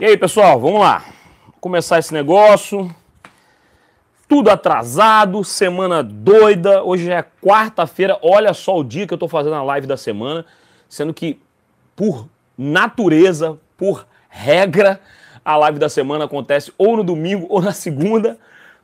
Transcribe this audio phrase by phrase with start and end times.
[0.00, 1.04] E aí, pessoal, vamos lá.
[1.60, 2.90] Começar esse negócio.
[4.26, 6.82] Tudo atrasado, semana doida.
[6.82, 8.18] Hoje é quarta-feira.
[8.22, 10.46] Olha só o dia que eu tô fazendo a live da semana,
[10.88, 11.38] sendo que
[11.94, 12.26] por
[12.56, 14.98] natureza, por regra,
[15.44, 18.38] a live da semana acontece ou no domingo ou na segunda,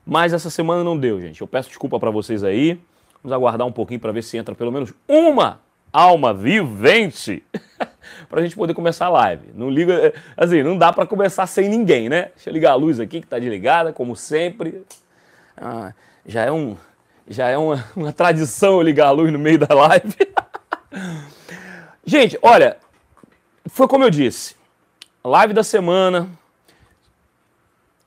[0.05, 1.41] mas essa semana não deu, gente.
[1.41, 2.79] Eu peço desculpa para vocês aí.
[3.25, 5.61] Vamos aguardar um pouquinho para ver se entra pelo menos uma
[5.97, 7.43] alma vivente
[8.29, 9.49] para a gente poder começar a live.
[9.55, 12.31] Não liga, assim, não dá para começar sem ninguém, né?
[12.35, 14.83] Deixa eu ligar a luz aqui que está desligada, como sempre.
[15.57, 15.95] Ah,
[16.27, 16.77] já é um,
[17.27, 20.17] já é uma, uma tradição eu ligar a luz no meio da live.
[22.05, 22.77] gente, olha,
[23.67, 24.55] foi como eu disse,
[25.25, 26.29] live da semana.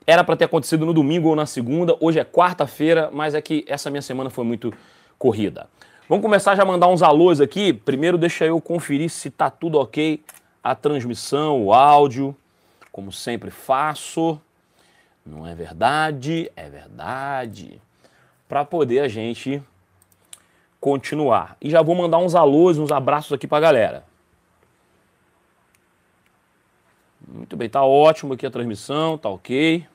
[0.06, 1.96] Era para ter acontecido no domingo ou na segunda.
[2.00, 4.72] Hoje é quarta-feira, mas é que essa minha semana foi muito
[5.18, 5.68] corrida.
[6.10, 7.72] Vamos começar já a mandar uns alôs aqui.
[7.72, 10.20] Primeiro deixa eu conferir se tá tudo ok
[10.60, 12.36] a transmissão, o áudio,
[12.90, 14.40] como sempre faço.
[15.24, 16.50] Não é verdade?
[16.56, 17.80] É verdade.
[18.48, 19.62] Para poder a gente
[20.80, 21.56] continuar.
[21.60, 24.04] E já vou mandar uns alôs, uns abraços aqui para galera.
[27.24, 29.86] Muito bem, tá ótimo aqui a transmissão, tá ok.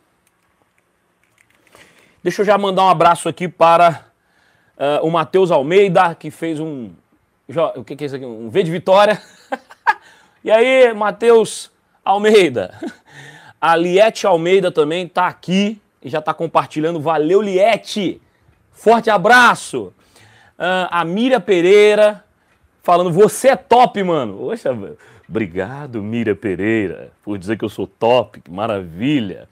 [2.24, 4.15] Deixa eu já mandar um abraço aqui para
[4.78, 6.92] Uh, o Matheus Almeida, que fez um.
[7.76, 8.26] O que, que é isso aqui?
[8.26, 9.22] Um V de Vitória.
[10.44, 11.72] e aí, Matheus
[12.04, 12.74] Almeida.
[13.62, 17.00] A Liette Almeida também está aqui e já está compartilhando.
[17.00, 18.22] Valeu, Liette!
[18.72, 19.94] Forte abraço!
[20.58, 22.24] Uh, a Mira Pereira
[22.84, 24.38] falando: Você é top, mano.
[24.38, 24.70] Poxa,
[25.28, 29.50] obrigado, Mira Pereira, por dizer que eu sou top, que maravilha.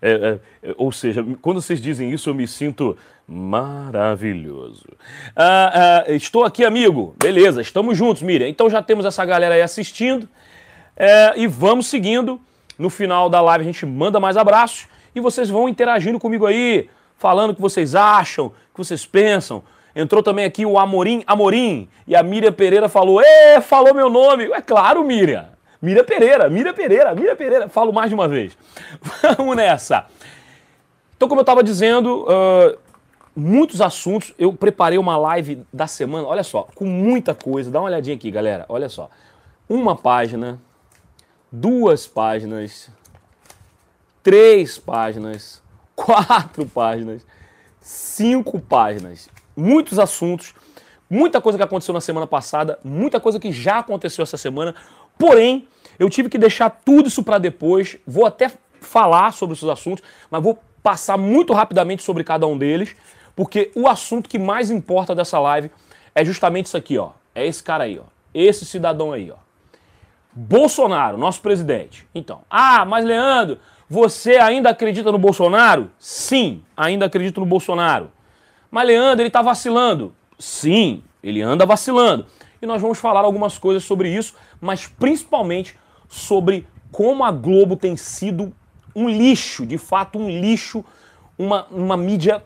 [0.00, 4.84] É, é, ou seja, quando vocês dizem isso, eu me sinto Maravilhoso.
[5.34, 7.14] Ah, ah, estou aqui, amigo.
[7.22, 8.48] Beleza, estamos juntos, Miriam.
[8.48, 10.28] Então já temos essa galera aí assistindo.
[10.96, 12.40] É, e vamos seguindo.
[12.78, 14.86] No final da live a gente manda mais abraços.
[15.14, 19.62] E vocês vão interagindo comigo aí, falando o que vocês acham, o que vocês pensam.
[19.94, 21.88] Entrou também aqui o Amorim Amorim.
[22.06, 24.44] E a Miriam Pereira falou: Ê, falou meu nome.
[24.52, 25.46] É claro, Miriam.
[25.80, 27.68] Miriam Pereira, Miriam Pereira, Miriam Pereira.
[27.68, 28.56] Falo mais de uma vez.
[29.36, 30.06] Vamos nessa.
[31.16, 32.78] Então, como eu estava dizendo, uh,
[33.34, 34.32] muitos assuntos.
[34.38, 37.70] Eu preparei uma live da semana, olha só, com muita coisa.
[37.70, 38.64] Dá uma olhadinha aqui, galera.
[38.68, 39.10] Olha só.
[39.68, 40.60] Uma página,
[41.50, 42.90] duas páginas,
[44.22, 45.62] três páginas,
[45.96, 47.26] quatro páginas,
[47.80, 49.28] cinco páginas.
[49.56, 50.54] Muitos assuntos,
[51.08, 54.74] muita coisa que aconteceu na semana passada, muita coisa que já aconteceu essa semana.
[55.18, 55.68] Porém,
[55.98, 57.98] eu tive que deixar tudo isso para depois.
[58.06, 58.50] Vou até
[58.80, 62.96] falar sobre esses assuntos, mas vou passar muito rapidamente sobre cada um deles
[63.34, 65.70] porque o assunto que mais importa dessa live
[66.14, 67.10] é justamente isso aqui, ó.
[67.34, 68.04] É esse cara aí, ó.
[68.34, 69.36] Esse cidadão aí, ó.
[70.32, 72.06] Bolsonaro, nosso presidente.
[72.14, 75.90] Então, ah, mas Leandro, você ainda acredita no Bolsonaro?
[75.98, 78.10] Sim, ainda acredito no Bolsonaro.
[78.70, 80.14] Mas Leandro, ele tá vacilando?
[80.38, 82.26] Sim, ele anda vacilando.
[82.60, 85.76] E nós vamos falar algumas coisas sobre isso, mas principalmente
[86.08, 88.54] sobre como a Globo tem sido
[88.94, 90.84] um lixo, de fato um lixo,
[91.36, 92.42] uma, uma mídia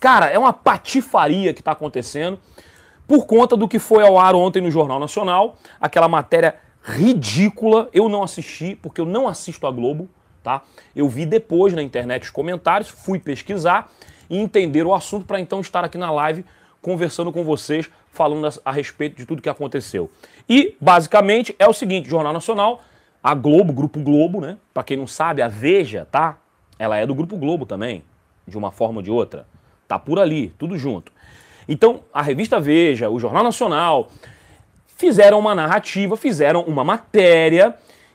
[0.00, 2.38] Cara, é uma patifaria que está acontecendo
[3.06, 7.88] por conta do que foi ao ar ontem no Jornal Nacional, aquela matéria ridícula.
[7.92, 10.08] Eu não assisti, porque eu não assisto a Globo,
[10.42, 10.62] tá?
[10.94, 13.90] Eu vi depois na internet os comentários, fui pesquisar
[14.28, 16.44] e entender o assunto para então estar aqui na live
[16.82, 20.10] conversando com vocês, falando a, a respeito de tudo que aconteceu.
[20.48, 22.82] E, basicamente, é o seguinte: Jornal Nacional,
[23.22, 24.56] a Globo, Grupo Globo, né?
[24.72, 26.36] Para quem não sabe, a Veja, tá?
[26.78, 28.04] Ela é do Grupo Globo também,
[28.46, 29.46] de uma forma ou de outra.
[29.88, 31.10] Tá por ali, tudo junto.
[31.66, 34.10] Então, a revista Veja, o Jornal Nacional,
[34.96, 37.74] fizeram uma narrativa, fizeram uma matéria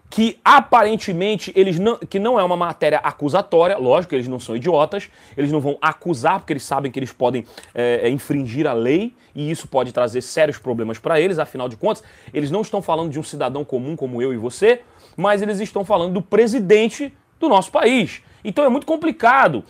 [0.09, 5.09] que aparentemente eles não, que não é uma matéria acusatória, lógico, eles não são idiotas,
[5.35, 9.49] eles não vão acusar porque eles sabem que eles podem é, infringir a lei e
[9.49, 13.19] isso pode trazer sérios problemas para eles, afinal de contas, eles não estão falando de
[13.19, 14.81] um cidadão comum como eu e você,
[15.17, 18.21] mas eles estão falando do presidente do nosso país.
[18.43, 19.63] Então é muito complicado.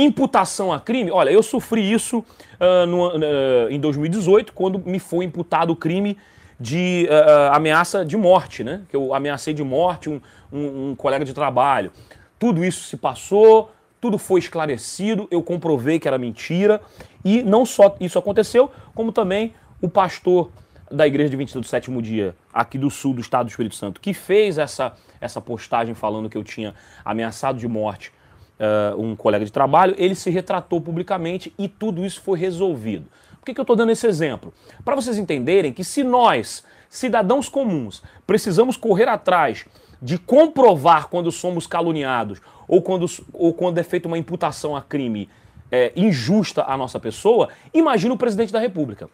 [0.00, 5.24] Imputação a crime, olha, eu sofri isso uh, no, uh, em 2018, quando me foi
[5.24, 6.16] imputado o crime
[6.60, 8.82] de uh, ameaça de morte, né?
[8.88, 10.20] Que eu ameacei de morte um,
[10.52, 11.90] um, um colega de trabalho.
[12.38, 16.80] Tudo isso se passou, tudo foi esclarecido, eu comprovei que era mentira.
[17.24, 19.52] E não só isso aconteceu, como também
[19.82, 20.52] o pastor
[20.88, 24.00] da igreja de 22 do sétimo dia, aqui do sul do estado do Espírito Santo,
[24.00, 26.72] que fez essa, essa postagem falando que eu tinha
[27.04, 28.12] ameaçado de morte
[28.58, 33.06] uh, um colega de trabalho, ele se retratou publicamente e tudo isso foi resolvido.
[33.38, 34.52] Por que, que eu estou dando esse exemplo?
[34.84, 39.64] Para vocês entenderem que se nós, cidadãos comuns, precisamos correr atrás
[40.00, 45.28] de comprovar quando somos caluniados ou quando, ou quando é feita uma imputação a crime
[45.70, 49.08] é, injusta à nossa pessoa, imagina o presidente da República.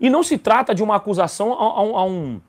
[0.00, 2.40] E não se trata de uma acusação a, a, a um.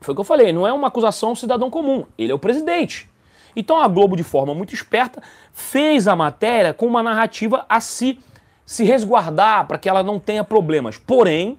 [0.00, 2.04] Foi o que eu falei, não é uma acusação a um cidadão comum.
[2.18, 3.08] Ele é o presidente.
[3.54, 5.22] Então a Globo, de forma muito esperta,
[5.52, 8.18] fez a matéria com uma narrativa a se,
[8.64, 10.96] se resguardar para que ela não tenha problemas.
[10.96, 11.58] Porém,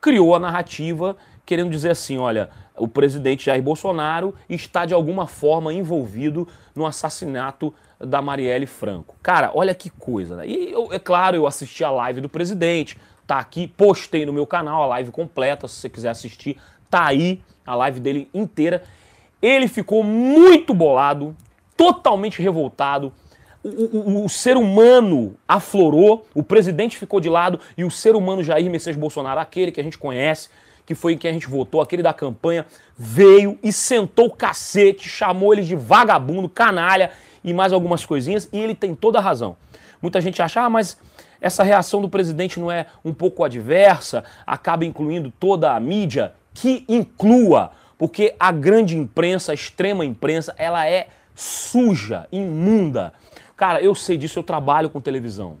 [0.00, 5.72] criou a narrativa querendo dizer assim: olha, o presidente Jair Bolsonaro está de alguma forma
[5.72, 9.16] envolvido no assassinato da Marielle Franco.
[9.22, 10.46] Cara, olha que coisa, né?
[10.46, 14.46] E eu, é claro, eu assisti a live do presidente, tá aqui, postei no meu
[14.46, 16.58] canal a live completa, se você quiser assistir,
[16.90, 18.82] tá aí a live dele inteira.
[19.40, 21.36] Ele ficou muito bolado,
[21.76, 23.12] totalmente revoltado.
[23.62, 28.42] O, o, o, ser humano aflorou, o presidente ficou de lado e o ser humano
[28.42, 30.48] Jair Messias Bolsonaro, aquele que a gente conhece,
[30.86, 32.64] que foi em quem a gente votou, aquele da campanha,
[32.96, 37.10] veio e sentou o cacete, chamou ele de vagabundo, canalha
[37.42, 39.56] e mais algumas coisinhas, e ele tem toda a razão.
[40.00, 40.96] Muita gente acha, ah, mas
[41.40, 46.84] essa reação do presidente não é um pouco adversa, acaba incluindo toda a mídia, que
[46.88, 53.12] inclua, porque a grande imprensa, a extrema imprensa, ela é suja, imunda.
[53.56, 55.56] Cara, eu sei disso, eu trabalho com televisão,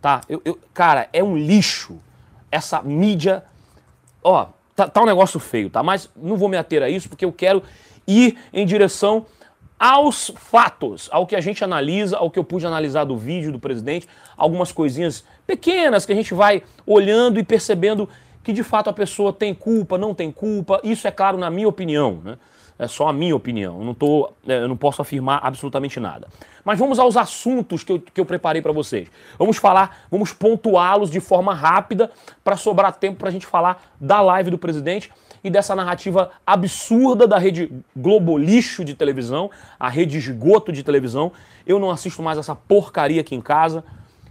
[0.00, 0.20] tá?
[0.28, 1.98] Eu, eu cara, é um lixo
[2.50, 3.44] essa mídia.
[4.22, 5.82] Ó, tá, tá um negócio feio, tá?
[5.82, 7.62] Mas não vou me ater a isso porque eu quero
[8.06, 9.26] ir em direção
[9.78, 13.58] aos fatos, ao que a gente analisa, ao que eu pude analisar do vídeo do
[13.58, 14.06] presidente,
[14.36, 18.06] algumas coisinhas pequenas que a gente vai olhando e percebendo
[18.50, 20.80] que de fato a pessoa tem culpa, não tem culpa.
[20.82, 22.36] Isso é claro na minha opinião, né?
[22.76, 23.78] É só a minha opinião.
[23.78, 26.26] Eu não, tô, é, eu não posso afirmar absolutamente nada.
[26.64, 29.08] Mas vamos aos assuntos que eu, que eu preparei para vocês.
[29.38, 32.10] Vamos falar, vamos pontuá-los de forma rápida
[32.42, 35.12] para sobrar tempo para a gente falar da live do presidente
[35.44, 41.32] e dessa narrativa absurda da rede Globo Lixo de televisão, a rede esgoto de televisão.
[41.66, 43.84] Eu não assisto mais essa porcaria aqui em casa.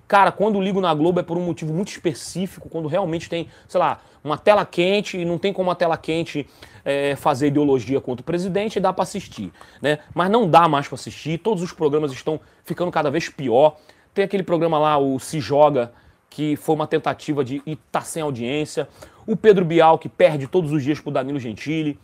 [0.10, 3.80] Cara, quando ligo na Globo é por um motivo muito específico, quando realmente tem, sei
[3.80, 6.50] lá, uma tela quente e não tem como a tela quente
[6.84, 10.00] é, fazer ideologia contra o presidente, dá para assistir, né?
[10.12, 13.78] Mas não dá mais para assistir, todos os programas estão ficando cada vez pior.
[14.12, 15.94] Tem aquele programa lá, o Se Joga,
[16.28, 18.90] que foi uma tentativa de estar tá sem audiência.
[19.28, 22.00] O Pedro Bial, que perde todos os dias pro Danilo Gentili.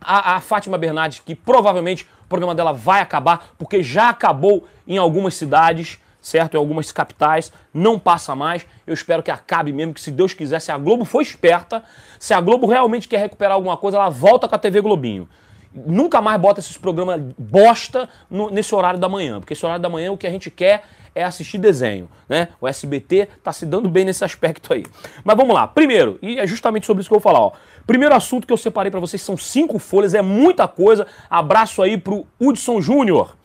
[0.00, 4.98] A, a Fátima Bernardes, que provavelmente o programa dela vai acabar, porque já acabou em
[4.98, 6.54] algumas cidades certo?
[6.54, 8.66] Em algumas capitais, não passa mais.
[8.86, 11.82] Eu espero que acabe mesmo, que se Deus quiser, se a Globo for esperta,
[12.18, 15.28] se a Globo realmente quer recuperar alguma coisa, ela volta com a TV Globinho.
[15.72, 19.88] Nunca mais bota esses programas bosta no, nesse horário da manhã, porque esse horário da
[19.88, 20.84] manhã o que a gente quer
[21.14, 22.48] é assistir desenho, né?
[22.60, 24.84] O SBT tá se dando bem nesse aspecto aí.
[25.24, 25.66] Mas vamos lá.
[25.66, 27.52] Primeiro, e é justamente sobre isso que eu vou falar, ó.
[27.86, 31.06] Primeiro assunto que eu separei para vocês são cinco folhas, é muita coisa.
[31.28, 33.36] Abraço aí pro Hudson Júnior,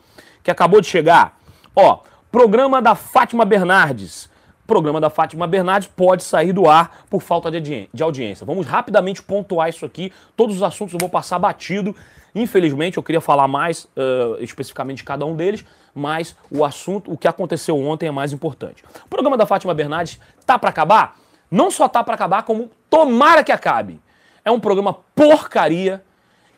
[0.42, 1.38] que acabou de chegar.
[1.74, 2.00] Ó,
[2.34, 4.28] Programa da Fátima Bernardes.
[4.66, 8.44] Programa da Fátima Bernardes pode sair do ar por falta de, audiência.
[8.44, 10.12] Vamos rapidamente pontuar isso aqui.
[10.36, 11.94] Todos os assuntos eu vou passar batido.
[12.34, 15.64] Infelizmente, eu queria falar mais uh, especificamente de cada um deles,
[15.94, 18.82] mas o assunto, o que aconteceu ontem é mais importante.
[19.06, 21.16] O programa da Fátima Bernardes tá para acabar?
[21.48, 24.00] Não só tá para acabar, como tomara que acabe.
[24.44, 26.02] É um programa porcaria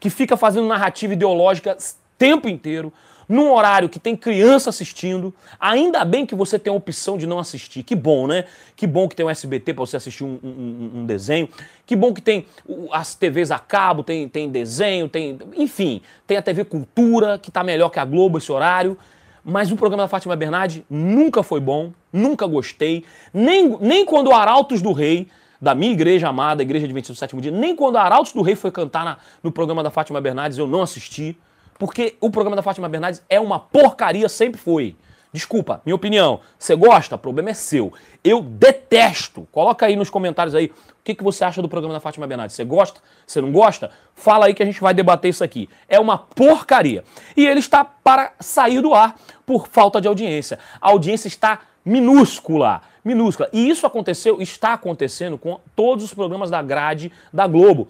[0.00, 2.90] que fica fazendo narrativa ideológica o tempo inteiro
[3.28, 5.34] num horário que tem criança assistindo.
[5.58, 7.82] Ainda bem que você tem a opção de não assistir.
[7.82, 8.44] Que bom, né?
[8.74, 11.48] Que bom que tem o SBT para você assistir um, um, um, desenho.
[11.84, 12.46] Que bom que tem
[12.92, 15.38] as TVs a cabo, tem, tem desenho, tem.
[15.56, 18.96] Enfim, tem a TV Cultura, que tá melhor que a Globo esse horário.
[19.44, 23.04] Mas o programa da Fátima Bernardi nunca foi bom, nunca gostei.
[23.32, 25.28] Nem, nem quando o Arautos do Rei
[25.60, 28.56] da minha igreja amada, a Igreja 27 do Sétimo Dia, nem quando Arautos do Rei
[28.56, 31.38] foi cantar na, no programa da Fátima Bernardes, eu não assisti.
[31.78, 34.96] Porque o programa da Fátima Bernardes é uma porcaria, sempre foi.
[35.32, 36.40] Desculpa, minha opinião.
[36.58, 37.16] Você gosta?
[37.16, 37.92] O problema é seu.
[38.24, 39.46] Eu detesto.
[39.52, 40.72] Coloca aí nos comentários aí o
[41.04, 42.56] que, que você acha do programa da Fátima Bernardes.
[42.56, 43.00] Você gosta?
[43.26, 43.90] Você não gosta?
[44.14, 45.68] Fala aí que a gente vai debater isso aqui.
[45.88, 47.04] É uma porcaria.
[47.36, 50.58] E ele está para sair do ar por falta de audiência.
[50.80, 52.80] A audiência está minúscula.
[53.04, 53.48] Minúscula.
[53.52, 57.88] E isso aconteceu, está acontecendo com todos os programas da grade da Globo.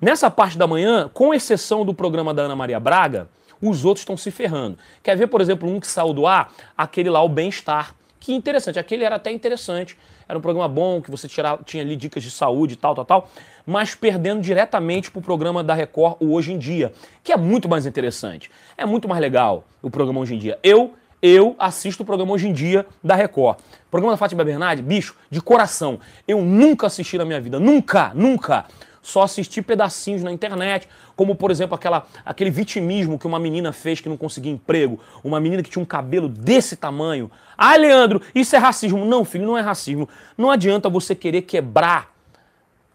[0.00, 3.28] Nessa parte da manhã, com exceção do programa da Ana Maria Braga,
[3.60, 4.78] os outros estão se ferrando.
[5.02, 6.52] Quer ver, por exemplo, um que saiu do ar?
[6.76, 7.94] Aquele lá, o Bem-Estar.
[8.20, 9.98] Que interessante, aquele era até interessante.
[10.28, 13.04] Era um programa bom, que você tirava, tinha ali dicas de saúde e tal, tal,
[13.04, 13.30] tal.
[13.66, 16.92] Mas perdendo diretamente para o programa da Record, o Hoje em Dia,
[17.24, 18.50] que é muito mais interessante.
[18.76, 20.58] É muito mais legal o programa Hoje em Dia.
[20.62, 23.58] Eu eu assisto o programa Hoje em Dia da Record.
[23.58, 25.98] O programa da Fátima Bernardi, bicho, de coração.
[26.28, 27.58] Eu nunca assisti na minha vida.
[27.58, 28.66] Nunca, nunca.
[29.08, 30.86] Só assistir pedacinhos na internet,
[31.16, 35.40] como por exemplo aquela, aquele vitimismo que uma menina fez que não conseguia emprego, uma
[35.40, 37.30] menina que tinha um cabelo desse tamanho.
[37.56, 39.04] Ah, Leandro, isso é racismo.
[39.06, 40.08] Não, filho, não é racismo.
[40.36, 42.12] Não adianta você querer quebrar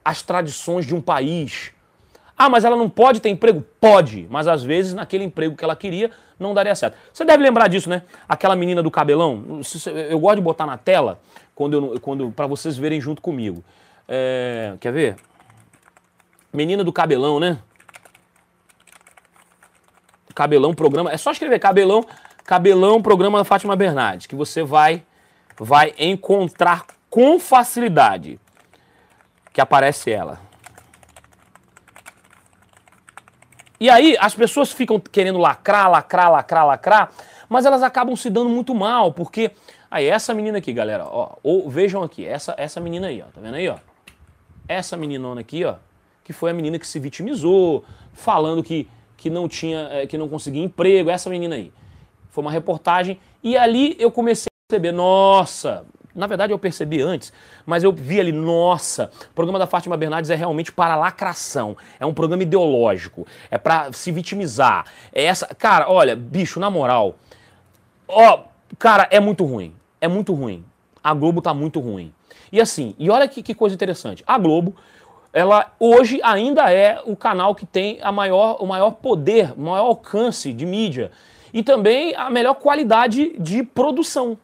[0.05, 1.72] as tradições de um país.
[2.38, 3.65] Ah, mas ela não pode ter emprego?
[3.82, 6.96] Pode, mas às vezes naquele emprego que ela queria não daria certo.
[7.12, 8.03] Você deve lembrar disso, né?
[8.29, 9.62] Aquela menina do cabelão.
[10.10, 11.20] Eu gosto de botar na tela
[11.55, 13.63] quando, quando para vocês verem junto comigo.
[14.08, 15.15] É, quer ver?
[16.53, 17.57] Menina do cabelão, né?
[20.36, 21.12] Cabelão, programa.
[21.12, 22.05] É só escrever cabelão,
[22.43, 25.03] cabelão, programa da Fátima Bernardes, que você vai,
[25.57, 28.39] vai encontrar com facilidade
[29.51, 30.39] que aparece ela.
[33.79, 37.12] E aí as pessoas ficam querendo lacrar, lacrar, lacrar, lacrar,
[37.50, 39.51] mas elas acabam se dando muito mal, porque
[39.91, 43.41] aí essa menina aqui, galera, ó, ou vejam aqui, essa essa menina aí, ó, tá
[43.41, 43.77] vendo aí, ó?
[44.67, 45.75] Essa meninona aqui, ó,
[46.24, 48.88] que foi a menina que se vitimizou, falando que
[49.24, 51.72] que não tinha, é, que não conseguia emprego, essa menina aí.
[52.30, 57.32] Foi uma reportagem e ali eu comecei a perceber, nossa, na verdade eu percebi antes,
[57.65, 61.77] mas eu vi ali, nossa, o programa da Fátima Bernardes é realmente para lacração.
[61.98, 64.88] É um programa ideológico, é para se vitimizar.
[65.13, 67.15] É essa, cara, olha, bicho, na moral,
[68.10, 68.44] ó,
[68.77, 69.74] cara, é muito ruim.
[70.01, 70.65] É muito ruim.
[71.01, 72.13] A Globo tá muito ruim.
[72.51, 74.22] E assim, e olha que, que coisa interessante.
[74.27, 74.75] A Globo,
[75.33, 79.87] ela hoje ainda é o canal que tem a maior, o maior poder, o maior
[79.87, 81.11] alcance de mídia
[81.51, 84.37] e também a melhor qualidade de produção.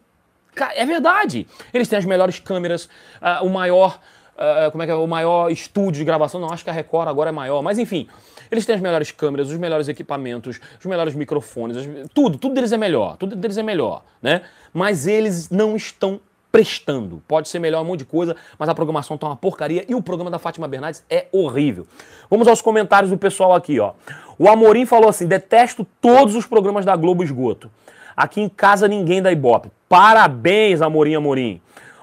[0.75, 1.47] É verdade.
[1.71, 2.85] Eles têm as melhores câmeras,
[3.21, 3.99] uh, o maior.
[4.35, 4.95] Uh, como é que é?
[4.95, 6.41] O maior estúdio de gravação.
[6.41, 7.61] Não, acho que a Record agora é maior.
[7.61, 8.07] Mas enfim,
[8.49, 11.85] eles têm as melhores câmeras, os melhores equipamentos, os melhores microfones, as...
[12.13, 13.15] tudo, tudo deles é melhor.
[13.17, 14.41] Tudo deles é melhor, né?
[14.73, 16.19] Mas eles não estão
[16.51, 17.21] prestando.
[17.27, 20.01] Pode ser melhor um monte de coisa, mas a programação tá uma porcaria e o
[20.01, 21.87] programa da Fátima Bernardes é horrível.
[22.29, 23.93] Vamos aos comentários do pessoal aqui, ó.
[24.37, 27.69] O Amorim falou assim: detesto todos os programas da Globo Esgoto.
[28.15, 29.71] Aqui em casa ninguém dá ibope.
[29.87, 31.61] Parabéns, Amorim Amorim.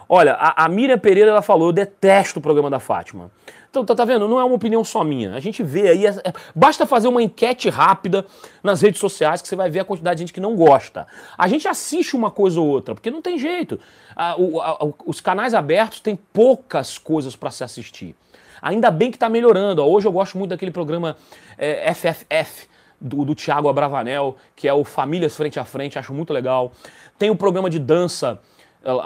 [0.09, 3.31] Olha, a, a Miriam Pereira ela falou: eu detesto o programa da Fátima.
[3.77, 4.27] Então, tá, tá vendo?
[4.27, 5.35] Não é uma opinião só minha.
[5.35, 6.07] A gente vê aí.
[6.07, 8.25] É, é, basta fazer uma enquete rápida
[8.63, 11.07] nas redes sociais que você vai ver a quantidade de gente que não gosta.
[11.37, 13.79] A gente assiste uma coisa ou outra, porque não tem jeito.
[14.39, 18.15] o, a, os canais abertos têm poucas coisas para se assistir.
[18.63, 19.85] Ainda bem que está melhorando.
[19.85, 21.17] Hoje eu gosto muito daquele programa
[21.59, 22.67] é, FFF
[22.99, 26.73] do, do Tiago Abravanel, que é o Famílias Frente a Frente, acho muito legal.
[27.19, 28.41] Tem o programa de dança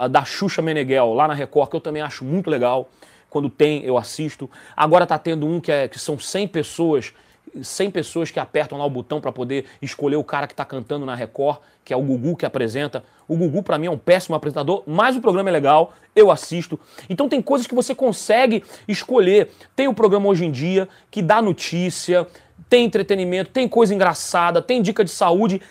[0.09, 2.89] da Xuxa Meneghel, lá na Record, que eu também acho muito legal.
[3.31, 4.49] Quando tem, eu assisto.
[4.75, 7.13] Agora tá tendo um que, é, que são 100 pessoas
[7.61, 11.05] 100 pessoas que apertam lá o botão para poder escolher o cara que está cantando
[11.05, 13.03] na Record, que é o Gugu que apresenta.
[13.27, 16.79] O Gugu, para mim, é um péssimo apresentador, mas o programa é legal, eu assisto.
[17.09, 19.49] Então tem coisas que você consegue escolher.
[19.75, 22.25] Tem o programa Hoje em Dia, que dá notícia,
[22.69, 25.61] tem entretenimento, tem coisa engraçada, tem dica de saúde.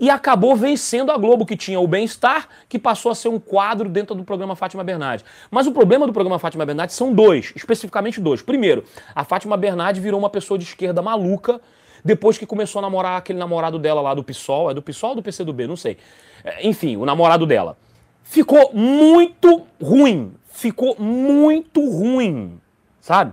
[0.00, 3.88] E acabou vencendo a Globo, que tinha o Bem-Estar, que passou a ser um quadro
[3.88, 5.24] dentro do programa Fátima Bernardes.
[5.50, 8.40] Mas o problema do programa Fátima Bernardes são dois, especificamente dois.
[8.40, 11.60] Primeiro, a Fátima Bernardes virou uma pessoa de esquerda maluca
[12.04, 14.70] depois que começou a namorar aquele namorado dela lá do PSOL.
[14.70, 15.66] É do PSOL ou do PCdoB?
[15.66, 15.98] Não sei.
[16.44, 17.76] É, enfim, o namorado dela.
[18.22, 20.32] Ficou muito ruim.
[20.48, 22.60] Ficou muito ruim.
[23.00, 23.32] Sabe?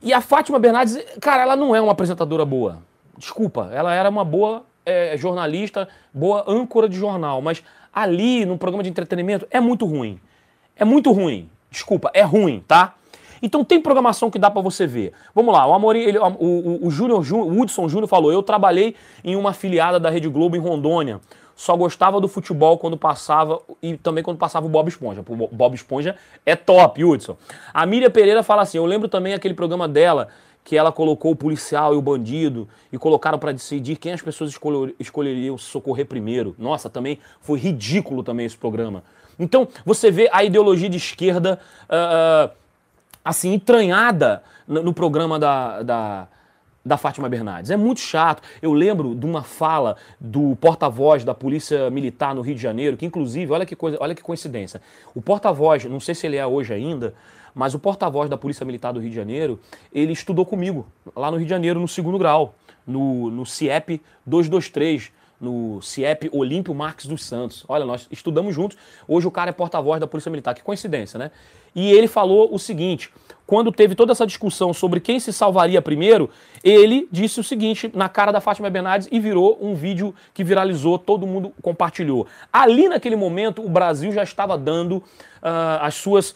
[0.00, 2.82] E a Fátima Bernardes, cara, ela não é uma apresentadora boa.
[3.18, 7.62] Desculpa, ela era uma boa é, jornalista, boa âncora de jornal, mas
[7.92, 10.18] ali no programa de entretenimento é muito ruim.
[10.76, 11.48] É muito ruim.
[11.70, 12.94] Desculpa, é ruim, tá?
[13.42, 15.12] Então tem programação que dá para você ver.
[15.34, 18.94] Vamos lá, o Amorim, ele, o, o, o, Júnior, o Hudson Júnior falou: eu trabalhei
[19.22, 21.20] em uma afiliada da Rede Globo em Rondônia
[21.56, 25.24] só gostava do futebol quando passava e também quando passava o Bob Esponja.
[25.26, 27.36] O Bob Esponja é top, Hudson.
[27.72, 30.28] A Miriam Pereira fala assim: eu lembro também aquele programa dela
[30.64, 34.50] que ela colocou o policial e o bandido e colocaram para decidir quem as pessoas
[34.50, 36.56] escolher, escolheriam socorrer primeiro.
[36.58, 39.04] Nossa, também foi ridículo também esse programa.
[39.38, 42.50] Então, você vê a ideologia de esquerda uh,
[43.22, 46.28] assim, entranhada no, programa da, da,
[46.84, 47.70] da Fátima Bernardes.
[47.70, 48.42] É muito chato.
[48.62, 53.04] Eu lembro de uma fala do porta-voz da Polícia Militar no Rio de Janeiro, que
[53.04, 54.80] inclusive, olha que coisa, olha que coincidência.
[55.14, 57.12] O porta-voz, não sei se ele é hoje ainda,
[57.54, 59.60] mas o porta-voz da Polícia Militar do Rio de Janeiro,
[59.92, 62.54] ele estudou comigo lá no Rio de Janeiro no segundo grau,
[62.86, 67.64] no, no CIEP 223 no CIEP Olímpio Marques dos Santos.
[67.68, 68.78] Olha, nós estudamos juntos.
[69.06, 70.54] Hoje o cara é porta-voz da Polícia Militar.
[70.54, 71.30] Que coincidência, né?
[71.74, 73.10] E ele falou o seguinte:
[73.46, 76.30] quando teve toda essa discussão sobre quem se salvaria primeiro,
[76.62, 80.98] ele disse o seguinte na cara da Fátima Bernardes e virou um vídeo que viralizou,
[80.98, 82.26] todo mundo compartilhou.
[82.52, 86.34] Ali naquele momento, o Brasil já estava dando uh, as suas.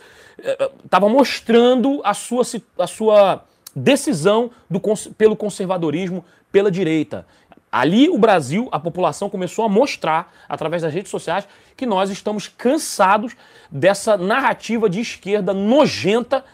[0.84, 2.42] Estava mostrando a sua,
[2.78, 4.80] a sua decisão do,
[5.16, 7.26] pelo conservadorismo, pela direita.
[7.70, 12.48] Ali o Brasil, a população começou a mostrar, através das redes sociais, que nós estamos
[12.48, 13.36] cansados
[13.70, 16.44] dessa narrativa de esquerda nojenta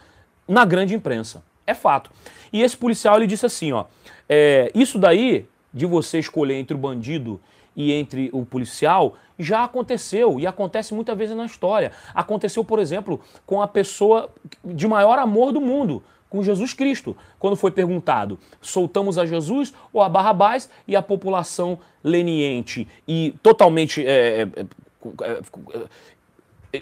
[0.47, 1.41] na grande imprensa.
[1.65, 2.11] É fato.
[2.51, 3.85] E esse policial ele disse assim, ó,
[4.27, 7.39] é, isso daí de você escolher entre o bandido
[7.75, 11.91] e entre o policial já aconteceu e acontece muitas vezes na história.
[12.13, 14.29] Aconteceu, por exemplo, com a pessoa
[14.63, 20.01] de maior amor do mundo, com Jesus Cristo, quando foi perguntado: soltamos a Jesus ou
[20.01, 20.69] a Barrabás?
[20.87, 24.47] E a população leniente e totalmente é, é,
[25.21, 25.39] é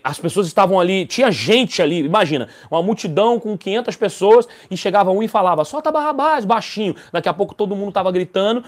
[0.04, 5.12] as pessoas estavam ali, tinha gente ali, imagina, uma multidão com 500 pessoas e chegava
[5.12, 6.96] um e falava, solta Barrabás, baixinho.
[7.12, 8.64] Daqui a pouco todo mundo estava gritando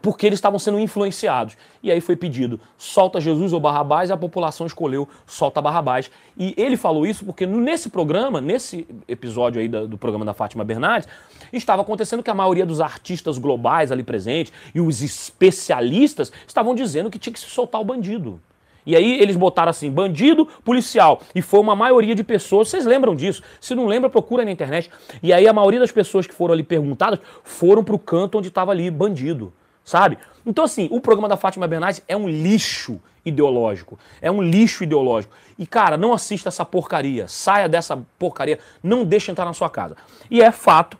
[0.00, 1.56] porque eles estavam sendo influenciados.
[1.82, 6.10] E aí foi pedido, solta Jesus ou Barrabás e a população escolheu, solta Barrabás.
[6.36, 11.08] E ele falou isso porque nesse programa, nesse episódio aí do, programa da Fátima Bernardes,
[11.52, 17.10] estava acontecendo que a maioria dos artistas globais ali presentes e os especialistas estavam dizendo
[17.10, 18.40] que tinha que se soltar o bandido.
[18.84, 21.20] E aí eles botaram assim, bandido, policial.
[21.34, 23.42] E foi uma maioria de pessoas, vocês lembram disso?
[23.60, 24.90] Se não lembra, procura na internet.
[25.22, 28.72] E aí a maioria das pessoas que foram ali perguntadas foram pro canto onde estava
[28.72, 29.52] ali bandido,
[29.84, 30.18] sabe?
[30.44, 33.98] Então assim, o programa da Fátima Bernardes é um lixo ideológico.
[34.20, 35.34] É um lixo ideológico.
[35.58, 37.28] E cara, não assista essa porcaria.
[37.28, 38.58] Saia dessa porcaria.
[38.82, 39.96] Não deixe entrar na sua casa.
[40.30, 40.98] E é fato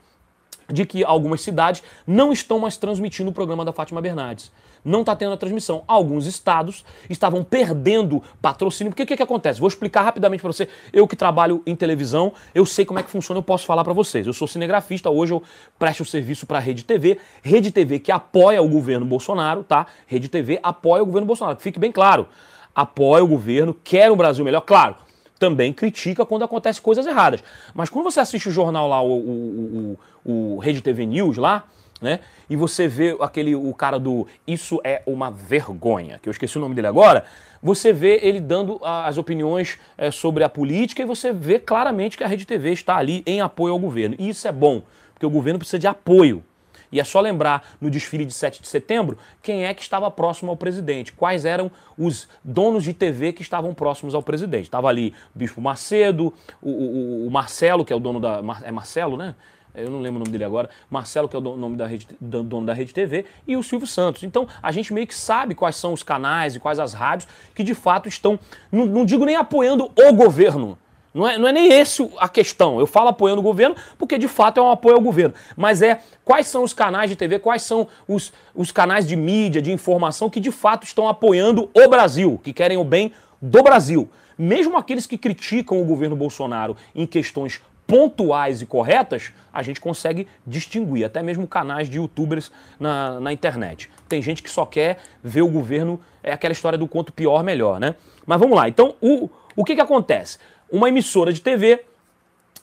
[0.71, 4.53] de que algumas cidades não estão mais transmitindo o programa da Fátima Bernardes
[4.85, 5.85] não está tendo a transmissão.
[5.87, 8.91] Alguns estados estavam perdendo patrocínio.
[8.91, 9.61] Porque o que, que acontece?
[9.61, 10.69] Vou explicar rapidamente para você.
[10.93, 13.93] Eu que trabalho em televisão, eu sei como é que funciona, eu posso falar para
[13.93, 14.27] vocês.
[14.27, 15.43] Eu sou cinegrafista, hoje eu
[15.79, 17.19] presto serviço para a Rede TV.
[17.43, 19.87] Rede TV que apoia o governo Bolsonaro, tá?
[20.07, 21.59] Rede TV apoia o governo Bolsonaro.
[21.61, 22.27] Fique bem claro.
[22.75, 24.63] Apoia o governo, quer um Brasil melhor.
[24.63, 24.97] Claro,
[25.39, 27.43] também critica quando acontecem coisas erradas.
[27.75, 31.65] Mas quando você assiste o jornal lá, o, o, o, o Rede TV News lá,
[32.03, 32.21] né?
[32.51, 36.61] E você vê aquele o cara do Isso é uma vergonha, que eu esqueci o
[36.61, 37.25] nome dele agora.
[37.63, 42.25] Você vê ele dando as opiniões é, sobre a política e você vê claramente que
[42.25, 44.17] a Rede TV está ali em apoio ao governo.
[44.19, 44.83] E isso é bom,
[45.15, 46.43] porque o governo precisa de apoio.
[46.93, 50.51] E é só lembrar no desfile de 7 de setembro quem é que estava próximo
[50.51, 54.65] ao presidente, quais eram os donos de TV que estavam próximos ao presidente.
[54.65, 58.43] Estava ali Bispo Macedo, o, o, o Marcelo, que é o dono da.
[58.63, 59.35] É Marcelo, né?
[59.75, 62.67] Eu não lembro o nome dele agora, Marcelo, que é o nome da rede, dono
[62.67, 64.23] da Rede TV, e o Silvio Santos.
[64.23, 67.63] Então, a gente meio que sabe quais são os canais e quais as rádios que
[67.63, 68.39] de fato estão,
[68.71, 70.79] não, não digo nem apoiando o governo,
[71.15, 72.81] não é, não é nem esse a questão.
[72.81, 75.35] Eu falo apoiando o governo porque de fato é um apoio ao governo.
[75.57, 79.61] Mas é quais são os canais de TV, quais são os, os canais de mídia,
[79.61, 84.09] de informação que de fato estão apoiando o Brasil, que querem o bem do Brasil.
[84.39, 90.27] Mesmo aqueles que criticam o governo Bolsonaro em questões pontuais e corretas, a gente consegue
[90.47, 93.91] distinguir, até mesmo canais de youtubers na, na internet.
[94.09, 97.79] Tem gente que só quer ver o governo, é aquela história do quanto pior, melhor,
[97.79, 97.95] né?
[98.25, 100.39] Mas vamos lá, então o, o que, que acontece?
[100.71, 101.85] Uma emissora de TV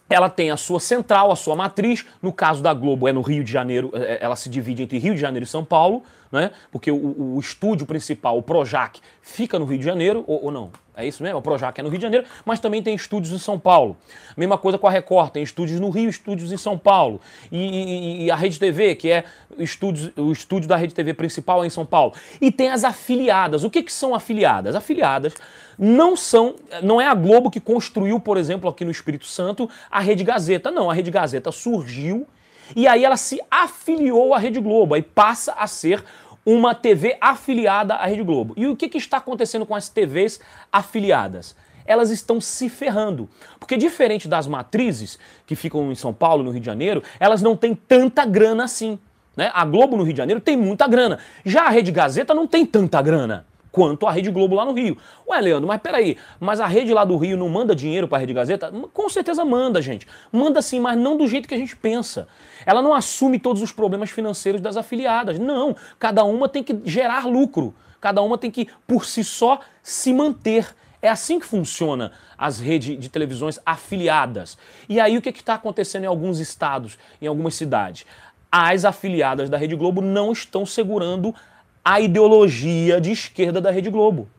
[0.10, 2.06] ela tem a sua central, a sua matriz.
[2.22, 5.14] No caso da Globo, é no Rio de Janeiro, é, ela se divide entre Rio
[5.14, 6.52] de Janeiro e São Paulo, né?
[6.72, 10.72] Porque o, o estúdio principal, o Projac, fica no Rio de Janeiro, ou, ou não?
[11.00, 11.40] É isso mesmo?
[11.40, 13.96] O Projac é no Rio de Janeiro, mas também tem estúdios em São Paulo.
[14.36, 17.22] Mesma coisa com a Record, tem estúdios no Rio, estúdios em São Paulo.
[17.52, 19.24] E, e, e a Rede TV, que é
[19.58, 22.14] estúdios, o estúdio da Rede TV principal é em São Paulo.
[22.42, 23.64] E tem as afiliadas.
[23.64, 24.76] O que, que são afiliadas?
[24.76, 25.34] Afiliadas
[25.78, 30.02] não são, não é a Globo que construiu, por exemplo, aqui no Espírito Santo, a
[30.02, 30.70] Rede Gazeta.
[30.70, 32.28] Não, a Rede Gazeta surgiu
[32.76, 36.04] e aí ela se afiliou à Rede Globo, aí passa a ser
[36.46, 38.54] uma TV afiliada à Rede Globo.
[38.58, 40.40] E o que, que está acontecendo com as TVs
[40.72, 41.56] afiliadas?
[41.86, 43.30] Elas estão se ferrando.
[43.60, 47.56] Porque diferente das matrizes, que ficam em São Paulo, no Rio de Janeiro, elas não
[47.56, 49.00] têm tanta grana assim.
[49.36, 49.52] Né?
[49.54, 51.20] A Globo no Rio de Janeiro tem muita grana.
[51.46, 54.98] Já a Rede Gazeta não tem tanta grana quanto a Rede Globo lá no Rio.
[55.28, 58.22] Ué, Leandro, mas peraí, mas a rede lá do Rio não manda dinheiro para a
[58.22, 58.72] Rede Gazeta?
[58.94, 60.08] Com certeza manda, gente.
[60.32, 62.28] Manda sim, mas não do jeito que a gente pensa.
[62.70, 65.40] Ela não assume todos os problemas financeiros das afiliadas.
[65.40, 65.76] Não.
[65.98, 67.74] Cada uma tem que gerar lucro.
[68.00, 70.76] Cada uma tem que, por si só, se manter.
[71.02, 74.56] É assim que funciona as redes de televisões afiliadas.
[74.88, 78.06] E aí o que está acontecendo em alguns estados, em algumas cidades?
[78.52, 81.34] As afiliadas da Rede Globo não estão segurando
[81.84, 84.30] a ideologia de esquerda da Rede Globo.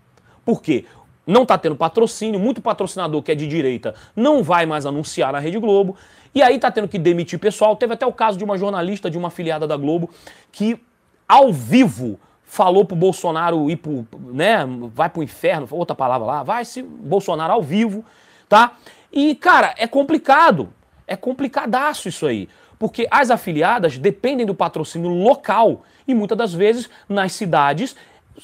[0.45, 0.85] Por quê?
[1.27, 5.41] Não está tendo patrocínio, muito patrocinador que é de direita não vai mais anunciar na
[5.41, 5.97] Rede Globo.
[6.35, 7.77] E aí está tendo que demitir pessoal.
[7.77, 10.11] Teve até o caso de uma jornalista de uma afiliada da Globo
[10.53, 10.81] que,
[11.27, 16.65] ao vivo, falou pro Bolsonaro ir pro, né, vai pro inferno, outra palavra lá, vai
[16.65, 18.05] se Bolsonaro ao vivo,
[18.49, 18.73] tá?
[19.13, 20.73] E, cara, é complicado.
[21.07, 22.49] É complicadaço isso aí.
[22.79, 25.83] Porque as afiliadas dependem do patrocínio local.
[26.07, 27.95] E muitas das vezes, nas cidades,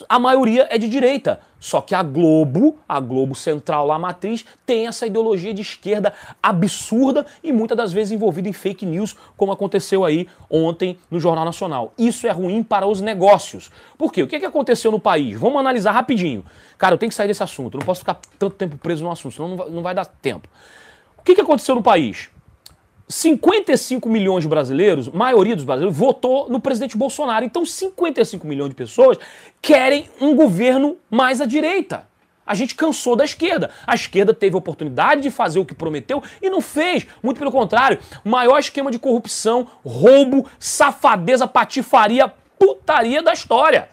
[0.09, 1.41] a maioria é de direita.
[1.59, 7.27] Só que a Globo, a Globo Central lá matriz, tem essa ideologia de esquerda absurda
[7.43, 11.93] e muitas das vezes envolvida em fake news, como aconteceu aí ontem no Jornal Nacional.
[11.99, 13.71] Isso é ruim para os negócios.
[13.97, 14.23] Por quê?
[14.23, 15.39] O que, que aconteceu no país?
[15.39, 16.45] Vamos analisar rapidinho.
[16.79, 19.11] Cara, eu tenho que sair desse assunto, eu não posso ficar tanto tempo preso no
[19.11, 20.47] assunto, senão não vai, não vai dar tempo.
[21.17, 22.29] O que, que aconteceu no país?
[23.09, 27.45] 55 milhões de brasileiros, maioria dos brasileiros, votou no presidente Bolsonaro.
[27.45, 29.19] Então, 55 milhões de pessoas
[29.63, 32.07] querem um governo mais à direita.
[32.47, 33.71] A gente cansou da esquerda.
[33.87, 37.07] A esquerda teve a oportunidade de fazer o que prometeu e não fez.
[37.23, 43.89] Muito pelo contrário, maior esquema de corrupção, roubo, safadeza, patifaria, putaria da história.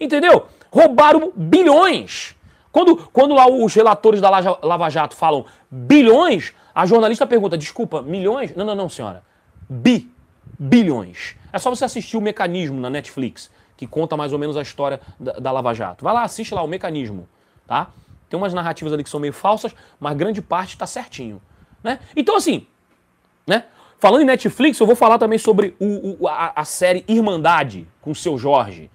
[0.00, 0.46] Entendeu?
[0.70, 2.34] Roubaram bilhões.
[2.72, 8.54] Quando, quando lá os relatores da Lava Jato falam bilhões, a jornalista pergunta: desculpa, milhões?
[8.54, 9.24] Não, não, não, senhora.
[9.68, 10.08] Bi.
[10.56, 11.34] Bilhões.
[11.52, 15.00] É só você assistir o Mecanismo na Netflix, que conta mais ou menos a história
[15.18, 16.04] da, da Lava Jato.
[16.04, 17.28] Vai lá, assiste lá o Mecanismo,
[17.66, 17.88] tá?
[18.30, 21.42] Tem umas narrativas ali que são meio falsas, mas grande parte está certinho.
[21.82, 21.98] Né?
[22.14, 22.64] Então, assim,
[23.44, 23.64] né?
[23.98, 28.12] Falando em Netflix, eu vou falar também sobre o, o, a, a série Irmandade com
[28.12, 28.88] o seu Jorge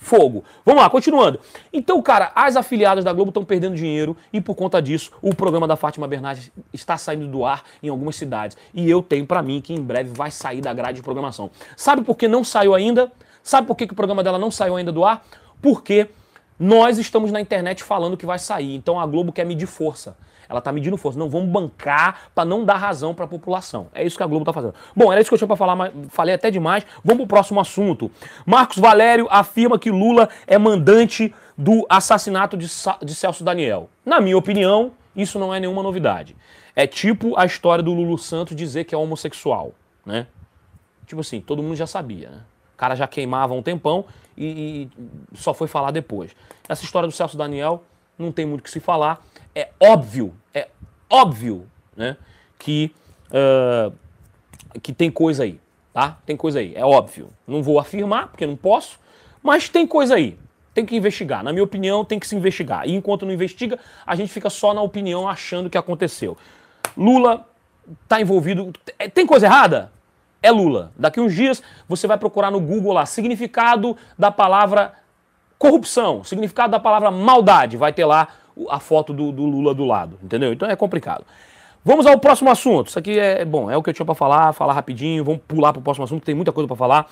[0.00, 0.42] fogo.
[0.64, 1.38] Vamos lá, continuando.
[1.72, 5.68] Então, cara, as afiliadas da Globo estão perdendo dinheiro e por conta disso, o programa
[5.68, 8.56] da Fátima Bernardes está saindo do ar em algumas cidades.
[8.74, 11.50] E eu tenho para mim que em breve vai sair da grade de programação.
[11.76, 13.12] Sabe por que não saiu ainda?
[13.42, 15.24] Sabe por que, que o programa dela não saiu ainda do ar?
[15.60, 16.08] Porque
[16.58, 18.74] nós estamos na internet falando que vai sair.
[18.74, 20.16] Então a Globo quer medir força.
[20.50, 21.16] Ela está medindo força.
[21.16, 23.86] Não, vamos bancar para não dar razão para a população.
[23.94, 24.74] É isso que a Globo está fazendo.
[24.96, 26.84] Bom, era isso que eu tinha para falar, mas falei até demais.
[27.04, 28.10] Vamos para o próximo assunto.
[28.44, 32.66] Marcos Valério afirma que Lula é mandante do assassinato de,
[33.02, 33.88] de Celso Daniel.
[34.04, 36.34] Na minha opinião, isso não é nenhuma novidade.
[36.74, 39.72] É tipo a história do Lulu Santos dizer que é homossexual,
[40.04, 40.26] né?
[41.06, 42.40] Tipo assim, todo mundo já sabia, né?
[42.74, 44.04] O cara já queimava um tempão
[44.36, 46.34] e, e só foi falar depois.
[46.68, 47.84] Essa história do Celso Daniel
[48.18, 49.22] não tem muito o que se falar
[49.54, 50.68] é óbvio, é
[51.08, 52.16] óbvio, né,
[52.58, 52.94] que,
[53.30, 53.92] uh,
[54.80, 55.60] que tem coisa aí,
[55.92, 56.18] tá?
[56.24, 57.30] Tem coisa aí, é óbvio.
[57.46, 58.98] Não vou afirmar, porque não posso,
[59.42, 60.38] mas tem coisa aí.
[60.72, 61.42] Tem que investigar.
[61.42, 62.88] Na minha opinião, tem que se investigar.
[62.88, 66.36] E enquanto não investiga, a gente fica só na opinião achando que aconteceu.
[66.96, 67.46] Lula
[68.04, 68.72] está envolvido.
[68.98, 69.90] É, tem coisa errada?
[70.42, 70.92] É Lula.
[70.96, 74.94] Daqui uns dias você vai procurar no Google lá significado da palavra
[75.58, 77.76] corrupção, significado da palavra maldade.
[77.76, 78.28] Vai ter lá
[78.68, 80.52] a foto do, do Lula do lado, entendeu?
[80.52, 81.24] Então é complicado.
[81.84, 82.88] Vamos ao próximo assunto.
[82.88, 85.24] Isso aqui é bom, é o que eu tinha para falar, falar rapidinho.
[85.24, 87.10] Vamos pular para o próximo assunto, tem muita coisa para falar.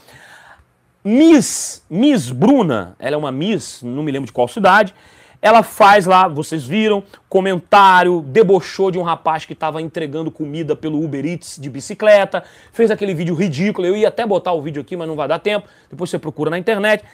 [1.02, 4.94] Miss, Miss Bruna, ela é uma Miss, não me lembro de qual cidade.
[5.40, 11.02] Ela faz lá, vocês viram, comentário, debochou de um rapaz que estava entregando comida pelo
[11.02, 13.86] Uber Eats de bicicleta, fez aquele vídeo ridículo.
[13.86, 15.68] Eu ia até botar o vídeo aqui, mas não vai dar tempo.
[15.88, 17.04] Depois você procura na internet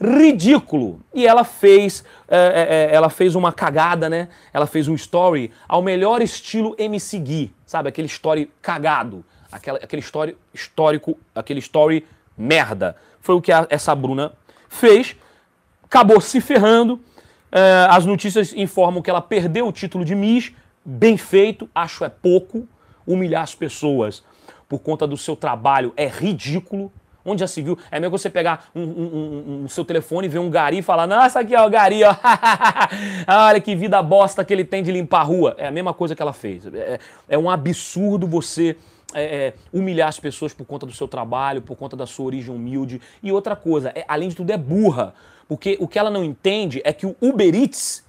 [0.00, 1.00] ridículo.
[1.14, 4.28] E ela fez, é, é, é, ela fez uma cagada, né?
[4.52, 7.88] Ela fez um story ao melhor estilo MC Gui, sabe?
[7.88, 12.96] Aquele story cagado, aquela, aquele story histórico, aquele story merda.
[13.20, 14.32] Foi o que a, essa Bruna
[14.68, 15.16] fez,
[15.82, 17.00] acabou se ferrando.
[17.50, 20.52] É, as notícias informam que ela perdeu o título de Miss,
[20.84, 22.68] bem feito, acho é pouco.
[23.06, 24.24] Humilhar as pessoas
[24.68, 26.92] por conta do seu trabalho é ridículo.
[27.24, 27.78] Onde já se viu?
[27.90, 31.06] É mesmo você pegar um, um, um, seu telefone e ver um gari e falar,
[31.06, 32.14] nossa, aqui ó, o gari, ó.
[33.48, 35.54] Olha que vida bosta que ele tem de limpar a rua.
[35.56, 36.66] É a mesma coisa que ela fez.
[36.66, 38.76] É, é um absurdo você
[39.14, 42.54] é, é, humilhar as pessoas por conta do seu trabalho, por conta da sua origem
[42.54, 43.00] humilde.
[43.22, 45.14] E outra coisa, é, além de tudo, é burra.
[45.48, 48.04] Porque o que ela não entende é que o Uber Eats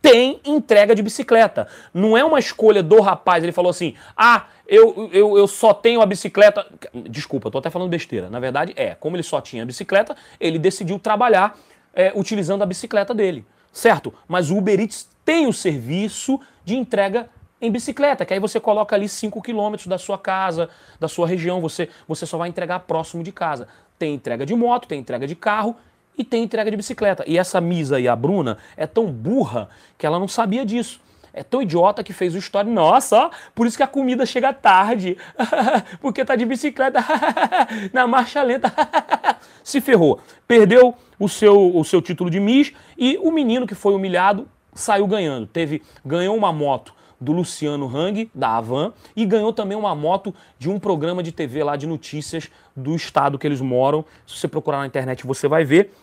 [0.00, 1.68] tem entrega de bicicleta.
[1.94, 3.42] Não é uma escolha do rapaz.
[3.42, 6.66] Ele falou assim: ah, eu, eu, eu só tenho a bicicleta.
[6.94, 8.30] Desculpa, estou até falando besteira.
[8.30, 8.94] Na verdade, é.
[8.94, 11.58] Como ele só tinha a bicicleta, ele decidiu trabalhar
[11.94, 13.44] é, utilizando a bicicleta dele.
[13.72, 14.14] Certo?
[14.28, 17.28] Mas o Uber Eats tem o serviço de entrega
[17.60, 21.60] em bicicleta, que aí você coloca ali 5 quilômetros da sua casa, da sua região,
[21.60, 23.68] você, você só vai entregar próximo de casa.
[23.96, 25.76] Tem entrega de moto, tem entrega de carro
[26.18, 27.24] e tem entrega de bicicleta.
[27.24, 31.00] E essa Misa e a Bruna é tão burra que ela não sabia disso.
[31.32, 32.68] É tão idiota que fez o story.
[32.68, 35.16] Nossa, ó, por isso que a comida chega tarde.
[36.00, 37.00] Porque tá de bicicleta
[37.92, 38.72] na marcha lenta.
[39.64, 40.20] Se ferrou.
[40.46, 45.06] Perdeu o seu, o seu título de Miss e o menino que foi humilhado saiu
[45.06, 45.46] ganhando.
[45.46, 50.68] Teve, ganhou uma moto do Luciano Hang, da Avan, e ganhou também uma moto de
[50.68, 54.04] um programa de TV lá de notícias do estado que eles moram.
[54.26, 55.94] Se você procurar na internet, você vai ver.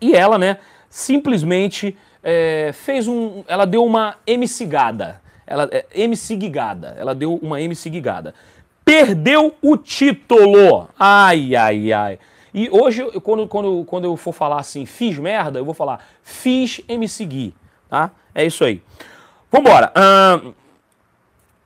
[0.00, 0.58] E ela, né,
[0.88, 3.44] simplesmente é, fez um.
[3.46, 5.20] Ela deu uma MC-gada.
[5.46, 6.96] Ela, é, MC-gigada.
[6.98, 8.34] Ela deu uma MC-gigada.
[8.84, 10.88] Perdeu o título!
[10.98, 12.18] Ai, ai, ai.
[12.54, 16.80] E hoje, quando, quando, quando eu for falar assim, fiz merda, eu vou falar, fiz
[16.88, 17.54] MC Gui,
[17.88, 18.10] tá?
[18.34, 18.82] É isso aí.
[19.52, 19.92] Vambora.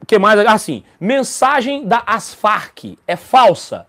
[0.01, 0.41] O que mais?
[0.41, 3.87] Assim, mensagem da Asfarc é falsa.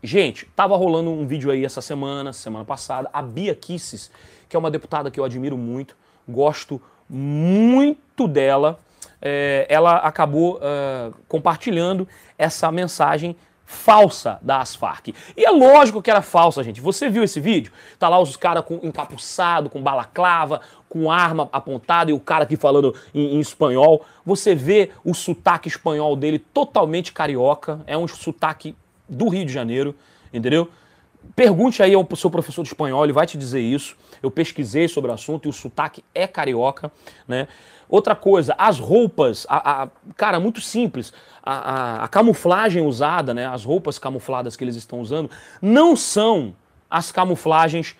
[0.00, 4.10] Gente, tava rolando um vídeo aí essa semana, semana passada, a Bia Kisses,
[4.48, 5.96] que é uma deputada que eu admiro muito,
[6.28, 8.78] gosto muito dela,
[9.20, 12.06] é, ela acabou uh, compartilhando
[12.36, 15.14] essa mensagem falsa da Asfarc.
[15.36, 16.80] E é lógico que era falsa, gente.
[16.80, 17.70] Você viu esse vídeo?
[17.98, 22.56] Tá lá os caras com encapuçado, com balaclava, com arma apontada e o cara aqui
[22.56, 24.06] falando em, em, espanhol.
[24.24, 28.74] Você vê o sotaque espanhol dele totalmente carioca, é um sotaque
[29.06, 29.94] do Rio de Janeiro,
[30.32, 30.70] entendeu?
[31.34, 33.96] Pergunte aí ao seu professor de espanhol, ele vai te dizer isso.
[34.22, 36.90] Eu pesquisei sobre o assunto e o sotaque é carioca,
[37.26, 37.46] né?
[37.88, 43.46] Outra coisa, as roupas, a, a cara, muito simples, a, a, a, camuflagem usada, né,
[43.46, 45.30] as roupas camufladas que eles estão usando,
[45.62, 46.54] não são
[46.90, 47.96] as camuflagens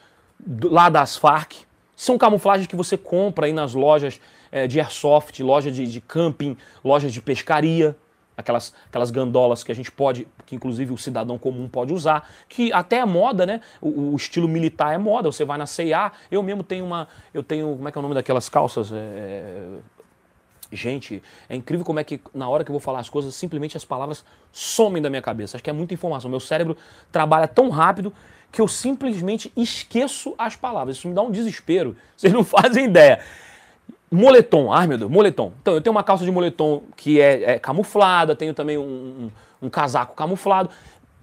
[0.63, 1.53] lá das Farc,
[1.97, 4.21] são camuflagens que você compra aí nas lojas
[4.53, 6.55] é, de airsoft, loja de, de camping,
[6.85, 7.97] lojas de pescaria,
[8.39, 12.73] aquelas, aquelas gandolas que a gente pode, que inclusive o cidadão comum pode usar, que
[12.73, 13.61] até é moda, né?
[13.81, 17.43] O, o estilo militar é moda, você vai na C&A, eu mesmo tenho uma, eu
[17.43, 18.93] tenho, como é que é o nome daquelas calças?
[18.93, 19.67] É,
[20.73, 23.77] gente, é incrível como é que na hora que eu vou falar as coisas, simplesmente
[23.77, 25.57] as palavras somem da minha cabeça.
[25.57, 26.31] Acho que é muita informação.
[26.31, 26.77] Meu cérebro
[27.11, 28.15] trabalha tão rápido
[28.53, 30.97] que eu simplesmente esqueço as palavras.
[30.97, 31.97] Isso me dá um desespero.
[32.17, 33.21] Vocês não fazem ideia.
[34.11, 35.53] Moletom, ai meu Deus, moletom.
[35.61, 39.31] Então, eu tenho uma calça de moletom que é, é camuflada, tenho também um, um,
[39.67, 40.71] um, casaco camuflado.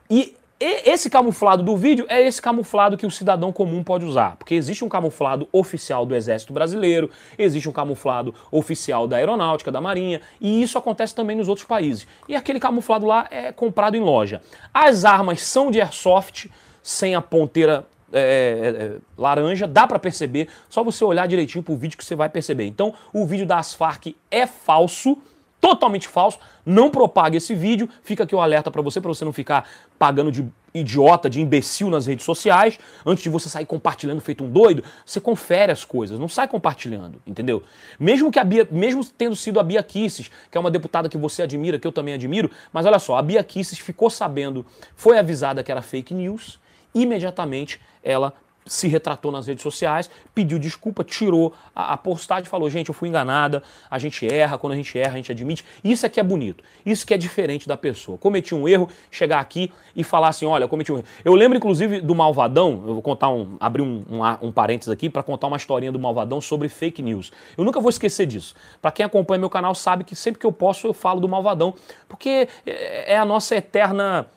[0.10, 4.36] E esse camuflado do vídeo é esse camuflado que o cidadão comum pode usar.
[4.38, 9.82] Porque existe um camuflado oficial do Exército Brasileiro, existe um camuflado oficial da Aeronáutica, da
[9.82, 12.08] Marinha, e isso acontece também nos outros países.
[12.30, 14.42] E aquele camuflado lá é comprado em loja.
[14.74, 16.50] As armas são de airsoft,
[16.84, 21.76] sem a ponteira é, é, é, laranja, dá para perceber, só você olhar direitinho pro
[21.76, 22.66] vídeo que você vai perceber.
[22.66, 25.18] Então, o vídeo da Asfarc é falso,
[25.60, 26.38] totalmente falso.
[26.66, 27.90] Não propague esse vídeo.
[28.04, 31.90] Fica aqui o alerta para você, para você não ficar pagando de idiota, de imbecil
[31.90, 32.78] nas redes sociais.
[33.06, 37.22] Antes de você sair compartilhando feito um doido, você confere as coisas, não sai compartilhando,
[37.26, 37.64] entendeu?
[38.00, 41.18] Mesmo que a Bia, mesmo tendo sido a Bia Kisses, que é uma deputada que
[41.18, 44.66] você admira, que eu também admiro, mas olha só, a Bia Kisses ficou sabendo,
[44.96, 46.60] foi avisada que era fake news,
[46.96, 48.34] imediatamente ela
[48.66, 53.08] se retratou nas redes sociais, pediu desculpa, tirou a, a postagem falou: gente, eu fui
[53.08, 55.64] enganada, a gente erra, quando a gente erra, a gente admite.
[55.84, 58.18] Isso é que é bonito, isso que é diferente da pessoa.
[58.18, 61.06] Cometi um erro, chegar aqui e falar assim: olha, cometi um erro.
[61.24, 65.10] Eu lembro, inclusive, do Malvadão, eu vou contar um, abrir um, um, um parênteses aqui
[65.10, 67.32] para contar uma historinha do Malvadão sobre fake news.
[67.56, 68.56] Eu nunca vou esquecer disso.
[68.82, 71.76] Para quem acompanha meu canal sabe que sempre que eu posso eu falo do Malvadão,
[72.10, 74.28] porque é, é a nossa eterna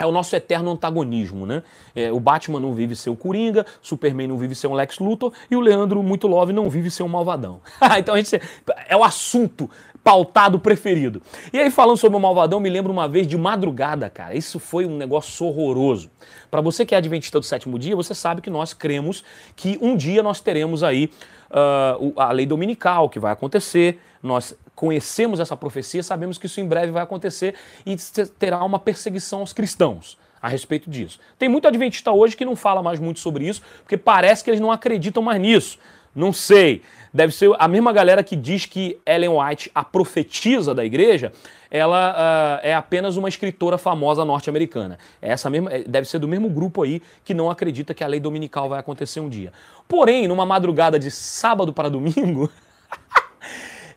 [0.00, 1.62] é o nosso eterno antagonismo, né?
[1.94, 5.32] É, o Batman não vive ser o Coringa, Superman não vive ser um Lex Luthor
[5.50, 7.60] e o Leandro Muito Love não vive ser um malvadão.
[7.98, 8.40] então a gente
[8.88, 9.70] é o assunto
[10.02, 11.20] pautado preferido.
[11.52, 14.34] E aí falando sobre o malvadão, me lembro uma vez de madrugada, cara.
[14.34, 16.10] Isso foi um negócio horroroso.
[16.50, 19.22] Para você que é adventista do sétimo dia, você sabe que nós cremos
[19.54, 21.10] que um dia nós teremos aí
[21.50, 24.00] uh, a lei dominical que vai acontecer.
[24.22, 27.94] Nós conhecemos essa profecia, sabemos que isso em breve vai acontecer e
[28.38, 31.20] terá uma perseguição aos cristãos a respeito disso.
[31.38, 34.58] Tem muito adventista hoje que não fala mais muito sobre isso, porque parece que eles
[34.58, 35.78] não acreditam mais nisso.
[36.16, 36.80] Não sei.
[37.12, 41.30] Deve ser a mesma galera que diz que Ellen White, a profetisa da igreja,
[41.70, 44.98] ela uh, é apenas uma escritora famosa norte-americana.
[45.20, 48.18] Essa mesma, é, deve ser do mesmo grupo aí que não acredita que a lei
[48.18, 49.52] dominical vai acontecer um dia.
[49.86, 52.50] Porém, numa madrugada de sábado para domingo,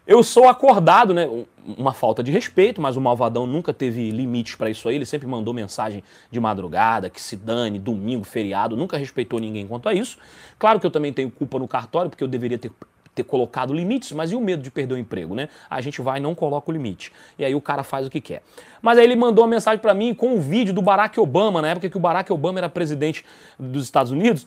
[0.05, 1.29] Eu sou acordado, né?
[1.65, 4.95] Uma falta de respeito, mas o Malvadão nunca teve limites para isso aí.
[4.95, 9.87] Ele sempre mandou mensagem de madrugada, que se dane, domingo, feriado, nunca respeitou ninguém quanto
[9.87, 10.17] a isso.
[10.59, 12.69] Claro que eu também tenho culpa no cartório, porque eu deveria ter,
[13.15, 15.47] ter colocado limites, mas e o medo de perder o emprego, né?
[15.69, 17.13] A gente vai e não coloca o limite.
[17.39, 18.43] E aí o cara faz o que quer.
[18.81, 21.69] Mas aí ele mandou uma mensagem para mim com um vídeo do Barack Obama, na
[21.69, 23.23] época que o Barack Obama era presidente
[23.57, 24.45] dos Estados Unidos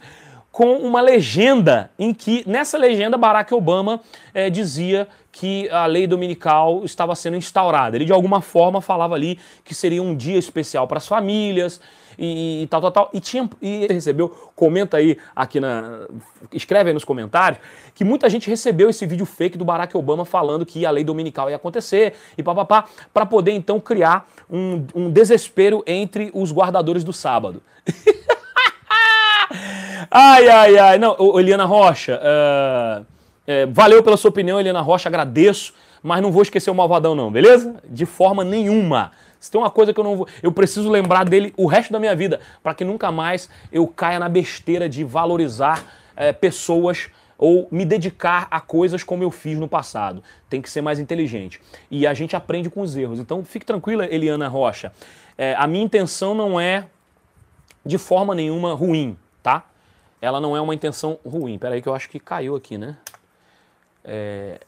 [0.57, 4.01] com uma legenda em que, nessa legenda, Barack Obama
[4.33, 5.07] é, dizia
[5.39, 7.95] que a lei dominical estava sendo instaurada.
[7.95, 11.79] Ele, de alguma forma, falava ali que seria um dia especial para as famílias
[12.19, 13.11] e, e, tal, tal, tal.
[13.13, 16.07] E, tinha, e recebeu, comenta aí aqui na.
[16.55, 17.61] Escreve aí nos comentários,
[17.95, 21.51] que muita gente recebeu esse vídeo fake do Barack Obama falando que a lei dominical
[21.51, 27.13] ia acontecer e papapá, para poder então criar um, um desespero entre os guardadores do
[27.13, 27.63] sábado.
[30.11, 30.99] ai, ai, ai.
[30.99, 33.16] Não, Eliana Rocha, uh,
[33.47, 37.31] é, valeu pela sua opinião, Eliana Rocha, agradeço, mas não vou esquecer o Malvadão, não,
[37.31, 37.77] beleza?
[37.89, 39.13] De forma nenhuma.
[39.39, 40.29] Se tem uma coisa que eu não vou.
[40.43, 44.19] Eu preciso lembrar dele o resto da minha vida, para que nunca mais eu caia
[44.19, 45.85] na besteira de valorizar
[46.17, 50.23] é, pessoas ou me dedicar a coisas como eu fiz no passado.
[50.49, 51.61] Tem que ser mais inteligente.
[51.91, 53.21] E a gente aprende com os erros.
[53.21, 54.93] Então fique tranquila, Eliana Rocha.
[55.37, 56.87] É, a minha intenção não é
[57.85, 59.65] de forma nenhuma ruim, tá?
[60.21, 61.59] Ela não é uma intenção ruim.
[61.59, 62.97] Peraí que eu acho que caiu aqui, né?
[64.07, 64.61] É...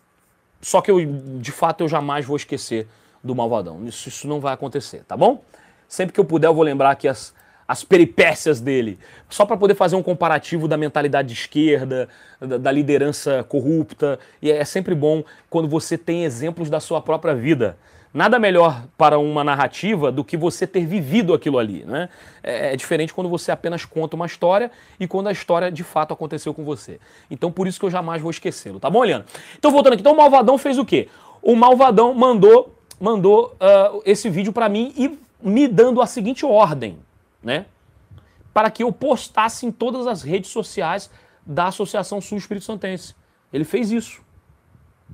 [0.61, 0.99] Só que eu,
[1.41, 2.89] de fato, eu jamais vou esquecer
[3.23, 3.87] do Malvadão.
[3.87, 5.43] Isso, isso não vai acontecer, tá bom?
[5.89, 7.33] Sempre que eu puder, eu vou lembrar aqui as,
[7.67, 8.99] as peripécias dele,
[9.29, 12.09] só para poder fazer um comparativo da mentalidade de esquerda,
[12.41, 14.19] da, da, liderança corrupta.
[14.41, 17.77] E é sempre bom quando você tem exemplos da sua própria vida.
[18.19, 21.85] Nada melhor para uma narrativa do que você ter vivido aquilo ali.
[21.85, 22.09] Né?
[22.43, 26.13] É, é diferente quando você apenas conta uma história e quando a história de fato
[26.13, 26.99] aconteceu com você.
[27.31, 29.25] Então por isso que eu jamais vou esquecê-lo, tá bom, Eliana?
[29.57, 31.07] Então voltando aqui, então o Malvadão fez o quê?
[31.41, 36.99] O Malvadão mandou, mandou uh, esse vídeo para mim e me dando a seguinte ordem,
[37.41, 37.67] né?
[38.53, 41.09] Para que eu postasse em todas as redes sociais
[41.47, 43.15] da Associação Sul Espírito Santense.
[43.53, 44.21] Ele fez isso.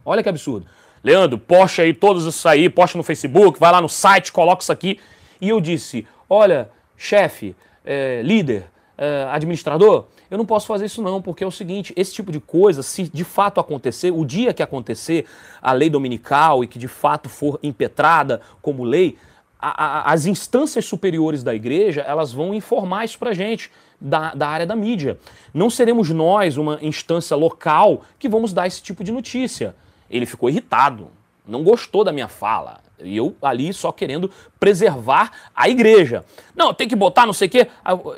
[0.06, 0.66] Olha que absurdo.
[1.04, 4.72] Leandro, poste aí todos isso aí, poste no Facebook, vai lá no site, coloca isso
[4.72, 4.98] aqui.
[5.38, 8.64] E eu disse: olha, chefe, é, líder,
[8.96, 12.40] é, administrador, eu não posso fazer isso não, porque é o seguinte, esse tipo de
[12.40, 15.26] coisa, se de fato acontecer, o dia que acontecer
[15.60, 19.18] a lei dominical e que de fato for impetrada como lei,
[19.60, 23.70] a, a, as instâncias superiores da igreja, elas vão informar isso pra gente.
[24.00, 25.18] Da, da área da mídia.
[25.54, 29.74] Não seremos nós, uma instância local, que vamos dar esse tipo de notícia.
[30.10, 31.08] Ele ficou irritado,
[31.46, 32.80] não gostou da minha fala.
[33.02, 36.24] E eu ali só querendo preservar a igreja.
[36.54, 37.68] Não, tem que botar não sei o quê.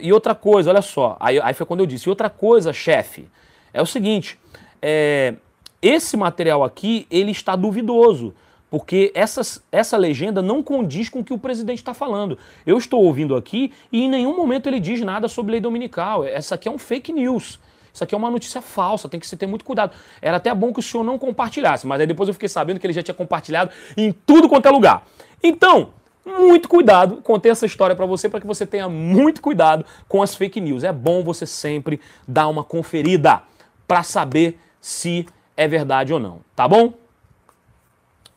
[0.00, 1.16] E outra coisa, olha só.
[1.18, 2.08] Aí, aí foi quando eu disse.
[2.08, 3.28] E outra coisa, chefe,
[3.72, 4.38] é o seguinte:
[4.80, 5.34] é,
[5.80, 8.34] esse material aqui, ele está duvidoso.
[8.68, 12.36] Porque essa, essa legenda não condiz com o que o presidente está falando.
[12.66, 16.24] Eu estou ouvindo aqui e em nenhum momento ele diz nada sobre lei dominical.
[16.24, 17.60] Essa aqui é um fake news.
[17.96, 19.94] Isso aqui é uma notícia falsa, tem que se ter muito cuidado.
[20.20, 22.86] Era até bom que o senhor não compartilhasse, mas aí depois eu fiquei sabendo que
[22.86, 25.06] ele já tinha compartilhado em tudo quanto é lugar.
[25.42, 25.94] Então,
[26.26, 30.34] muito cuidado, contei essa história para você para que você tenha muito cuidado com as
[30.34, 30.84] fake news.
[30.84, 33.40] É bom você sempre dar uma conferida
[33.88, 36.92] para saber se é verdade ou não, tá bom?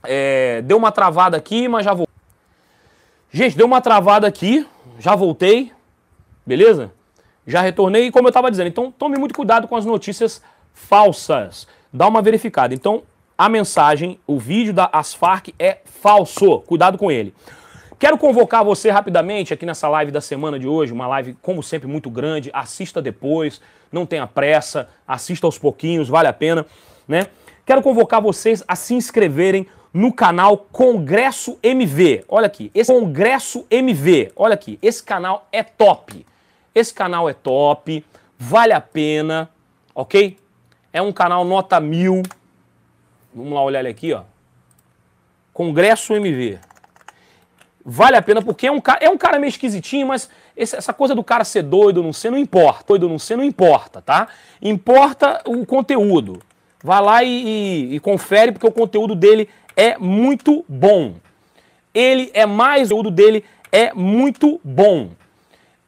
[0.05, 2.07] É, deu uma travada aqui, mas já vou.
[3.29, 4.65] Gente, deu uma travada aqui,
[4.97, 5.73] já voltei,
[6.45, 6.93] beleza?
[7.49, 10.41] Já retornei e como eu estava dizendo, então tome muito cuidado com as notícias
[10.73, 11.67] falsas.
[11.91, 12.73] Dá uma verificada.
[12.73, 13.03] Então,
[13.37, 16.59] a mensagem, o vídeo da Asfarc é falso.
[16.59, 17.33] Cuidado com ele.
[17.97, 21.87] Quero convocar você rapidamente aqui nessa live da semana de hoje, uma live, como sempre,
[21.87, 22.49] muito grande.
[22.53, 23.59] Assista depois,
[23.91, 26.65] não tenha pressa, assista aos pouquinhos, vale a pena,
[27.07, 27.27] né?
[27.65, 32.23] Quero convocar vocês a se inscreverem no canal Congresso MV.
[32.29, 36.25] Olha aqui, esse Congresso MV, olha aqui, esse canal é top.
[36.73, 38.05] Esse canal é top,
[38.37, 39.49] vale a pena,
[39.93, 40.37] ok?
[40.93, 42.23] É um canal nota mil.
[43.33, 44.23] Vamos lá olhar ele aqui, ó.
[45.53, 46.59] Congresso MV.
[47.83, 51.15] Vale a pena porque é um é um cara meio esquisitinho, mas esse, essa coisa
[51.15, 52.85] do cara ser doido não ser não importa.
[52.87, 54.27] Doido não ser não importa, tá?
[54.61, 56.41] Importa o conteúdo.
[56.83, 61.15] Vai lá e, e, e confere porque o conteúdo dele é muito bom.
[61.93, 65.09] Ele é mais, o conteúdo dele é muito bom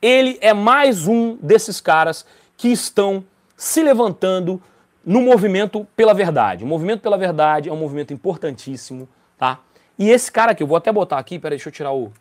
[0.01, 2.25] ele é mais um desses caras
[2.57, 3.23] que estão
[3.55, 4.61] se levantando
[5.05, 6.63] no movimento pela verdade.
[6.63, 9.59] O movimento pela verdade é um movimento importantíssimo, tá?
[9.97, 12.11] E esse cara aqui, eu vou até botar aqui, peraí, deixa eu tirar o,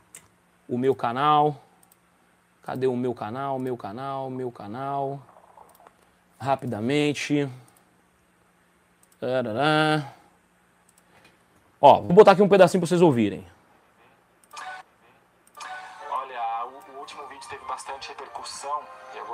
[0.69, 1.57] o meu canal.
[2.63, 5.21] Cadê o meu canal, meu canal, meu canal?
[6.39, 7.49] Rapidamente.
[11.81, 13.47] Ó, vou botar aqui um pedacinho para vocês ouvirem.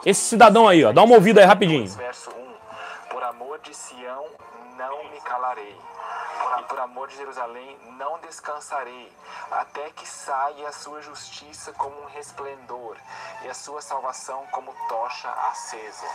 [0.07, 1.89] Esse cidadão aí, ó, dá uma ouvida aí rapidinho.
[1.89, 2.35] Verso 1.
[3.11, 4.25] Por amor de Sião
[4.79, 5.75] não me calarei.
[6.61, 9.09] e por amor de Jerusalém não descansarei,
[9.51, 12.97] até que saia a sua justiça como um resplendor
[13.45, 16.07] e a sua salvação como tocha acesa.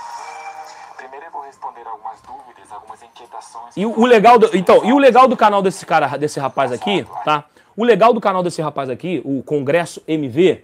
[0.95, 3.75] Primeiro eu vou responder algumas dúvidas, algumas inquietações.
[3.75, 7.05] E o legal do, então, e o legal do canal desse cara, desse rapaz aqui,
[7.25, 7.43] tá?
[7.75, 10.63] O legal do canal desse rapaz aqui, o Congresso MV,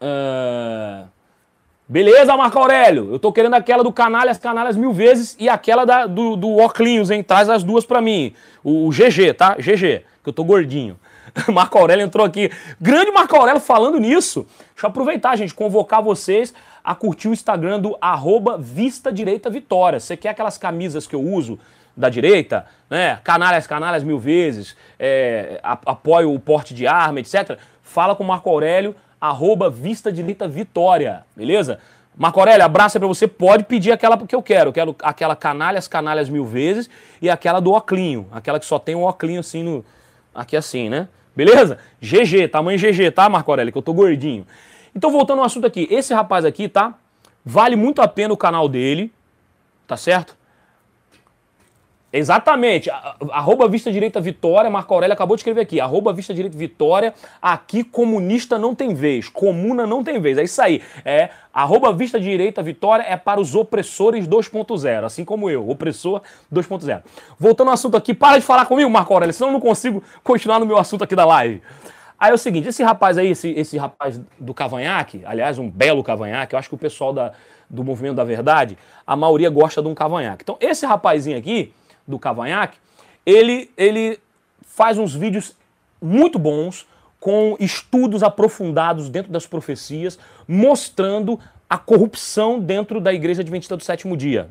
[0.00, 1.13] uh,
[1.86, 3.12] Beleza, Marco Aurélio?
[3.12, 7.10] Eu tô querendo aquela do Canalhas, Canalhas mil vezes e aquela da, do, do Oclinhos,
[7.10, 7.22] hein?
[7.22, 8.32] Traz as duas pra mim.
[8.62, 9.54] O, o GG, tá?
[9.56, 10.98] GG, que eu tô gordinho.
[11.52, 12.50] Marco Aurélio entrou aqui.
[12.80, 14.46] Grande Marco Aurélio falando nisso.
[14.74, 20.00] Deixa eu aproveitar, gente, convocar vocês a curtir o Instagram do arroba Vista Direita Vitória.
[20.00, 21.58] Você quer aquelas camisas que eu uso
[21.94, 23.20] da direita, né?
[23.22, 27.58] Canalhas, canalhas mil vezes, é, apoio o porte de arma, etc.
[27.82, 28.96] Fala com o Marco Aurélio
[29.28, 31.78] arroba Vista Direita Vitória, beleza?
[32.16, 33.26] Marco Aurélio, abraço pra você.
[33.26, 34.68] Pode pedir aquela que eu quero.
[34.68, 36.88] Eu quero aquela canalhas, canalhas mil vezes
[37.20, 38.28] e aquela do oclinho.
[38.30, 39.84] Aquela que só tem um oclinho assim no.
[40.34, 41.08] Aqui assim, né?
[41.34, 41.78] Beleza?
[42.00, 43.72] GG, tamanho GG, tá, Marco Aurélio?
[43.72, 44.46] Que eu tô gordinho.
[44.94, 45.88] Então, voltando ao assunto aqui.
[45.90, 46.94] Esse rapaz aqui, tá?
[47.44, 49.12] Vale muito a pena o canal dele,
[49.86, 50.36] tá certo?
[52.16, 52.88] Exatamente.
[53.32, 55.80] Arroba Vista Direita Vitória, Marco Aurélio acabou de escrever aqui.
[55.80, 57.12] Arroba Vista Direita Vitória,
[57.42, 60.38] aqui comunista não tem vez, comuna não tem vez.
[60.38, 60.80] É isso aí.
[61.04, 67.02] É, arroba Vista Direita Vitória é para os opressores 2.0, assim como eu, opressor 2.0.
[67.36, 70.60] Voltando ao assunto aqui, para de falar comigo, Marco Aurélio, senão eu não consigo continuar
[70.60, 71.62] no meu assunto aqui da live.
[72.16, 76.04] Aí é o seguinte, esse rapaz aí, esse, esse rapaz do cavanhaque, aliás, um belo
[76.04, 77.32] cavanhaque, eu acho que o pessoal da,
[77.68, 80.44] do Movimento da Verdade, a maioria gosta de um cavanhaque.
[80.44, 81.74] Então, esse rapazinho aqui
[82.06, 82.78] do Cavanhaque,
[83.24, 84.18] ele, ele
[84.62, 85.56] faz uns vídeos
[86.00, 86.86] muito bons,
[87.18, 91.40] com estudos aprofundados dentro das profecias, mostrando
[91.70, 94.50] a corrupção dentro da Igreja Adventista do Sétimo Dia.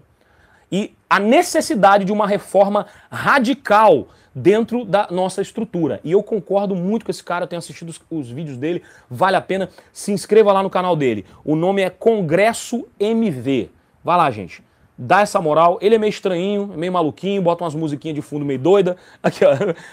[0.72, 6.00] E a necessidade de uma reforma radical dentro da nossa estrutura.
[6.04, 9.36] E eu concordo muito com esse cara, eu tenho assistido os, os, vídeos dele, vale
[9.36, 11.28] a pena, se inscreva lá no canal dele.
[11.46, 13.70] O nome é Congresso MV.
[14.04, 14.64] Vai lá, gente
[14.98, 15.78] dá essa moral.
[15.82, 19.52] Ele é meio estranhinho, meio maluquinho, bota umas musiquinhas de fundo meio doida, aqui, ó,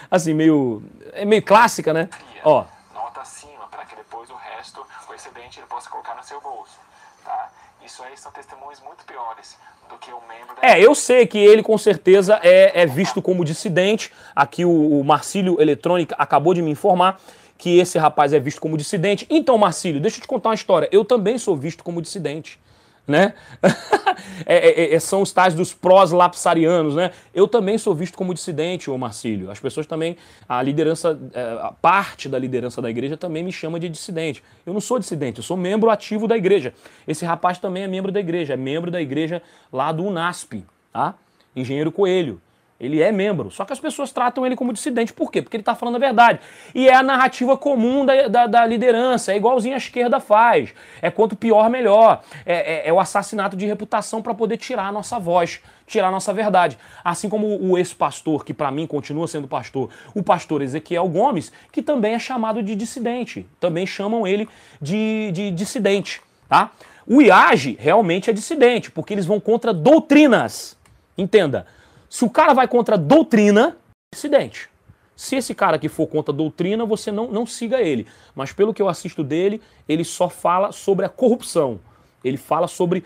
[0.09, 0.83] assim, meio.
[1.13, 2.09] É meio clássica, né?
[2.43, 2.65] Ó.
[2.93, 6.79] Nota acima, para que depois o resto, o excedente, ele possa colocar no seu bolso.
[7.23, 7.49] Tá?
[7.85, 9.57] Isso aí são testemunhos muito piores
[9.89, 10.67] do que o membro da.
[10.67, 14.11] É, eu sei que ele com certeza é, é visto como dissidente.
[14.35, 17.19] Aqui o, o Marcílio Eletrônica acabou de me informar
[17.57, 19.27] que esse rapaz é visto como dissidente.
[19.29, 20.89] Então, Marcílio, deixa eu te contar uma história.
[20.91, 22.59] Eu também sou visto como dissidente
[23.07, 23.33] né?
[24.45, 27.11] É, é, é, são os tais dos prós-lapsarianos, né?
[27.33, 29.51] Eu também sou visto como dissidente, ô Marcílio.
[29.51, 33.79] As pessoas também, a liderança, é, a parte da liderança da igreja também me chama
[33.79, 34.43] de dissidente.
[34.65, 36.73] Eu não sou dissidente, eu sou membro ativo da igreja.
[37.07, 39.41] Esse rapaz também é membro da igreja, é membro da igreja
[39.71, 41.15] lá do UNASP, tá?
[41.55, 42.41] Engenheiro Coelho.
[42.81, 45.13] Ele é membro, só que as pessoas tratam ele como dissidente.
[45.13, 45.39] Por quê?
[45.39, 46.39] Porque ele está falando a verdade.
[46.73, 50.73] E é a narrativa comum da, da, da, liderança, é igualzinho a esquerda faz.
[50.99, 52.23] É quanto pior, melhor.
[52.43, 56.11] É, é, é o assassinato de reputação para poder tirar a nossa voz, tirar a
[56.11, 56.75] nossa verdade.
[57.03, 61.83] Assim como o ex-pastor, que para mim continua sendo pastor, o pastor Ezequiel Gomes, que
[61.83, 63.45] também é chamado de dissidente.
[63.59, 64.49] Também chamam ele
[64.81, 66.19] de, de dissidente.
[66.49, 66.71] Tá?
[67.05, 70.75] O IAGE realmente é dissidente, porque eles vão contra doutrinas.
[71.15, 71.67] Entenda
[72.11, 73.77] se o cara vai contra a doutrina,
[74.13, 74.69] dissidente.
[75.15, 78.05] Se esse cara que for contra a doutrina, você não, não siga ele.
[78.35, 81.79] Mas pelo que eu assisto dele, ele só fala sobre a corrupção.
[82.21, 83.05] Ele fala sobre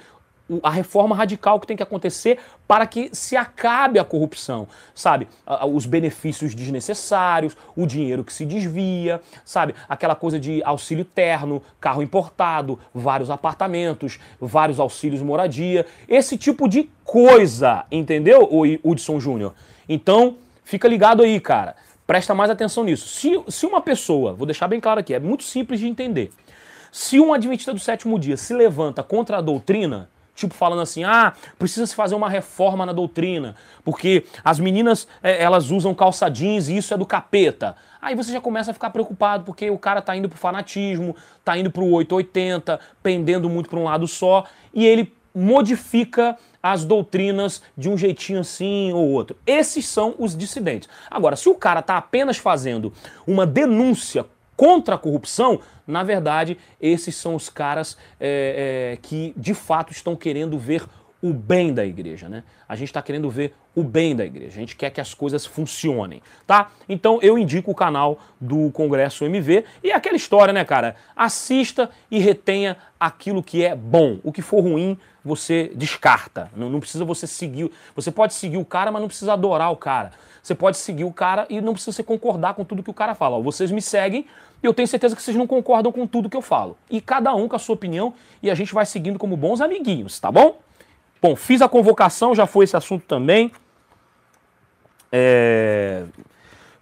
[0.62, 5.28] a reforma radical que tem que acontecer para que se acabe a corrupção, sabe?
[5.74, 9.74] Os benefícios desnecessários, o dinheiro que se desvia, sabe?
[9.89, 16.89] Aquela coisa de auxílio terno, carro importado, vários apartamentos, vários auxílios moradia, esse tipo de
[17.04, 18.50] coisa, entendeu,
[18.84, 19.54] Hudson Júnior?
[19.89, 21.76] Então, fica ligado aí, cara.
[22.06, 23.08] Presta mais atenção nisso.
[23.08, 26.32] Se, se uma pessoa, vou deixar bem claro aqui, é muito simples de entender.
[26.91, 31.33] Se um adventista do sétimo dia se levanta contra a doutrina, tipo falando assim, ah,
[31.57, 36.67] precisa se fazer uma reforma na doutrina, porque as meninas é, elas usam calça jeans
[36.67, 37.75] e isso é do capeta.
[38.01, 41.57] Aí você já começa a ficar preocupado porque o cara tá indo pro fanatismo, tá
[41.57, 47.89] indo pro 880, pendendo muito para um lado só, e ele modifica as doutrinas de
[47.89, 49.36] um jeitinho assim ou outro.
[49.45, 50.89] Esses são os dissidentes.
[51.11, 52.91] Agora, se o cara tá apenas fazendo
[53.27, 54.25] uma denúncia
[54.56, 60.16] contra a corrupção, na verdade, esses são os caras é, é, que de fato estão
[60.16, 60.84] querendo ver
[61.22, 62.43] o bem da igreja, né?
[62.68, 64.58] A gente está querendo ver o bem da igreja.
[64.58, 66.72] A gente quer que as coisas funcionem, tá?
[66.88, 70.95] Então eu indico o canal do Congresso MV e aquela história, né, cara?
[71.16, 74.20] Assista e retenha aquilo que é bom.
[74.24, 76.51] O que for ruim, você descarta.
[76.56, 77.72] Não, não precisa você seguir.
[77.95, 80.12] Você pode seguir o cara, mas não precisa adorar o cara.
[80.46, 83.16] Você pode seguir o cara e não precisa você concordar com tudo que o cara
[83.16, 83.36] fala.
[83.36, 84.28] Ó, vocês me seguem
[84.62, 86.78] e eu tenho certeza que vocês não concordam com tudo que eu falo.
[86.88, 90.20] E cada um com a sua opinião e a gente vai seguindo como bons amiguinhos,
[90.20, 90.60] tá bom?
[91.20, 93.52] Bom, fiz a convocação, já foi esse assunto também.
[95.12, 96.04] É...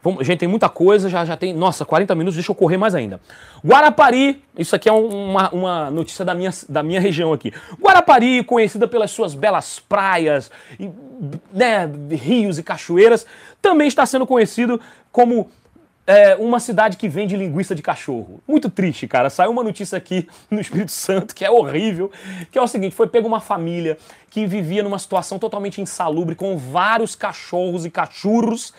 [0.03, 1.53] Vamos, gente, tem muita coisa, já, já tem.
[1.53, 3.21] Nossa, 40 minutos, deixa eu correr mais ainda.
[3.65, 7.53] Guarapari, isso aqui é uma, uma notícia da minha, da minha região aqui.
[7.81, 10.91] Guarapari, conhecida pelas suas belas praias, e,
[11.53, 13.25] né, rios e cachoeiras,
[13.61, 14.79] também está sendo conhecido
[15.09, 15.49] como
[16.05, 18.43] é, uma cidade que vende linguiça de cachorro.
[18.45, 19.29] Muito triste, cara.
[19.29, 22.11] Saiu uma notícia aqui no Espírito Santo que é horrível,
[22.51, 23.97] que é o seguinte, foi pega uma família
[24.29, 28.73] que vivia numa situação totalmente insalubre com vários cachorros e cachorros,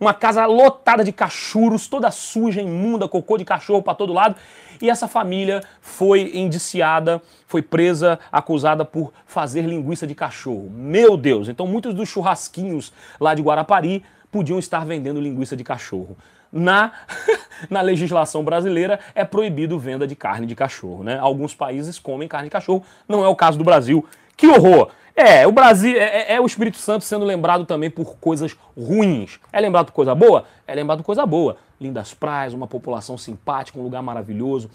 [0.00, 4.34] uma casa lotada de cachorros, toda suja, imunda, cocô de cachorro para todo lado.
[4.80, 10.70] E essa família foi indiciada, foi presa, acusada por fazer linguiça de cachorro.
[10.72, 11.48] Meu Deus!
[11.48, 16.16] Então muitos dos churrasquinhos lá de Guarapari podiam estar vendendo linguiça de cachorro
[16.52, 16.92] na,
[17.68, 21.04] na legislação brasileira é proibido venda de carne de cachorro.
[21.04, 21.18] Né?
[21.18, 24.04] Alguns países comem carne de cachorro, não é o caso do Brasil.
[24.40, 24.88] Que horror!
[25.14, 29.38] É, o Brasil é, é, é o Espírito Santo sendo lembrado também por coisas ruins.
[29.52, 30.46] É lembrado por coisa boa?
[30.66, 31.58] É lembrado por coisa boa.
[31.78, 34.70] Lindas praias, uma população simpática, um lugar maravilhoso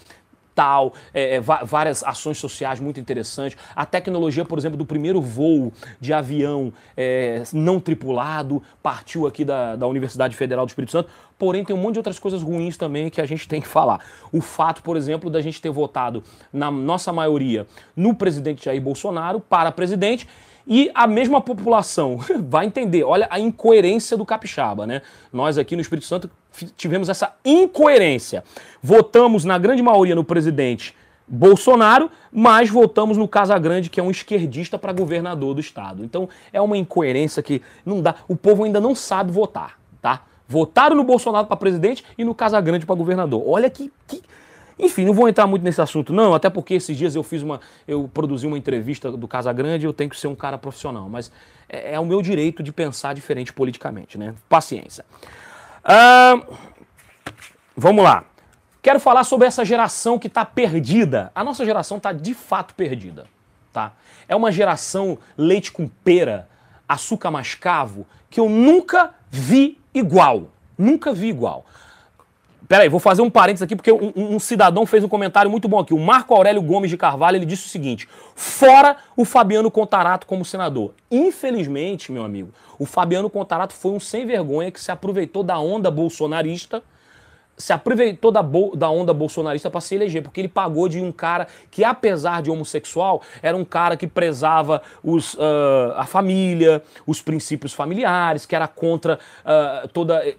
[1.13, 3.57] é, é, várias ações sociais muito interessantes.
[3.75, 9.75] A tecnologia, por exemplo, do primeiro voo de avião é, não tripulado partiu aqui da,
[9.75, 11.09] da Universidade Federal do Espírito Santo.
[11.37, 13.99] Porém, tem um monte de outras coisas ruins também que a gente tem que falar.
[14.31, 19.41] O fato, por exemplo, da gente ter votado, na nossa maioria, no presidente Jair Bolsonaro
[19.41, 20.27] para presidente
[20.67, 23.03] e a mesma população vai entender.
[23.03, 25.01] Olha a incoerência do capixaba, né?
[25.31, 26.29] Nós aqui no Espírito Santo
[26.75, 28.43] tivemos essa incoerência.
[28.81, 30.95] Votamos na grande maioria no presidente
[31.27, 36.03] Bolsonaro, mas votamos no Casagrande, que é um esquerdista para governador do estado.
[36.03, 38.15] Então é uma incoerência que não dá.
[38.27, 40.21] O povo ainda não sabe votar, tá?
[40.47, 43.43] Votaram no Bolsonaro para presidente e no Casagrande para governador.
[43.45, 44.21] Olha que, que
[44.77, 47.61] enfim, não vou entrar muito nesse assunto, não, até porque esses dias eu fiz uma.
[47.87, 51.07] Eu produzi uma entrevista do Casa Grande eu tenho que ser um cara profissional.
[51.09, 51.31] Mas
[51.69, 54.33] é, é o meu direito de pensar diferente politicamente, né?
[54.49, 55.05] Paciência.
[57.75, 58.25] Vamos lá.
[58.81, 61.31] Quero falar sobre essa geração que está perdida.
[61.33, 63.25] A nossa geração está de fato perdida.
[63.73, 63.93] Tá?
[64.27, 66.47] É uma geração leite com pera,
[66.87, 70.49] açúcar mascavo, que eu nunca vi igual.
[70.77, 71.65] Nunca vi igual.
[72.67, 75.79] Peraí, vou fazer um parênteses aqui, porque um, um, cidadão fez um comentário muito bom
[75.79, 75.93] aqui.
[75.93, 80.43] O Marco Aurélio Gomes de Carvalho, ele disse o seguinte: fora o Fabiano Contarato como
[80.43, 80.93] senador.
[81.11, 85.91] Infelizmente, meu amigo, o Fabiano Contarato foi um sem vergonha que se aproveitou da onda
[85.91, 86.81] bolsonarista,
[87.55, 88.41] se aproveitou da,
[88.75, 92.49] da onda bolsonarista para se eleger, porque ele pagou de um cara que, apesar de
[92.49, 98.67] homossexual, era um cara que prezava os, uh, a família, os princípios familiares, que era
[98.67, 100.35] contra uh, toda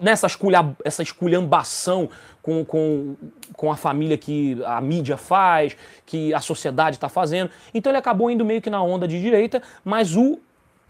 [0.00, 2.08] nessa esculha, essa esculhambação
[2.42, 3.16] com, com,
[3.54, 5.76] com a família que a mídia faz,
[6.06, 7.50] que a sociedade está fazendo.
[7.74, 10.40] Então ele acabou indo meio que na onda de direita, mas o,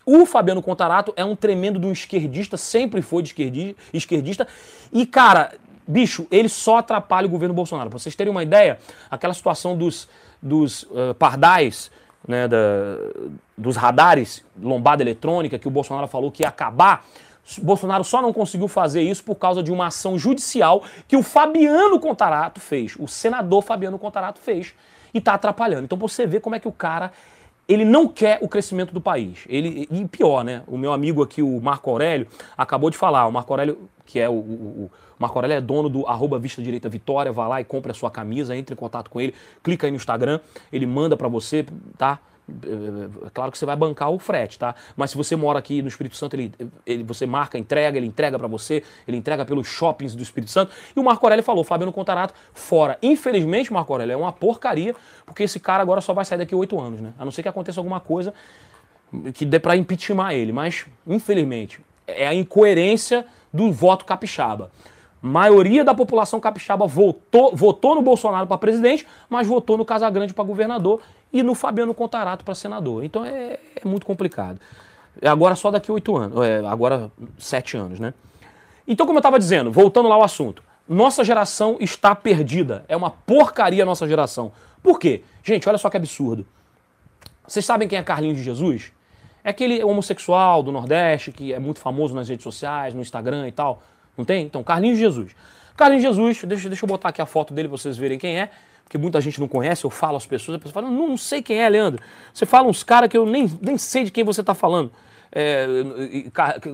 [0.07, 3.35] o Fabiano Contarato é um tremendo de um esquerdista, sempre foi de
[3.93, 4.47] esquerdista.
[4.93, 5.53] E, cara,
[5.87, 7.91] bicho, ele só atrapalha o governo Bolsonaro.
[7.91, 8.79] Pra vocês terem uma ideia,
[9.11, 10.09] aquela situação dos,
[10.41, 11.91] dos uh, pardais,
[12.27, 12.57] né, da,
[13.57, 17.05] dos radares, lombada eletrônica, que o Bolsonaro falou que ia acabar
[17.59, 21.99] Bolsonaro só não conseguiu fazer isso por causa de uma ação judicial que o Fabiano
[21.99, 24.75] Contarato fez, o senador Fabiano Contarato fez,
[25.13, 25.85] e está atrapalhando.
[25.85, 27.13] Então você vê como é que o cara
[27.69, 29.45] ele não quer o crescimento do país.
[29.49, 30.63] Ele, e pior, né?
[30.67, 32.27] O meu amigo aqui, o Marco Aurélio,
[32.59, 33.29] acabou de falar.
[33.29, 36.61] O Marco Aurélio, que é o, o, o Marco Aurélio é dono do arroba Vista
[36.61, 39.87] Direita Vitória, vai lá e compra a sua camisa, entre em contato com ele, clica
[39.87, 40.41] aí no Instagram,
[40.73, 41.65] ele manda para você,
[41.97, 42.19] tá?
[43.33, 44.75] Claro que você vai bancar o frete, tá?
[44.97, 46.53] Mas se você mora aqui no Espírito Santo, ele,
[46.87, 50.73] ele você marca, entrega, ele entrega para você, ele entrega pelos shoppings do Espírito Santo.
[50.95, 52.99] E o Marco Aurélio falou, Fabiano Contarato, fora.
[53.03, 54.95] Infelizmente, Marco Aurélio, é uma porcaria,
[55.25, 57.13] porque esse cara agora só vai sair daqui oito anos, né?
[57.19, 58.35] A não ser que aconteça alguma coisa
[59.35, 60.53] que dê para impeachment ele.
[60.53, 64.71] Mas, infelizmente, é a incoerência do voto capixaba
[65.23, 70.45] maioria da população capixaba votou, votou no Bolsonaro para presidente, mas votou no Casagrande para
[70.45, 71.01] governador
[71.33, 73.05] e no Fabiano Contarato para senador.
[73.05, 74.61] Então é, é, muito complicado.
[75.21, 78.15] É agora só daqui oito anos, é, agora sete anos, né?
[78.87, 82.85] Então, como eu estava dizendo, voltando lá ao assunto, nossa geração está perdida.
[82.89, 84.51] É uma porcaria a nossa geração.
[84.83, 85.23] Por quê?
[85.45, 86.45] Gente, olha só que absurdo.
[87.47, 88.93] Vocês sabem quem é Carlinhos de Jesus?
[89.45, 93.53] É aquele homossexual do Nordeste que é muito famoso nas redes sociais, no Instagram e
[93.53, 93.83] tal.
[94.17, 94.45] Não tem?
[94.45, 95.37] Então, Carlinhos de Jesus.
[95.77, 98.51] Carlinhos Jesus, deixa, deixa eu botar aqui a foto dele pra vocês verem quem é,
[98.91, 101.41] porque muita gente não conhece, eu falo às pessoas, a pessoa fala, não, não sei
[101.41, 102.03] quem é, Leandro.
[102.35, 104.91] Você fala uns caras que eu nem, nem sei de quem você tá falando.
[105.31, 105.65] É,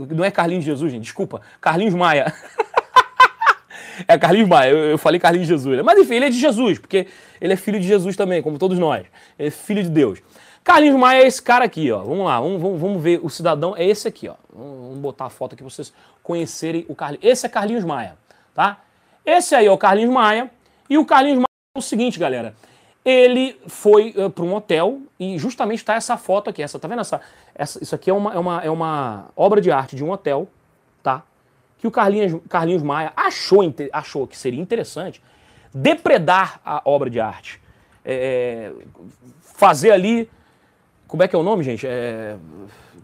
[0.09, 1.43] não é Carlinhos Jesus, gente, desculpa.
[1.61, 2.33] Carlinhos Maia.
[4.09, 5.77] é Carlinhos Maia, eu, eu, falei Carlinhos Jesus.
[5.77, 5.83] Né?
[5.83, 7.07] Mas enfim, ele é de Jesus, porque
[7.39, 9.05] ele é filho de Jesus também, como todos nós.
[9.39, 10.19] Ele é filho de Deus.
[10.65, 12.03] Carlinhos Maia é esse cara aqui, ó.
[12.03, 13.21] Vamos lá, vamos, vamos, vamos ver.
[13.23, 14.37] O cidadão é esse aqui, ó.
[14.51, 15.93] Vamos botar a foto aqui para vocês
[16.23, 17.27] conhecerem o Carlinhos.
[17.27, 18.17] Esse é Carlinhos Maia,
[18.55, 18.81] tá?
[19.23, 20.51] Esse aí é o Carlinhos Maia.
[20.89, 21.46] E o Carlinhos Maia
[21.79, 22.55] o seguinte, galera.
[23.05, 26.63] Ele foi uh, para um hotel e justamente está essa foto aqui.
[26.63, 27.21] Essa, tá vendo essa,
[27.55, 27.83] essa?
[27.83, 30.49] Isso aqui é uma, é, uma, é uma obra de arte de um hotel,
[31.03, 31.23] tá?
[31.79, 33.63] Que o Carlinhos, Carlinhos Maia achou,
[33.93, 35.23] achou que seria interessante
[35.73, 37.61] depredar a obra de arte.
[38.05, 38.73] É,
[39.41, 40.29] fazer ali
[41.07, 41.87] como é que é o nome, gente?
[41.87, 42.37] É,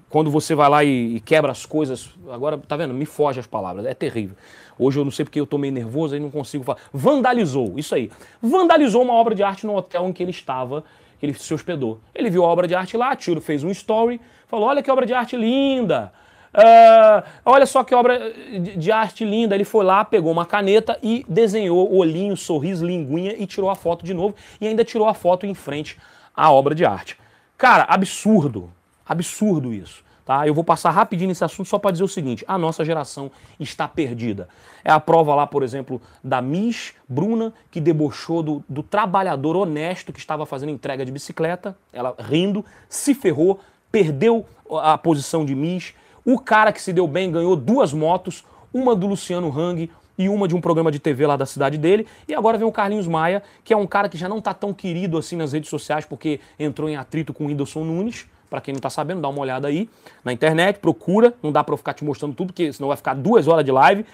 [0.08, 2.10] quando você vai lá e, e, quebra as coisas.
[2.30, 2.92] Agora, tá vendo?
[2.92, 3.86] Me foge as palavras.
[3.86, 4.36] É terrível.
[4.78, 6.78] Hoje eu não sei porque eu tô meio nervoso e não consigo falar.
[6.92, 8.10] Vandalizou, isso aí.
[8.40, 10.84] Vandalizou uma obra de arte no hotel em que ele estava,
[11.18, 12.00] que ele se hospedou.
[12.14, 15.06] Ele viu a obra de arte lá, tiro, fez um story, falou: olha que obra
[15.06, 16.12] de arte linda.
[16.52, 18.32] Uh, olha só que obra
[18.76, 19.54] de, arte linda.
[19.54, 24.04] Ele foi lá, pegou uma caneta e desenhou olhinho, sorriso, linguinha e tirou a foto
[24.04, 24.34] de novo.
[24.60, 25.96] E ainda tirou a foto em frente
[26.36, 27.21] à obra de arte.
[27.62, 28.72] Cara, absurdo.
[29.06, 30.02] Absurdo isso.
[30.24, 30.44] Tá?
[30.48, 33.86] Eu vou passar rapidinho nesse assunto só para dizer o seguinte: a nossa geração está
[33.86, 34.48] perdida.
[34.82, 40.12] É a prova lá, por exemplo, da Miss Bruna, que debochou do, do trabalhador honesto
[40.12, 43.60] que estava fazendo entrega de bicicleta, ela rindo, se ferrou,
[43.92, 44.44] perdeu
[44.82, 45.94] a posição de Miss.
[46.24, 48.44] O cara que se deu bem ganhou duas motos,
[48.74, 52.06] uma do Luciano Hang, e uma de um programa de TV lá da cidade dele.
[52.28, 54.72] E agora vem o Carlinhos Maia, que é um cara que já não tá tão
[54.72, 58.26] querido assim nas redes sociais porque entrou em atrito com o Whindersson Nunes.
[58.48, 59.88] Para quem não tá sabendo, dá uma olhada aí
[60.22, 61.32] na internet, procura.
[61.42, 63.72] Não dá para eu ficar te mostrando tudo, porque senão vai ficar duas horas de
[63.72, 64.04] live.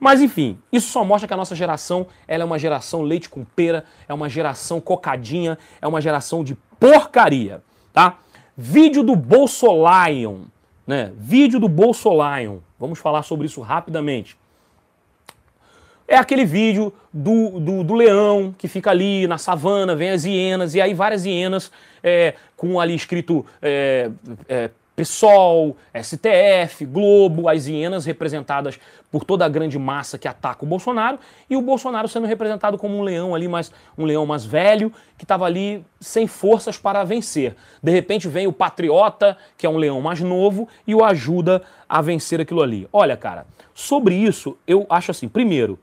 [0.00, 3.44] Mas enfim, isso só mostra que a nossa geração ela é uma geração leite com
[3.44, 8.18] pera, é uma geração cocadinha, é uma geração de porcaria, tá?
[8.56, 10.40] Vídeo do Bolsolion,
[10.84, 11.12] né?
[11.16, 12.58] Vídeo do Bolsolion.
[12.80, 14.36] Vamos falar sobre isso rapidamente.
[16.06, 20.74] É aquele vídeo do, do, do, leão que fica ali na savana, vem as hienas,
[20.74, 21.70] e aí várias hienas
[22.02, 24.10] é, com ali escrito é,
[24.48, 28.78] é, PSOL, STF, Globo, as hienas representadas
[29.10, 32.96] por toda a grande massa que ataca o Bolsonaro, e o Bolsonaro sendo representado como
[32.96, 37.54] um leão ali, mais, um leão mais velho, que estava ali sem forças para vencer.
[37.82, 42.00] De repente vem o patriota, que é um leão mais novo, e o ajuda a
[42.00, 42.88] vencer aquilo ali.
[42.92, 45.78] Olha, cara, sobre isso eu acho assim, primeiro,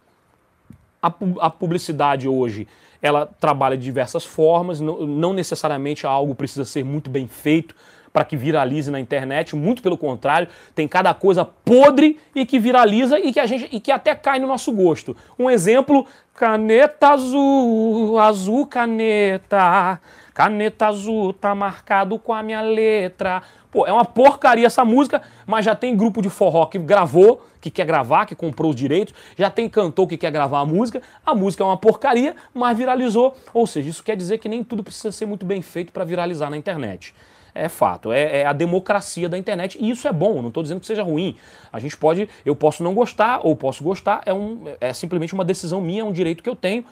[1.02, 2.68] a, a publicidade hoje
[3.02, 7.74] ela trabalha de diversas formas, não, não necessariamente algo precisa ser muito bem feito
[8.12, 13.20] para que viralize na internet, muito pelo contrário, tem cada coisa podre e que viraliza
[13.20, 15.16] e que a gente e que até cai no nosso gosto.
[15.38, 20.00] Um exemplo, caneta azul, azul caneta,
[20.34, 23.44] caneta azul tá marcado com a minha letra.
[23.72, 27.70] Pô, é uma porcaria essa música, mas já tem grupo de forró que gravou, que
[27.70, 31.02] quer gravar, que comprou os direitos, já tem cantor que quer gravar a música.
[31.26, 33.36] A música é uma porcaria, mas viralizou.
[33.54, 36.50] Ou seja, isso quer dizer que nem tudo precisa ser muito bem feito para viralizar
[36.50, 37.14] na internet.
[37.54, 40.80] É fato, é, é, a democracia da internet e isso é bom, não estou dizendo
[40.80, 41.36] que seja ruim.
[41.74, 45.44] A gente pode, eu posso não gostar ou posso gostar, é, um, é simplesmente uma
[45.44, 46.86] decisão minha, é um direito que eu tenho.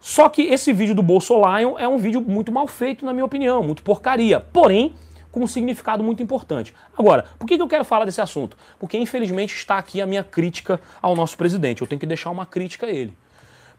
[0.00, 3.62] Só que esse vídeo do Bolsonaro é um vídeo muito mal feito, na minha opinião,
[3.62, 4.40] muito porcaria.
[4.40, 4.94] Porém,
[5.32, 6.74] com um significado muito importante.
[6.96, 8.56] Agora, por que eu quero falar desse assunto?
[8.78, 11.80] Porque, infelizmente, está aqui a minha crítica ao nosso presidente.
[11.80, 13.16] Eu tenho que deixar uma crítica a ele.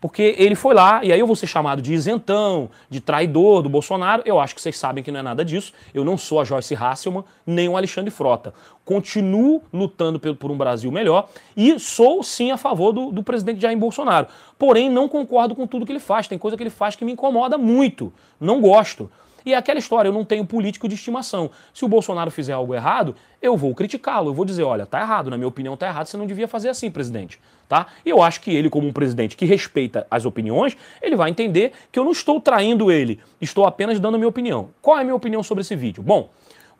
[0.04, 3.70] Porque ele foi lá, e aí eu vou ser chamado de isentão, de traidor do
[3.70, 4.22] Bolsonaro.
[4.26, 5.72] Eu acho que vocês sabem que não é nada disso.
[5.94, 8.54] Eu não sou a Joyce Hasselman, nem o Alexandre Frota.
[8.84, 13.78] Continuo lutando por um Brasil melhor e sou sim a favor do, do presidente Jair
[13.78, 14.28] Bolsonaro.
[14.60, 16.28] Porém, não concordo com tudo que ele faz.
[16.28, 18.12] Tem coisa que ele faz que me incomoda muito.
[18.42, 19.10] Não gosto.
[19.46, 21.52] E é aquela história, eu não tenho político de estimação.
[21.74, 25.30] Se o Bolsonaro fizer algo errado, eu vou criticá-lo, eu vou dizer, olha, tá errado,
[25.30, 27.88] na minha opinião tá errado, você não devia fazer assim, presidente, tá?
[28.06, 31.74] E eu acho que ele, como um presidente que respeita as opiniões, ele vai entender
[31.92, 34.70] que eu não estou traindo ele, estou apenas dando a minha opinião.
[34.82, 36.02] Qual é a minha opinião sobre esse vídeo?
[36.02, 36.30] Bom,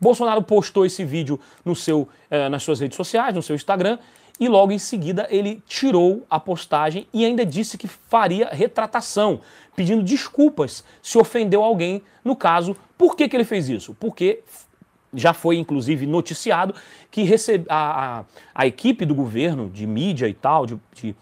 [0.00, 3.98] Bolsonaro postou esse vídeo no seu, eh, nas suas redes sociais, no seu Instagram,
[4.38, 9.40] e logo em seguida ele tirou a postagem e ainda disse que faria retratação,
[9.76, 12.02] pedindo desculpas se ofendeu alguém.
[12.24, 13.94] No caso, por que, que ele fez isso?
[13.94, 14.42] Porque
[15.12, 16.74] já foi inclusive noticiado
[17.10, 18.24] que recebe, a, a,
[18.54, 21.14] a, equipe do governo de mídia e tal, de, de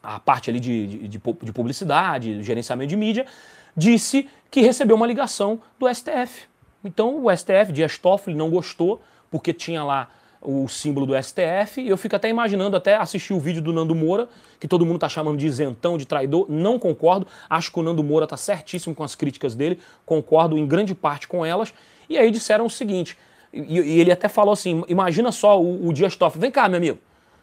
[0.00, 3.26] a parte ali de, de, de publicidade, gerenciamento de mídia,
[3.76, 6.46] disse que recebeu uma ligação do STF
[6.84, 10.08] Então o STF, Dias Toffoli, não gostou, porque tinha lá
[10.40, 13.94] o símbolo do STF, e eu fico até imaginando, até assistir o vídeo do Nando
[13.94, 14.28] Moura,
[14.60, 18.02] que todo mundo tá chamando de isentão, de traidor, não concordo, acho que o Nando
[18.02, 21.72] Moura tá certíssimo com as críticas dele, concordo em grande parte com elas,
[22.08, 23.18] e aí disseram o seguinte,
[23.52, 26.78] e, e ele até falou assim, imagina só o, o Dias Toffoli, vem cá, meu
[26.78, 26.98] amigo,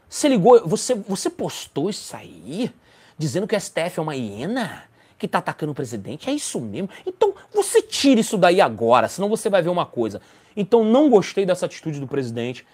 [0.07, 2.71] você ligou, você, você postou isso aí,
[3.17, 4.83] dizendo que o STF é uma hiena?
[5.17, 6.29] que tá atacando o presidente?
[6.29, 6.89] É isso mesmo?
[7.05, 10.21] Então você tira isso daí agora, senão você vai ver uma coisa.
[10.55, 12.65] Então não gostei dessa atitude do presidente.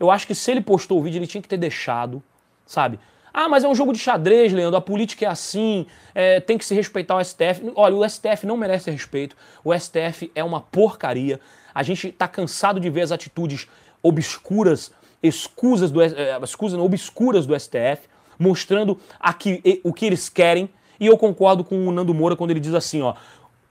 [0.00, 2.22] Eu acho que se ele postou o vídeo, ele tinha que ter deixado,
[2.64, 2.98] sabe?
[3.32, 4.76] Ah, mas é um jogo de xadrez, Leandro.
[4.76, 7.70] A política é assim, é, tem que se respeitar o STF.
[7.76, 9.36] Olha, o STF não merece respeito.
[9.62, 11.38] O STF é uma porcaria.
[11.74, 13.68] A gente está cansado de ver as atitudes
[14.02, 14.90] obscuras,
[15.22, 20.68] escusas do, é, escusas, obscuras do STF, mostrando aqui o que eles querem.
[20.98, 23.14] E eu concordo com o Nando Moura quando ele diz assim, ó,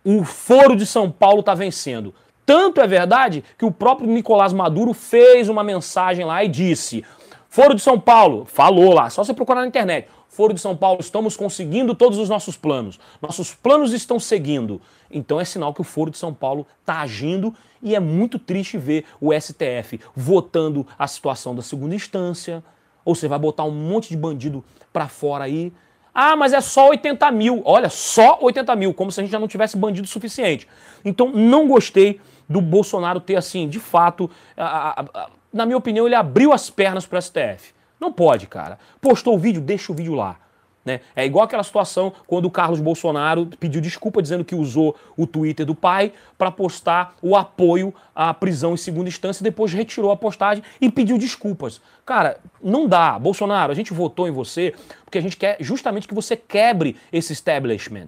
[0.03, 2.13] o foro de São Paulo está vencendo.
[2.49, 7.05] Tanto é verdade que o próprio Nicolás Maduro fez uma mensagem lá e disse:
[7.47, 10.09] Foro de São Paulo, falou lá, só você procurar na internet.
[10.27, 12.99] Foro de São Paulo, estamos conseguindo todos os nossos planos.
[13.21, 14.81] Nossos planos estão seguindo.
[15.11, 18.79] Então é sinal que o Foro de São Paulo está agindo e é muito triste
[18.79, 22.63] ver o STF votando a situação da segunda instância.
[23.05, 25.71] Ou você vai botar um monte de bandido para fora aí.
[26.11, 27.61] Ah, mas é só 80 mil.
[27.63, 30.67] Olha, só 80 mil, como se a gente já não tivesse bandido suficiente.
[31.05, 32.19] Então não gostei
[32.49, 36.69] do Bolsonaro ter, assim, de fato, a, a, a, na minha opinião, ele abriu as
[36.69, 37.73] pernas para o STF.
[37.99, 38.79] Não pode, cara.
[38.99, 40.37] Postou o vídeo, deixa o vídeo lá.
[40.83, 41.01] Né?
[41.15, 45.65] É igual aquela situação quando o Carlos Bolsonaro pediu desculpa dizendo que usou o Twitter
[45.65, 50.17] do pai para postar o apoio à prisão em segunda instância e depois retirou a
[50.17, 51.81] postagem e pediu desculpas.
[52.05, 53.19] Cara, não dá.
[53.19, 54.73] Bolsonaro, a gente votou em você
[55.03, 58.07] porque a gente quer justamente que você quebre esse establishment.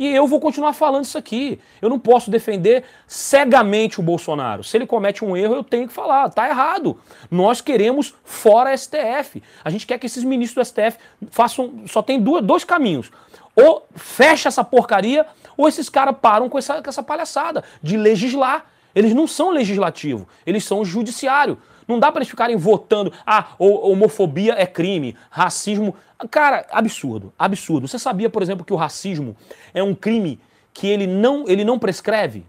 [0.00, 1.60] E eu vou continuar falando isso aqui.
[1.82, 4.64] Eu não posso defender cegamente o Bolsonaro.
[4.64, 6.98] Se ele comete um erro, eu tenho que falar, tá errado.
[7.30, 9.42] Nós queremos fora STF.
[9.62, 10.98] A gente quer que esses ministros do STF
[11.30, 11.82] façam.
[11.86, 13.10] Só tem duas, dois caminhos.
[13.54, 18.64] Ou fecha essa porcaria, ou esses caras param com essa, com essa palhaçada de legislar.
[18.94, 21.58] Eles não são legislativo, eles são judiciário.
[21.90, 25.96] Não dá para eles ficarem votando, ah, homofobia é crime, racismo.
[26.30, 27.88] Cara, absurdo, absurdo.
[27.88, 29.36] Você sabia, por exemplo, que o racismo
[29.74, 30.38] é um crime
[30.72, 32.46] que ele não, ele não prescreve?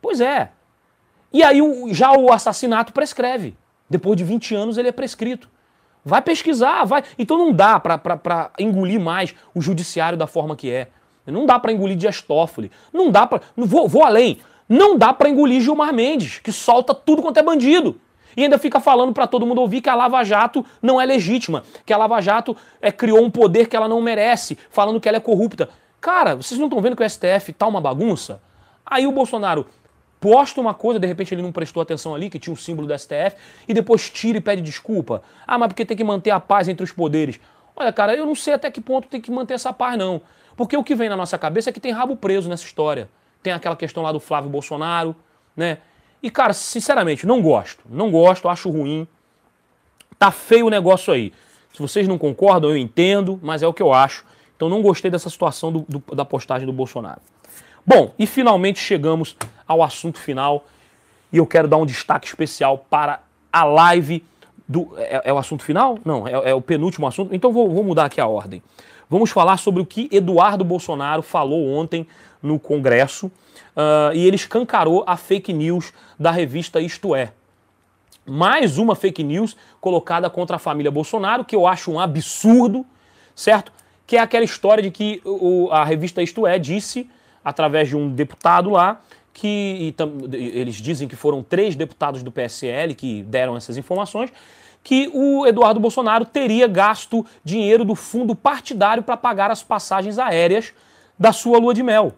[0.00, 0.50] Pois é.
[1.32, 1.58] E aí
[1.92, 3.56] já o assassinato prescreve.
[3.88, 5.48] Depois de 20 anos ele é prescrito.
[6.04, 7.02] Vai pesquisar, vai.
[7.18, 10.88] Então não dá para engolir mais o judiciário da forma que é.
[11.26, 12.70] Não dá para engolir Dias Toffoli.
[12.92, 13.40] Não dá para.
[13.56, 14.40] Vou, vou além.
[14.68, 18.00] Não dá para engolir Gilmar Mendes, que solta tudo quanto é bandido.
[18.36, 21.64] E ainda fica falando para todo mundo ouvir que a Lava Jato não é legítima,
[21.84, 25.18] que a Lava Jato é, criou um poder que ela não merece, falando que ela
[25.18, 25.68] é corrupta.
[26.00, 28.40] Cara, vocês não estão vendo que o STF tá uma bagunça?
[28.84, 29.66] Aí o Bolsonaro
[30.20, 32.96] posta uma coisa, de repente ele não prestou atenção ali, que tinha o símbolo do
[32.96, 35.22] STF, e depois tira e pede desculpa.
[35.46, 37.40] Ah, mas porque tem que manter a paz entre os poderes.
[37.74, 40.22] Olha, cara, eu não sei até que ponto tem que manter essa paz, não.
[40.56, 43.08] Porque o que vem na nossa cabeça é que tem rabo preso nessa história.
[43.42, 45.16] Tem aquela questão lá do Flávio Bolsonaro,
[45.56, 45.78] né?
[46.22, 47.84] E, cara, sinceramente, não gosto.
[47.90, 49.06] Não gosto, acho ruim.
[50.18, 51.32] Tá feio o negócio aí.
[51.72, 54.24] Se vocês não concordam, eu entendo, mas é o que eu acho.
[54.54, 57.20] Então não gostei dessa situação do, do, da postagem do Bolsonaro.
[57.84, 60.64] Bom, e finalmente chegamos ao assunto final.
[61.32, 63.20] E eu quero dar um destaque especial para
[63.52, 64.24] a live
[64.68, 64.92] do.
[64.96, 65.98] É, é o assunto final?
[66.04, 67.34] Não, é, é, o penúltimo assunto.
[67.34, 68.62] Então vou, vou mudar aqui a ordem.
[69.12, 72.06] Vamos falar sobre o que Eduardo Bolsonaro falou ontem
[72.42, 77.30] no Congresso uh, e ele escancarou a fake news da revista Isto É.
[78.24, 82.86] Mais uma fake news colocada contra a família Bolsonaro, que eu acho um absurdo,
[83.36, 83.70] certo?
[84.06, 87.06] Que é aquela história de que o, a revista Isto É disse,
[87.44, 89.02] através de um deputado lá,
[89.34, 89.94] que
[90.32, 94.32] eles dizem que foram três deputados do PSL que deram essas informações,
[94.82, 100.72] que o Eduardo Bolsonaro teria gasto dinheiro do fundo partidário para pagar as passagens aéreas
[101.18, 102.14] da sua lua de mel.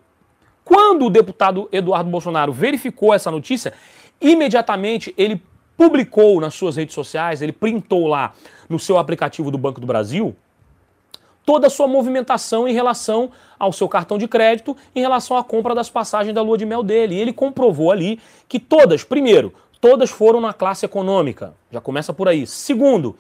[0.65, 3.75] Quando o deputado Eduardo Bolsonaro verificou essa notícia,
[4.21, 5.43] imediatamente ele
[5.77, 8.33] publicou nas suas redes sociais, ele printou lá
[8.69, 10.35] no seu aplicativo do Banco do Brasil
[11.45, 15.75] toda a sua movimentação em relação ao seu cartão de crédito, em relação à compra
[15.75, 17.15] das passagens da lua de mel dele.
[17.15, 19.53] E ele comprovou ali que todas, primeiro,
[19.85, 21.53] todas foram na classe econômica.
[21.71, 22.47] Já começa por aí.
[22.47, 23.19] Segundo,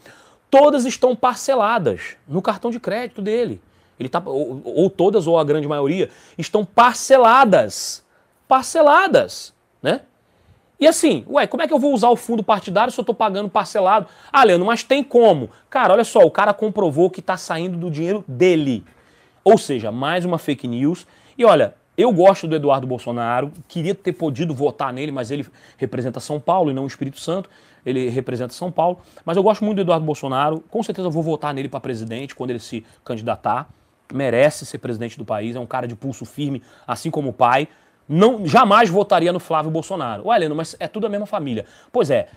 [0.51, 3.61] todas estão parceladas no cartão de crédito dele.
[4.01, 6.09] Ele tá, ou, ou todas, ou a grande maioria,
[6.39, 8.03] estão parceladas.
[8.49, 9.53] Parceladas,
[9.83, 10.01] né?
[10.81, 13.15] E assim, ué, como é que eu vou usar o fundo partidário se eu estou
[13.15, 14.07] pagando parcelado?
[14.33, 15.51] Ah, Leandro, mas tem como.
[15.69, 18.83] Cara, olha só, o cara comprovou que está saindo do dinheiro dele.
[19.45, 21.07] Ou seja, mais uma fake news.
[21.37, 26.19] E olha, Eu gosto do Eduardo Bolsonaro, queria ter podido votar nele, mas ele representa
[26.19, 27.49] São Paulo e não o Espírito Santo.
[27.87, 28.99] Ele representa São Paulo.
[29.25, 30.65] Mas eu gosto muito do Eduardo Bolsonaro.
[30.71, 33.69] Com certeza vou votar nele para presidente quando ele se candidatar.
[34.13, 37.69] Merece ser presidente do país, é um cara de pulso firme, assim como o pai.
[38.09, 40.27] Não, jamais votaria no Flávio Bolsonaro.
[40.27, 41.65] Ué, Heleno, mas é tudo a mesma família.
[41.93, 42.29] Pois é,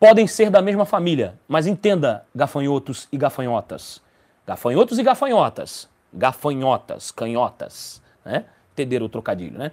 [0.00, 4.00] podem ser da mesma família, mas entenda, gafanhotos e gafanhotas.
[4.46, 5.88] Gafanhotos e gafanhotas.
[6.12, 8.44] Gafanhotas, canhotas, né?
[8.72, 9.72] Entenderam o trocadilho, né?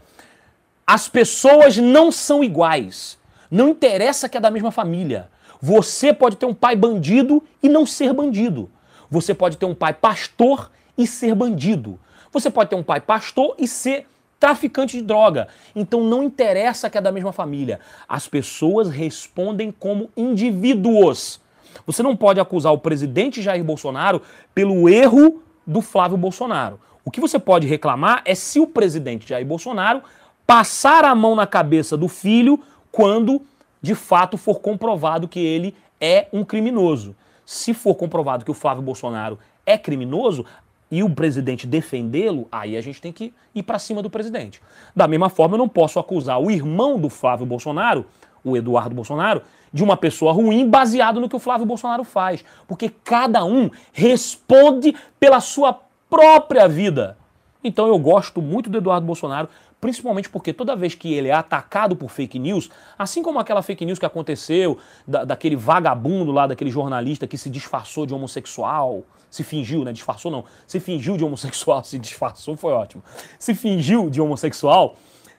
[0.86, 3.18] As pessoas não são iguais.
[3.50, 5.30] Não interessa que é da mesma família.
[5.62, 8.70] Você pode ter um pai bandido e não ser bandido.
[9.10, 12.00] Você pode ter um pai pastor e ser bandido.
[12.32, 14.08] Você pode ter um pai pastor e ser
[14.40, 15.48] traficante de droga.
[15.76, 17.80] Então não interessa que é da mesma família.
[18.08, 21.42] As pessoas respondem como indivíduos.
[21.86, 24.22] Você não pode acusar o presidente Jair Bolsonaro
[24.54, 26.80] pelo erro do Flávio Bolsonaro.
[27.10, 30.04] O que você pode reclamar é se o presidente Jair Bolsonaro
[30.46, 32.60] passar a mão na cabeça do filho
[32.92, 33.42] quando
[33.82, 37.16] de fato for comprovado que ele é um criminoso.
[37.44, 40.46] Se for comprovado que o Flávio Bolsonaro é criminoso
[40.92, 44.62] e o presidente defendê-lo, aí a gente tem que ir para cima do presidente.
[44.96, 48.06] Da mesma forma, eu não posso acusar o irmão do Flávio Bolsonaro,
[48.44, 49.42] o Eduardo Bolsonaro,
[49.74, 52.46] de uma pessoa ruim baseado no que o Flávio Bolsonaro faz.
[52.68, 57.18] Porque cada um responde pela sua própria vida.
[57.64, 59.50] Então eu gosto muito do Eduardo Bolsonaro,
[59.80, 63.86] principalmente porque toda vez que ele é atacado por fake news, assim como aquela fake
[63.86, 69.44] news que aconteceu da, daquele vagabundo lá, daquele jornalista que se disfarçou de homossexual, se
[69.44, 69.94] fingiu, né?
[69.94, 73.04] Disfarçou não, se fingiu de homossexual, se disfarçou foi ótimo.
[73.38, 74.96] Se fingiu de homossexual,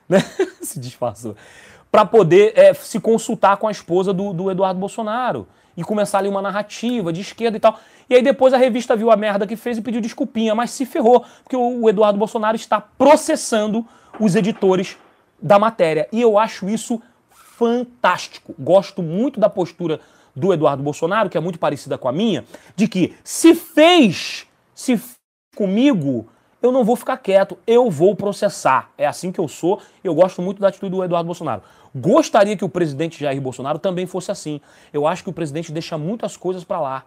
[0.08, 0.20] né?
[0.62, 1.34] se disfarçou.
[1.90, 6.28] Para poder é, se consultar com a esposa do, do Eduardo Bolsonaro e começar ali
[6.28, 7.78] uma narrativa de esquerda e tal.
[8.08, 10.84] E aí depois a revista viu a merda que fez e pediu desculpinha, mas se
[10.84, 13.86] ferrou, porque o Eduardo Bolsonaro está processando
[14.18, 14.96] os editores
[15.40, 16.08] da matéria.
[16.12, 17.00] E eu acho isso
[17.30, 18.54] fantástico.
[18.58, 20.00] Gosto muito da postura
[20.34, 22.44] do Eduardo Bolsonaro, que é muito parecida com a minha,
[22.74, 25.20] de que se fez, se fez
[25.56, 26.28] comigo,
[26.62, 28.90] eu não vou ficar quieto, eu vou processar.
[28.96, 31.62] É assim que eu sou, eu gosto muito da atitude do Eduardo Bolsonaro.
[31.94, 34.60] Gostaria que o presidente Jair Bolsonaro também fosse assim.
[34.92, 37.04] Eu acho que o presidente deixa muitas coisas para lá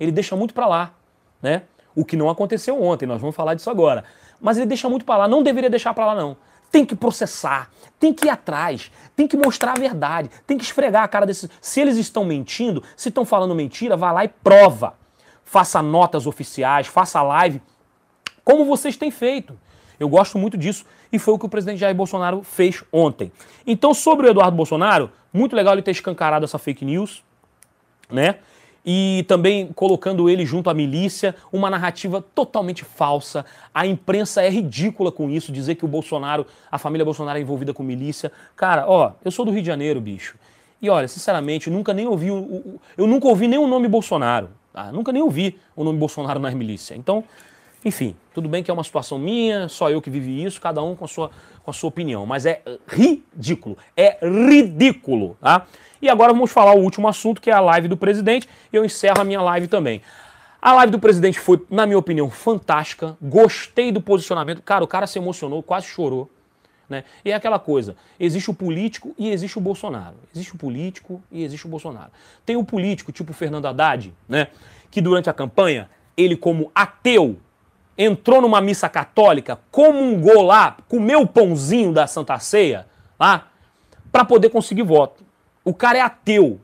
[0.00, 0.94] ele deixa muito para lá,
[1.42, 1.62] né?
[1.94, 4.04] O que não aconteceu ontem, nós vamos falar disso agora.
[4.40, 6.36] Mas ele deixa muito para lá, não deveria deixar para lá não.
[6.72, 7.68] Tem que processar,
[7.98, 11.50] tem que ir atrás, tem que mostrar a verdade, tem que esfregar a cara desses.
[11.60, 14.94] Se eles estão mentindo, se estão falando mentira, vá lá e prova.
[15.44, 17.60] Faça notas oficiais, faça live,
[18.42, 19.58] como vocês têm feito.
[19.98, 23.32] Eu gosto muito disso e foi o que o presidente Jair Bolsonaro fez ontem.
[23.66, 27.22] Então, sobre o Eduardo Bolsonaro, muito legal ele ter escancarado essa fake news,
[28.10, 28.36] né?
[28.84, 33.44] e também colocando ele junto à milícia, uma narrativa totalmente falsa.
[33.74, 37.74] A imprensa é ridícula com isso, dizer que o Bolsonaro, a família Bolsonaro é envolvida
[37.74, 38.32] com milícia.
[38.56, 40.36] Cara, ó, eu sou do Rio de Janeiro, bicho.
[40.80, 44.48] E olha, sinceramente, nunca nem ouvi, o, eu nunca ouvi nem o nome Bolsonaro.
[44.72, 44.90] Tá?
[44.90, 46.98] Nunca nem ouvi o nome Bolsonaro nas milícias.
[46.98, 47.22] Então,
[47.84, 50.94] enfim, tudo bem que é uma situação minha, só eu que vivi isso, cada um
[50.94, 51.30] com a sua,
[51.62, 52.26] com a sua opinião.
[52.26, 55.66] Mas é ridículo, é ridículo, tá?
[56.02, 58.48] E agora vamos falar o último assunto, que é a live do presidente.
[58.72, 60.00] E eu encerro a minha live também.
[60.60, 63.16] A live do presidente foi, na minha opinião, fantástica.
[63.20, 64.62] Gostei do posicionamento.
[64.62, 66.30] Cara, o cara se emocionou, quase chorou.
[66.88, 67.04] Né?
[67.24, 70.16] E é aquela coisa: existe o político e existe o Bolsonaro.
[70.34, 72.10] Existe o político e existe o Bolsonaro.
[72.44, 74.48] Tem o político, tipo o Fernando Haddad, né?
[74.90, 77.38] que durante a campanha, ele, como ateu,
[78.02, 82.86] entrou numa missa católica, comungou lá, comeu o pãozinho da Santa Ceia
[83.18, 83.48] lá,
[84.10, 85.22] para poder conseguir voto.
[85.62, 86.58] O cara é ateu.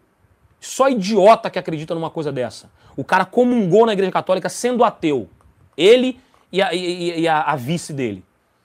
[0.59, 2.71] Só idiota que acredita numa coisa dessa.
[2.97, 5.29] O cara comungou na Igreja Católica sendo ateu.
[5.77, 6.19] Ele
[6.51, 8.25] e a, e, e a, a vice dele.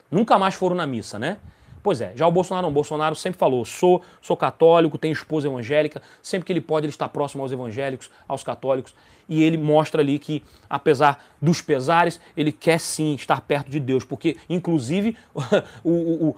[0.10, 1.38] Nunca mais foram na missa, né?
[1.84, 2.72] Pois é, já o Bolsonaro não.
[2.72, 6.02] O Bolsonaro sempre falou: sou, sou católico, tenho esposa evangélica.
[6.24, 8.96] Sempre que ele pode, ele está próximo aos evangélicos, aos católicos.
[9.32, 14.04] E ele mostra ali que, apesar dos pesares, ele quer sim estar perto de Deus.
[14.04, 15.16] Porque, inclusive,
[15.82, 16.36] o, o,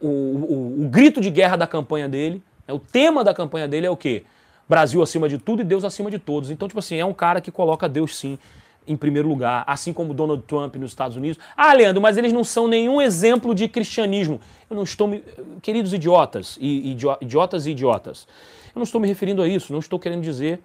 [0.00, 3.96] o, o, grito de guerra da campanha dele o tema da campanha dele é o
[3.96, 4.24] quê?
[4.68, 6.50] Brasil acima de tudo e Deus acima de todos.
[6.50, 8.38] Então, tipo assim, é um cara que coloca Deus sim
[8.86, 11.38] em primeiro lugar, assim como Donald Trump nos Estados Unidos.
[11.56, 14.40] Ah, Leandro, mas eles não são nenhum exemplo de cristianismo.
[14.68, 15.22] Eu não estou me...
[15.60, 18.26] Queridos idiotas e idiotas e idiotas,
[18.74, 20.60] eu não estou me referindo a isso, não estou querendo dizer.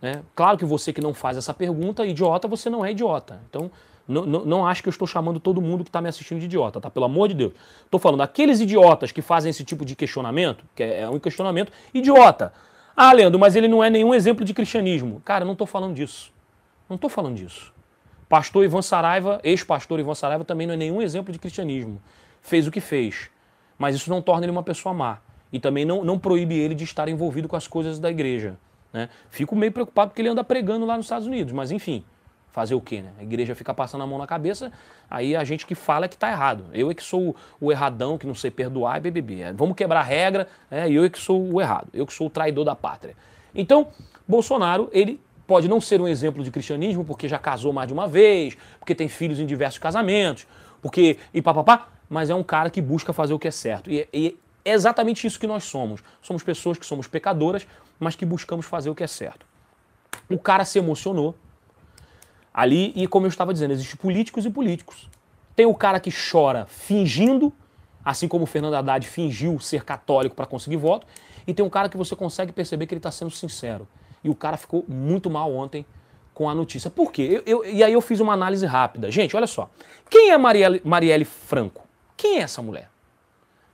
[0.00, 0.22] Né?
[0.34, 3.40] Claro que você que não faz essa pergunta, idiota, você não é idiota.
[3.48, 3.70] Então,
[4.06, 6.46] não, não, não acho que eu estou chamando todo mundo que está me assistindo de
[6.46, 6.90] idiota, tá?
[6.90, 7.52] Pelo amor de Deus.
[7.84, 11.70] Estou falando aqueles idiotas que fazem esse tipo de questionamento, que é, é um questionamento
[11.92, 12.52] idiota.
[12.96, 15.20] Ah, Leandro, mas ele não é nenhum exemplo de cristianismo.
[15.24, 16.32] Cara, não estou falando disso.
[16.88, 17.72] Não estou falando disso.
[18.28, 22.00] Pastor Ivan Saraiva, ex-pastor Ivan Saraiva, também não é nenhum exemplo de cristianismo.
[22.40, 23.30] fez o que fez.
[23.78, 25.18] Mas isso não torna ele uma pessoa má.
[25.52, 28.56] E também não, não proíbe ele de estar envolvido com as coisas da igreja.
[28.92, 29.08] Né?
[29.30, 32.04] Fico meio preocupado porque ele anda pregando lá nos Estados Unidos, mas enfim,
[32.50, 33.02] fazer o quê?
[33.02, 33.12] Né?
[33.18, 34.72] A igreja fica passando a mão na cabeça,
[35.10, 36.64] aí a gente que fala é que está errado.
[36.72, 39.40] Eu é que sou o erradão, que não sei perdoar e BBB.
[39.42, 40.90] É, vamos quebrar a regra, né?
[40.90, 43.14] eu é que sou o errado, eu que sou o traidor da pátria.
[43.54, 43.88] Então,
[44.26, 48.06] Bolsonaro, ele pode não ser um exemplo de cristianismo, porque já casou mais de uma
[48.06, 50.46] vez, porque tem filhos em diversos casamentos,
[50.82, 53.90] porque e papapá, mas é um cara que busca fazer o que é certo.
[53.90, 56.02] E, e é exatamente isso que nós somos.
[56.20, 57.66] Somos pessoas que somos pecadoras,
[57.98, 59.46] mas que buscamos fazer o que é certo.
[60.28, 61.34] O cara se emocionou
[62.52, 65.08] ali, e como eu estava dizendo, existem políticos e políticos.
[65.54, 67.52] Tem o cara que chora fingindo,
[68.04, 71.06] assim como o Fernando Haddad fingiu ser católico para conseguir voto,
[71.46, 73.88] e tem um cara que você consegue perceber que ele está sendo sincero.
[74.22, 75.86] E o cara ficou muito mal ontem
[76.34, 76.90] com a notícia.
[76.90, 77.42] Por quê?
[77.46, 79.10] Eu, eu, e aí eu fiz uma análise rápida.
[79.10, 79.70] Gente, olha só.
[80.10, 81.82] Quem é Marielle, Marielle Franco?
[82.16, 82.90] Quem é essa mulher?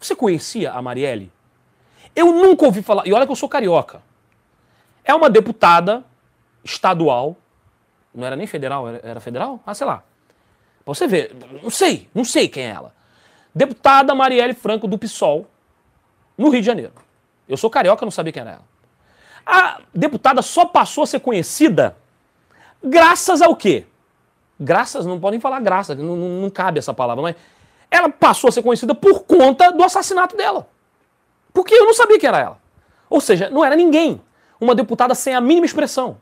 [0.00, 1.32] Você conhecia a Marielle?
[2.14, 3.06] Eu nunca ouvi falar.
[3.06, 4.02] E olha que eu sou carioca.
[5.04, 6.04] É uma deputada
[6.64, 7.36] estadual.
[8.14, 9.60] Não era nem federal, era, era federal?
[9.66, 10.02] Ah, sei lá.
[10.84, 11.36] Pra você ver.
[11.62, 12.94] Não sei, não sei quem é ela.
[13.54, 15.46] Deputada Marielle Franco do PSOL,
[16.36, 16.92] no Rio de Janeiro.
[17.48, 18.64] Eu sou carioca, não sabia quem era ela.
[19.46, 21.96] A deputada só passou a ser conhecida
[22.82, 23.86] graças ao quê?
[24.58, 27.36] Graças, não podem falar graças, não, não, não cabe essa palavra, mas
[27.90, 30.66] ela passou a ser conhecida por conta do assassinato dela.
[31.52, 32.58] Porque eu não sabia que era ela.
[33.08, 34.20] Ou seja, não era ninguém.
[34.64, 36.16] Uma deputada sem a mínima expressão.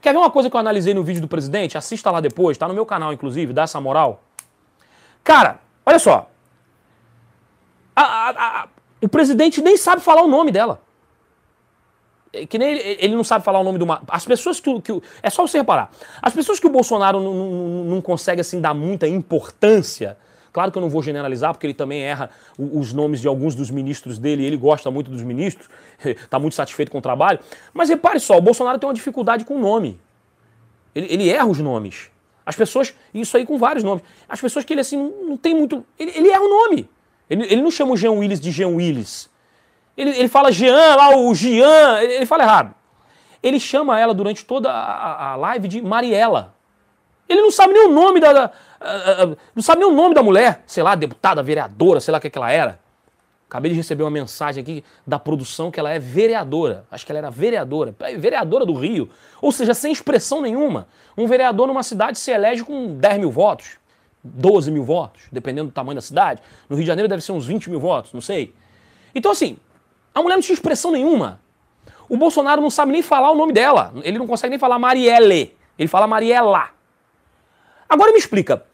[0.00, 1.76] Quer ver uma coisa que eu analisei no vídeo do presidente?
[1.76, 4.22] Assista lá depois, tá no meu canal, inclusive, dá essa moral.
[5.24, 6.30] Cara, olha só.
[7.96, 8.68] A, a, a,
[9.02, 10.80] o presidente nem sabe falar o nome dela.
[12.32, 14.00] É que nem ele, ele, não sabe falar o nome de uma.
[14.06, 15.02] As pessoas que, que.
[15.20, 15.90] É só você reparar.
[16.22, 20.16] As pessoas que o Bolsonaro não, não, não consegue assim dar muita importância.
[20.52, 23.70] Claro que eu não vou generalizar, porque ele também erra os nomes de alguns dos
[23.70, 25.68] ministros dele, ele gosta muito dos ministros,
[26.04, 27.38] está muito satisfeito com o trabalho.
[27.72, 30.00] Mas repare só, o Bolsonaro tem uma dificuldade com o nome.
[30.94, 32.10] Ele, ele erra os nomes.
[32.44, 34.02] As pessoas, isso aí com vários nomes.
[34.28, 35.84] As pessoas que ele assim não, tem muito.
[35.98, 36.88] Ele, ele erra o nome.
[37.28, 39.30] Ele, ele não chama o Jean Willis de Jean Willis.
[39.96, 42.74] Ele, ele fala Jean, lá o Jean, ele, ele fala errado.
[43.42, 46.54] Ele chama ela durante toda a, a, live de Mariela.
[47.28, 50.14] Ele não sabe nem o nome da, da uh, uh, não sabe nem o nome
[50.14, 52.78] da mulher, sei lá, deputada, vereadora, sei lá o que, que ela era.
[53.48, 56.84] Acabei de receber uma mensagem aqui da produção que ela é vereadora.
[56.88, 59.10] Acho que ela era vereadora, é, vereadora do Rio.
[59.42, 60.86] Ou seja, sem expressão nenhuma.
[61.18, 63.78] Um vereador numa cidade se elege com 10 mil votos,
[64.22, 66.40] 12 mil votos, dependendo do tamanho da cidade.
[66.68, 68.54] No Rio de Janeiro deve ser uns 20 mil votos, não sei.
[69.12, 69.56] Então, assim,
[70.14, 71.40] a mulher não tinha expressão nenhuma.
[72.08, 73.92] O Bolsonaro não sabe nem falar o nome dela.
[74.04, 75.56] Ele não consegue nem falar Marielle.
[75.76, 76.70] Ele fala Mariela.
[77.88, 78.64] Agora me explica,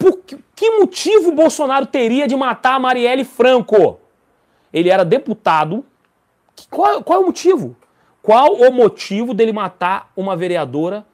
[0.00, 0.18] por
[0.56, 4.00] que motivo o Bolsonaro teria de matar a Marielle Franco?
[4.72, 5.84] Ele era deputado.
[6.70, 7.76] Qual, qual é o motivo?
[8.22, 11.06] Qual o motivo dele matar uma vereadora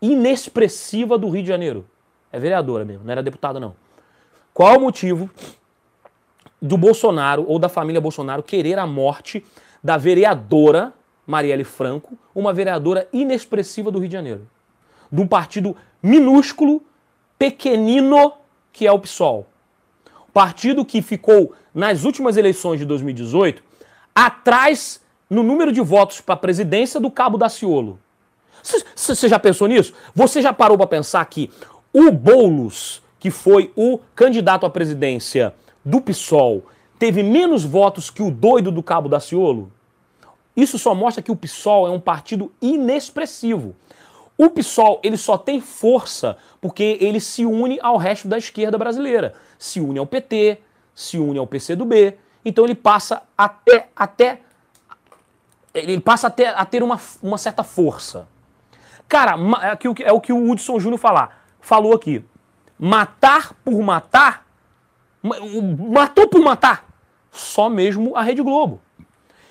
[0.00, 1.86] inexpressiva do Rio de Janeiro?
[2.32, 3.76] É vereadora mesmo, não era deputada não.
[4.52, 5.30] Qual o motivo
[6.60, 9.44] do Bolsonaro ou da família Bolsonaro querer a morte
[9.82, 10.92] da vereadora
[11.24, 14.48] Marielle Franco, uma vereadora inexpressiva do Rio de Janeiro.
[15.10, 16.82] De um partido minúsculo,
[17.42, 18.34] pequenino,
[18.72, 19.48] que é o PSOL.
[20.32, 23.64] Partido que ficou, nas últimas eleições de 2018,
[24.14, 27.98] atrás no número de votos para a presidência do Cabo Daciolo.
[28.94, 29.92] Você já pensou nisso?
[30.14, 31.50] Você já parou para pensar que
[31.92, 35.52] o Boulos, que foi o candidato à presidência
[35.84, 36.62] do PSOL
[36.96, 39.72] teve menos votos que o doido do Cabo Daciolo?
[40.56, 43.74] Isso só mostra que o PSOL é um partido inexpressivo.
[44.36, 49.34] O PSOL ele só tem força porque ele se une ao resto da esquerda brasileira.
[49.58, 50.58] Se une ao PT,
[50.94, 52.16] se une ao PCdoB.
[52.44, 54.40] Então ele passa até, até
[55.74, 58.26] ele passa até a ter uma, uma certa força.
[59.08, 62.24] Cara, é, é o que o Hudson Júnior falar, falou aqui.
[62.78, 64.42] Matar por matar
[65.22, 66.84] Matou por matar.
[67.30, 68.80] Só mesmo a Rede Globo.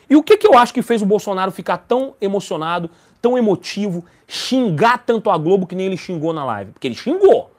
[0.09, 2.91] E o que, que eu acho que fez o Bolsonaro ficar tão emocionado,
[3.21, 6.71] tão emotivo, xingar tanto a Globo que nem ele xingou na live?
[6.71, 7.51] Porque ele xingou.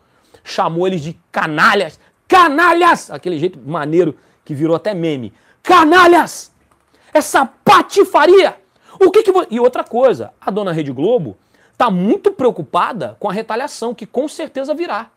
[0.43, 2.01] Chamou eles de canalhas.
[2.27, 3.11] Canalhas!
[3.11, 5.33] Aquele jeito maneiro que virou até meme.
[5.63, 6.53] Canalhas!
[7.13, 8.57] Essa patifaria!
[9.01, 9.33] O que que...
[9.51, 11.37] E outra coisa, a dona Rede Globo
[11.73, 15.11] está muito preocupada com a retaliação que com certeza virá.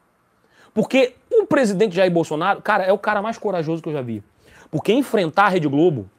[0.74, 4.24] Porque o presidente Jair Bolsonaro, cara, é o cara mais corajoso que eu já vi.
[4.70, 6.10] Porque enfrentar a Rede Globo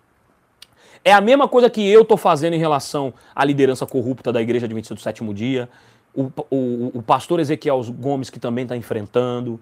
[1.07, 4.66] é a mesma coisa que eu tô fazendo em relação à liderança corrupta da Igreja
[4.66, 5.68] Adventista do Sétimo Dia,
[6.12, 9.61] o, o, o pastor Ezequiel Gomes, que também está enfrentando,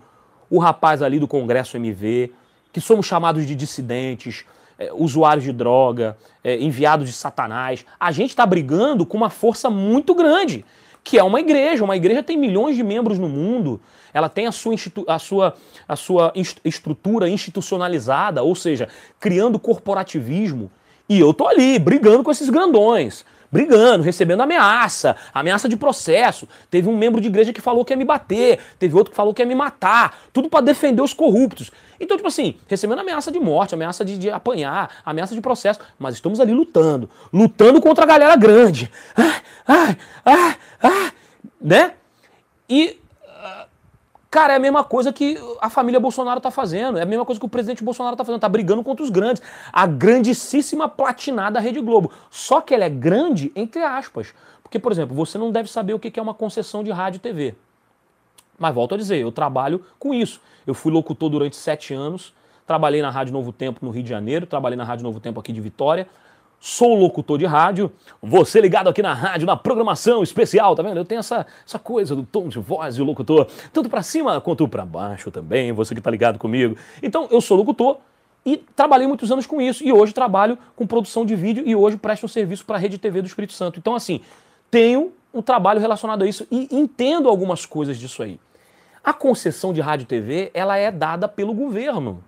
[0.49, 2.33] o rapaz ali do Congresso MV.
[2.73, 4.47] que somos chamados de dissidentes,
[4.79, 7.85] é, usuários de droga, é, enviados de Satanás.
[8.01, 10.65] A gente está brigando com uma força muito grande,
[11.03, 11.85] que é uma igreja.
[11.85, 13.83] Uma igreja tem milhões de membros no mundo,
[14.15, 14.75] ela tem a sua,
[15.07, 15.55] a sua,
[15.87, 16.33] a sua
[16.65, 18.89] estrutura institucionalizada, ou seja,
[19.21, 20.71] criando corporativismo.
[21.09, 23.25] E eu tô ali brigando com esses grandões
[23.55, 26.49] brigando, recebendo ameaça, ameaça de processo.
[26.69, 29.33] Teve um membro de igreja que falou que ia me bater, teve outro que falou
[29.33, 31.71] que ia me matar, tudo para defender os corruptos.
[32.01, 36.17] Então, tipo assim, recebendo ameaça de morte, ameaça de, de, apanhar, ameaça de processo, mas
[36.17, 38.91] estamos ali lutando, lutando contra a galera grande.
[39.17, 39.97] Ah, ah,
[40.27, 41.13] ah, ah,
[41.61, 41.93] né?
[42.69, 42.99] E
[44.35, 47.39] Cara, é a mesma coisa que a família Bolsonaro tá fazendo, é a mesma coisa
[47.39, 49.41] que o presidente Bolsonaro tá fazendo, tá brigando contra os grandes.
[49.73, 52.11] A grandíssima platinada Rede Globo.
[52.33, 54.35] Só que ela é grande entre aspas.
[54.61, 57.21] Porque, por exemplo, você não deve saber o que é uma concessão de rádio e
[57.21, 57.55] TV.
[58.59, 60.41] Mas volto a dizer, eu trabalho com isso.
[60.67, 62.35] Eu fui locutor durante sete anos,
[62.67, 65.53] trabalhei na Rádio Novo Tempo no Rio de Janeiro, trabalhei na Rádio Novo Tempo aqui
[65.53, 66.09] de Vitória,
[66.61, 67.93] sou locutor de rádio,
[68.23, 70.97] você ligado aqui na rádio, na programação especial, tá vendo?
[70.97, 74.41] Eu tenho essa, essa coisa do tom de voz e o locutor, tanto para cima
[74.41, 76.77] quanto para baixo também, você que tá ligado comigo.
[77.03, 77.99] Então, eu sou locutor
[78.47, 81.97] e trabalhei muitos anos com isso, e hoje trabalho com produção de vídeo e hoje
[81.97, 83.79] presto um serviço para a Rede TV do Espírito Santo.
[83.79, 84.21] Então, assim,
[84.71, 88.39] tenho um trabalho relacionado a isso e entendo algumas coisas disso aí.
[89.03, 92.23] A concessão de rádio e TV, ela é dada pelo governo.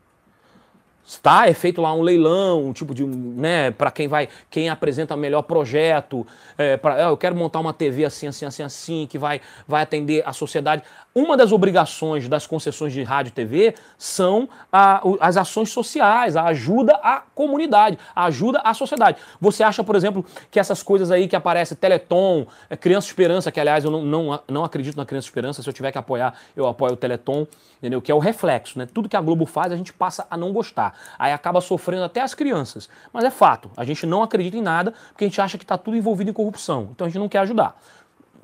[1.23, 5.17] Tá, é feito lá um leilão, um tipo de, né, para quem vai, quem apresenta
[5.17, 6.27] melhor projeto,
[6.59, 10.23] é, pra, eu quero montar uma TV assim, assim, assim, assim, que vai, vai atender
[10.27, 10.83] a sociedade.
[11.17, 16.45] Uma das obrigações das concessões de rádio e TV são a, as ações sociais, a
[16.45, 19.17] ajuda à comunidade, a ajuda à sociedade.
[19.41, 23.59] Você acha, por exemplo, que essas coisas aí que aparecem, Teleton, é, Criança Esperança, que
[23.59, 26.67] aliás eu não, não, não acredito na Criança Esperança, se eu tiver que apoiar, eu
[26.67, 27.47] apoio o Teleton,
[27.79, 28.03] entendeu?
[28.03, 28.85] Que é o reflexo, né?
[28.85, 30.93] Tudo que a Globo faz a gente passa a não gostar.
[31.19, 32.91] Aí acaba sofrendo até as crianças.
[33.11, 35.79] Mas é fato, a gente não acredita em nada porque a gente acha que está
[35.79, 36.91] tudo envolvido em corrupção.
[36.93, 37.75] Então a gente não quer ajudar.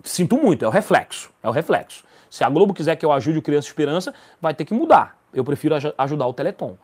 [0.02, 2.10] Sinto muito, é o reflexo, é o reflexo.
[2.32, 5.18] Se a Globo quiser que eu ajude o Criança Esperança, vai ter que mudar.
[5.34, 6.78] Eu prefiro aj ajudar o Teleton.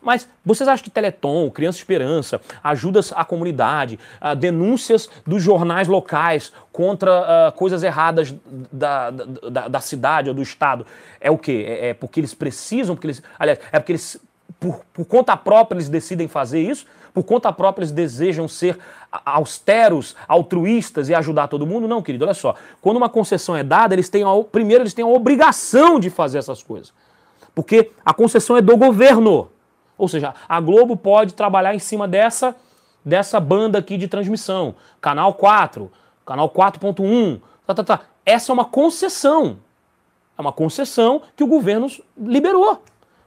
[0.00, 6.54] Mas vocês acham que Teleton, Criança Esperança, ajudas à comunidade, uh, denúncias dos jornais locais
[6.72, 8.34] contra uh, coisas erradas
[8.72, 10.86] da, da, da, cidade ou do estado,
[11.20, 11.66] é o quê?
[11.68, 14.18] É, é, porque eles precisam, porque eles, aliás, é porque eles,
[14.58, 16.86] por, por conta própria, eles decidem fazer isso?
[17.14, 18.76] Por conta própria eles desejam ser
[19.24, 21.86] austeros, altruístas e ajudar todo mundo?
[21.86, 22.56] Não, querido, olha só.
[22.82, 26.38] Quando uma concessão é dada, eles têm a, primeiro eles têm a obrigação de fazer
[26.38, 26.92] essas coisas.
[27.54, 29.48] Porque a concessão é do governo.
[29.96, 32.56] Ou seja, a Globo pode trabalhar em cima dessa
[33.04, 35.92] dessa banda aqui de transmissão, canal 4,
[36.24, 38.00] canal 4.1, tá, tá, tá.
[38.24, 39.58] Essa é uma concessão.
[40.38, 41.86] É uma concessão que o governo
[42.16, 42.82] liberou.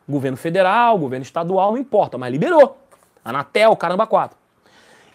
[0.10, 2.78] Governo federal, governo estadual, não importa, mas liberou.
[3.28, 4.38] Anatel, caramba, quatro.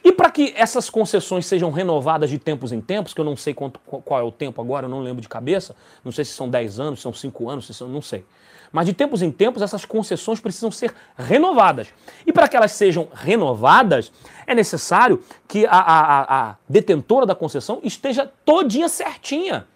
[0.05, 3.55] E para que essas concessões sejam renovadas de tempos em tempos, que eu não sei
[3.55, 6.49] quanto, qual é o tempo agora, eu não lembro de cabeça, não sei se são
[6.49, 8.25] 10 anos, se são 5 anos, se são, não sei.
[8.73, 11.89] Mas de tempos em tempos essas concessões precisam ser renovadas.
[12.27, 14.11] E para que elas sejam renovadas,
[14.47, 19.67] é necessário que a, a, a detentora da concessão esteja todinha certinha.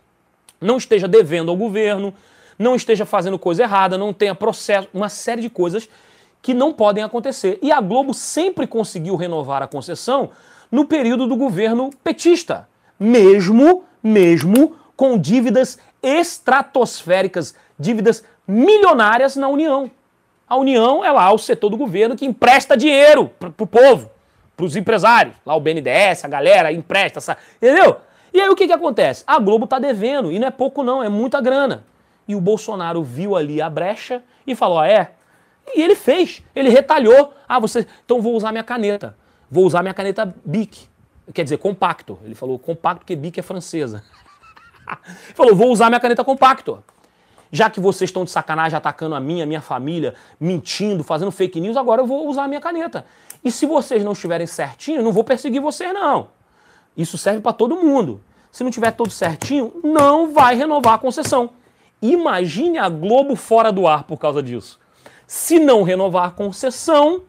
[0.61, 2.12] Não esteja devendo ao governo,
[2.59, 5.89] não esteja fazendo coisa errada, não tenha processo, uma série de coisas
[6.47, 7.59] que não podem acontecer.
[7.61, 10.30] E a Globo sempre conseguiu renovar a concessão
[10.70, 12.68] no período do governo petista,
[13.01, 19.90] mesmo, mesmo com dívidas estratosféricas, dívidas milionárias na União.
[20.49, 24.09] A União é lá o setor do governo que empresta dinheiro para o povo,
[24.57, 25.34] para os empresários.
[25.44, 27.97] Lá o BNDES, a galera empresta, essa, entendeu?
[28.32, 29.24] E aí o que, que acontece?
[29.26, 31.82] A Globo está devendo, e não é pouco não, é muita grana.
[32.28, 35.11] E o Bolsonaro viu ali a brecha e falou: ah, é,
[35.74, 37.34] e ele fez, ele retalhou.
[37.48, 39.16] Ah, você, então vou usar minha caneta.
[39.50, 40.88] Vou usar minha caneta Bic.
[41.32, 42.18] Quer dizer, compacto.
[42.24, 44.04] Ele falou compacto porque Bic é francesa.
[45.34, 46.82] falou, vou usar minha caneta compacto.
[47.50, 51.76] Já que vocês estão de sacanagem atacando a minha, minha família, mentindo, fazendo fake news,
[51.76, 53.06] agora eu vou usar a minha caneta.
[53.44, 56.28] E se vocês não estiverem certinho, eu não vou perseguir vocês, não.
[56.96, 58.20] Isso serve para todo mundo.
[58.50, 61.50] Se não tiver tudo certinho, não vai renovar a concessão.
[62.00, 64.78] Imagine a Globo fora do ar por causa disso.
[65.26, 67.22] Se não renovar a concessão,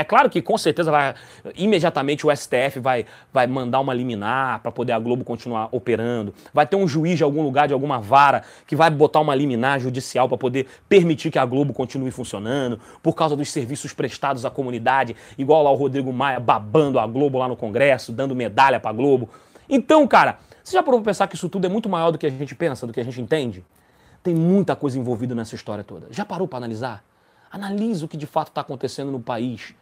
[0.00, 1.14] é claro que com certeza vai
[1.54, 6.32] imediatamente o STF vai, vai mandar uma liminar para poder a Globo continuar operando.
[6.54, 9.78] Vai ter um juiz de algum lugar, de alguma vara, que vai botar uma liminar
[9.78, 14.50] judicial para poder permitir que a Globo continue funcionando, por causa dos serviços prestados à
[14.50, 18.88] comunidade, igual lá o Rodrigo Maia babando a Globo lá no Congresso, dando medalha para
[18.88, 19.28] a Globo.
[19.68, 22.30] Então, cara, você já pra pensar que isso tudo é muito maior do que a
[22.30, 23.62] gente pensa, do que a gente entende?
[24.22, 26.06] Tem muita coisa envolvida nessa história toda.
[26.10, 27.09] Já parou para analisar?
[27.50, 29.74] Analise o que de fato está acontecendo no país.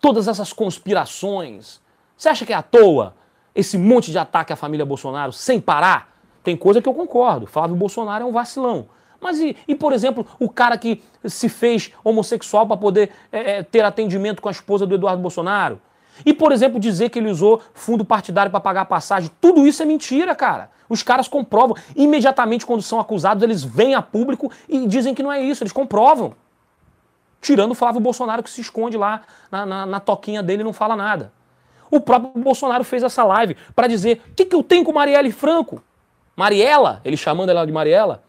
[0.00, 1.80] Todas essas conspirações.
[2.16, 3.14] Você acha que é à toa
[3.54, 6.14] esse monte de ataque à família Bolsonaro sem parar?
[6.42, 7.46] Tem coisa que eu concordo.
[7.46, 8.88] Flávio Bolsonaro é um vacilão.
[9.20, 13.62] Mas e, e por exemplo, o cara que se fez homossexual para poder é, é,
[13.62, 15.80] ter atendimento com a esposa do Eduardo Bolsonaro?
[16.26, 19.30] E, por exemplo, dizer que ele usou fundo partidário para pagar passagem.
[19.40, 20.70] Tudo isso é mentira, cara.
[20.88, 21.74] Os caras comprovam.
[21.96, 25.62] Imediatamente, quando são acusados, eles vêm a público e dizem que não é isso.
[25.62, 26.34] Eles comprovam.
[27.42, 30.72] Tirando o Flávio Bolsonaro que se esconde lá na, na, na toquinha dele e não
[30.72, 31.32] fala nada.
[31.90, 35.32] O próprio Bolsonaro fez essa live para dizer: o que, que eu tenho com Marielle
[35.32, 35.82] Franco?
[36.36, 38.22] Mariela, ele chamando ela de Mariela,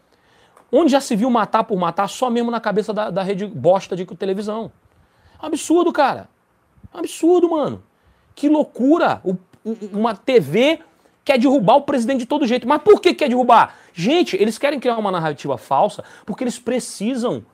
[0.70, 3.94] onde já se viu matar por matar só mesmo na cabeça da, da rede bosta
[3.94, 4.70] de televisão.
[5.38, 6.28] Absurdo, cara.
[6.92, 7.82] Absurdo, mano.
[8.34, 9.20] Que loucura.
[9.24, 9.36] O,
[9.92, 10.80] uma TV
[11.24, 12.66] quer derrubar o presidente de todo jeito.
[12.66, 13.76] Mas por que quer derrubar?
[13.92, 17.44] Gente, eles querem criar uma narrativa falsa porque eles precisam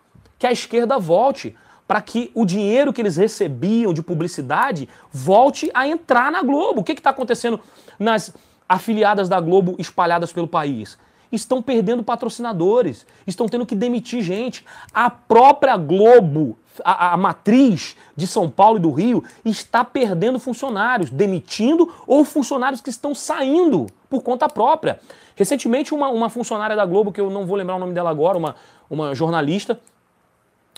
[0.41, 1.55] que a esquerda volte
[1.87, 6.81] para que o dinheiro que eles recebiam de publicidade volte a entrar na Globo.
[6.81, 7.61] O que está acontecendo
[7.99, 8.33] nas
[8.67, 10.97] afiliadas da Globo espalhadas pelo país?
[11.31, 14.65] Estão perdendo patrocinadores, estão tendo que demitir gente.
[14.95, 21.11] A própria Globo, a, a matriz de São Paulo e do Rio, está perdendo funcionários,
[21.11, 25.01] demitindo ou funcionários que estão saindo por conta própria.
[25.37, 28.39] Recentemente, uma, uma funcionária da Globo, que eu não vou lembrar o nome dela agora,
[28.39, 28.57] uma,
[28.89, 29.79] uma jornalista,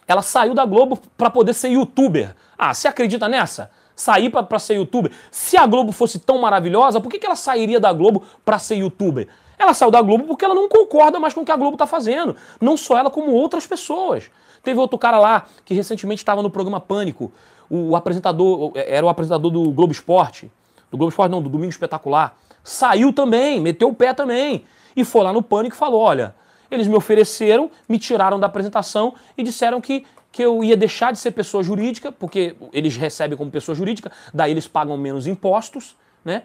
[0.07, 2.35] ela saiu da Globo para poder ser youtuber.
[2.59, 3.71] Ah, você acredita nessa?
[3.95, 5.13] Sair para ser youtuber.
[5.31, 8.77] Se a Globo fosse tão maravilhosa, por que, que ela sairia da Globo para ser
[8.77, 9.29] youtuber?
[9.59, 11.87] Ela saiu da Globo porque ela não concorda mais com o que a Globo está
[11.87, 12.35] fazendo.
[12.61, 14.31] Não só ela, como outras pessoas.
[14.63, 17.33] Teve outro cara lá que recentemente estava no programa Pânico.
[17.71, 20.51] O, apresentador, era o apresentador do Globo Esporte.
[20.91, 22.37] Do Globo Esporte, não, do Domingo Espetacular.
[22.65, 24.65] Saiu também, meteu o pé também.
[24.97, 26.35] E foi lá no Pânico e falou: olha,
[26.75, 31.19] eles me ofereceram, me tiraram da apresentação e disseram que, que eu ia deixar de
[31.19, 36.45] ser pessoa jurídica, porque eles recebem como pessoa jurídica, daí eles pagam menos impostos, né?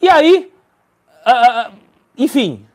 [0.00, 0.52] E aí,
[1.26, 1.72] uh,
[2.16, 2.66] enfim,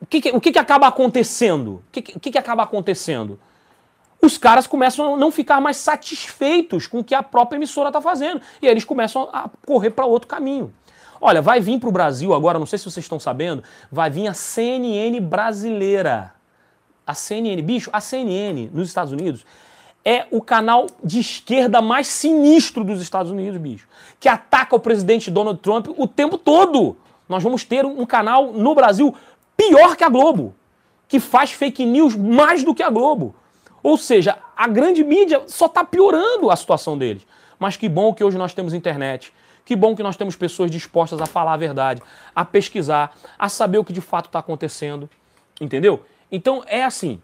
[0.00, 1.74] o que, o que, que acaba acontecendo?
[1.74, 3.38] O que, que, que acaba acontecendo?
[4.20, 8.00] os caras começam a não ficar mais satisfeitos com o que a própria emissora está
[8.00, 8.40] fazendo.
[8.60, 10.72] E aí eles começam a correr para outro caminho.
[11.20, 14.28] Olha, vai vir para o Brasil agora, não sei se vocês estão sabendo, vai vir
[14.28, 16.34] a CNN brasileira.
[17.06, 19.44] A CNN, bicho, a CNN nos Estados Unidos
[20.04, 23.88] é o canal de esquerda mais sinistro dos Estados Unidos, bicho.
[24.20, 26.96] Que ataca o presidente Donald Trump o tempo todo.
[27.28, 29.12] Nós vamos ter um canal no Brasil
[29.56, 30.54] pior que a Globo,
[31.08, 33.34] que faz fake news mais do que a Globo.
[33.82, 37.26] Ou seja, a grande mídia só está piorando a situação deles.
[37.58, 39.32] Mas que bom que hoje nós temos internet,
[39.66, 42.00] que bom que nós temos pessoas dispostas a falar a verdade,
[42.34, 45.10] a pesquisar, a saber o que de fato está acontecendo.
[45.60, 46.04] Entendeu?
[46.30, 47.20] Então é assim.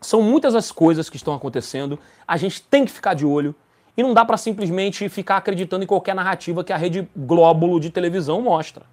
[0.00, 3.54] São muitas as coisas que estão acontecendo, a gente tem que ficar de olho
[3.94, 7.90] e não dá para simplesmente ficar acreditando em qualquer narrativa que a rede Glóbulo de
[7.90, 8.86] televisão mostra.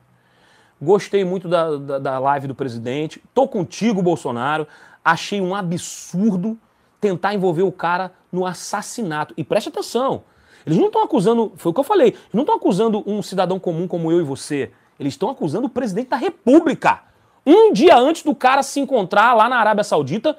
[0.82, 4.68] Gostei muito da, da, da live do presidente, tô contigo, Bolsonaro.
[5.06, 6.60] Achei um absurdo
[7.00, 9.34] tentar envolver o cara no assassinato.
[9.38, 10.24] E preste atenção,
[10.68, 13.88] eles não estão acusando, foi o que eu falei, não estão acusando um cidadão comum
[13.88, 14.70] como eu e você.
[15.00, 17.04] Eles estão acusando o presidente da República.
[17.46, 20.38] Um dia antes do cara se encontrar lá na Arábia Saudita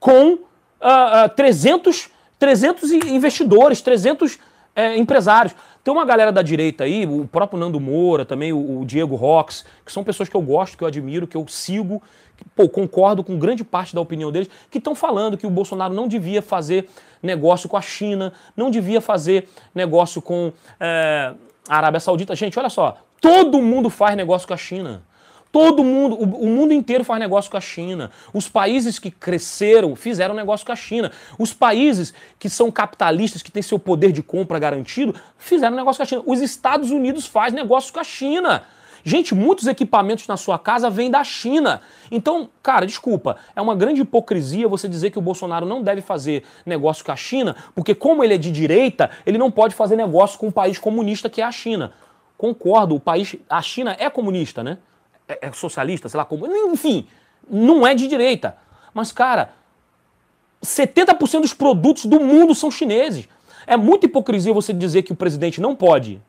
[0.00, 0.38] com uh,
[1.26, 2.10] uh, 300,
[2.40, 4.38] 300 investidores, 300 uh,
[4.96, 5.54] empresários.
[5.84, 9.64] Tem uma galera da direita aí, o próprio Nando Moura, também o, o Diego Rox,
[9.86, 12.02] que são pessoas que eu gosto, que eu admiro, que eu sigo,
[12.54, 16.08] pô, concordo com grande parte da opinião deles, que estão falando que o Bolsonaro não
[16.08, 16.88] devia fazer
[17.22, 21.32] negócio com a China, não devia fazer negócio com é,
[21.68, 22.34] a Arábia Saudita.
[22.34, 25.02] Gente, olha só, todo mundo faz negócio com a China.
[25.50, 28.10] Todo mundo, o, mundo inteiro faz negócio com a China.
[28.34, 31.10] Os países que cresceram fizeram negócio com a China.
[31.38, 36.02] Os países que são capitalistas, que têm seu poder de compra garantido, fizeram negócio com
[36.02, 36.22] a China.
[36.26, 38.62] Os Estados Unidos faz negócio com a China.
[39.04, 41.80] Gente, muitos equipamentos na sua casa vêm da China.
[42.10, 46.44] Então, cara, desculpa, é uma grande hipocrisia você dizer que o Bolsonaro não deve fazer
[46.66, 50.38] negócio com a China, porque como ele é de direita, ele não pode fazer negócio
[50.38, 51.92] com um país comunista que é a China.
[52.36, 54.78] Concordo, o país, a China é comunista, né?
[55.28, 57.06] É, é socialista, sei lá como, enfim,
[57.48, 58.56] não é de direita.
[58.94, 59.52] Mas, cara,
[60.64, 63.28] 70% dos produtos do mundo são chineses.
[63.66, 66.20] É muita hipocrisia você dizer que o presidente não pode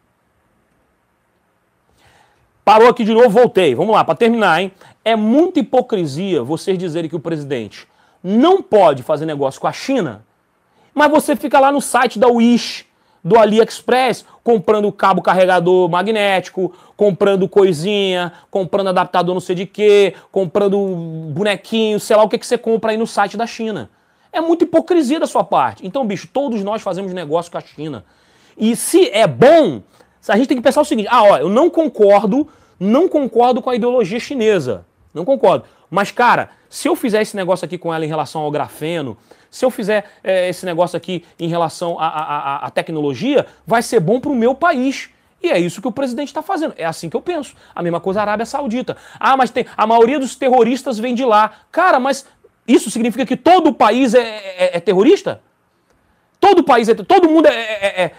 [2.70, 3.74] Parou aqui de novo, voltei.
[3.74, 4.72] Vamos lá, para terminar, hein?
[5.04, 7.88] É muita hipocrisia vocês dizerem que o presidente
[8.24, 10.24] não pode fazer negócio com a China,
[10.94, 12.86] mas você fica lá no site da Wish,
[13.24, 20.78] do AliExpress, comprando cabo carregador magnético, comprando coisinha, comprando adaptador não sei de quê, comprando
[21.34, 23.90] bonequinho, sei lá o que, que você compra aí no site da China.
[24.32, 25.88] É muita hipocrisia da sua parte.
[25.88, 28.06] Então, bicho, todos nós fazemos negócio com a China.
[28.56, 29.82] E se é bom,
[30.28, 32.48] a gente tem que pensar o seguinte: ah, ó, eu não concordo,
[32.80, 34.86] não concordo com a ideologia chinesa.
[35.14, 35.66] Não concordo.
[35.90, 39.18] Mas, cara, se eu fizer esse negócio aqui com ela em relação ao grafeno,
[39.50, 44.32] se eu fizer é, esse negócio aqui em relação à tecnologia, vai ser bom para
[44.32, 45.10] o meu país.
[45.42, 46.74] E é isso que o presidente está fazendo.
[46.78, 47.56] É assim que eu penso.
[47.74, 48.98] A mesma coisa a Arábia Saudita.
[49.20, 51.52] Ah, mas tem, a maioria dos terroristas vem de lá.
[51.72, 52.28] Cara, mas
[52.68, 55.42] isso significa que todo o país é, é, é terrorista?
[56.40, 56.94] Todo país é.
[56.94, 58.12] Todo mundo é, é, é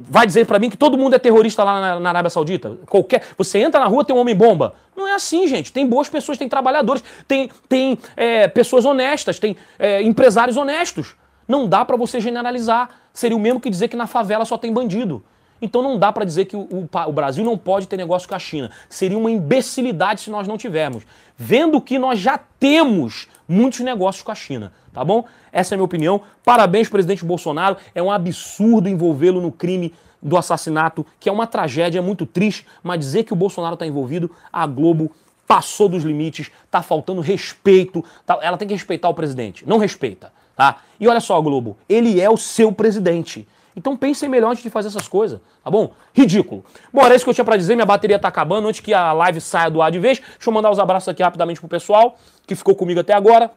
[0.00, 2.76] vai dizer para mim que todo mundo é terrorista lá na, na, Arábia Saudita?
[2.86, 4.74] Qualquer, você entra na rua tem um homem bomba?
[4.96, 5.72] Não é assim, gente.
[5.72, 11.14] Tem boas pessoas, tem trabalhadores, tem, tem é, pessoas honestas, tem é, empresários honestos.
[11.46, 12.90] Não dá para você generalizar.
[13.12, 15.24] Seria o mesmo que dizer que na favela só tem bandido.
[15.60, 18.34] Então não dá para dizer que o, o, o, Brasil não pode ter negócio com
[18.34, 18.70] a China.
[18.88, 21.04] Seria uma imbecilidade se nós não tivermos.
[21.36, 25.24] Vendo que nós já temos muitos negócios com a China, tá bom?
[25.52, 26.20] Essa é a minha opinião.
[26.44, 27.76] Parabéns, presidente Bolsonaro.
[27.94, 32.98] É um absurdo envolvê-lo no crime do assassinato, que é uma tragédia muito triste, mas
[32.98, 35.12] dizer que o Bolsonaro está envolvido, a Globo
[35.46, 40.32] passou dos limites, tá faltando respeito, tá, ela tem que respeitar o presidente, não respeita,
[40.56, 40.78] tá?
[40.98, 43.46] E olha só, Globo, ele é o seu presidente.
[43.76, 45.92] Então pensem melhor antes de fazer essas coisas, tá bom?
[46.12, 46.64] Ridículo.
[46.92, 49.12] Bom, era isso que eu tinha para dizer, minha bateria tá acabando, antes que a
[49.12, 50.18] live saia do ar de vez.
[50.18, 53.52] Deixa eu mandar os abraços aqui rapidamente pro pessoal que ficou comigo até agora.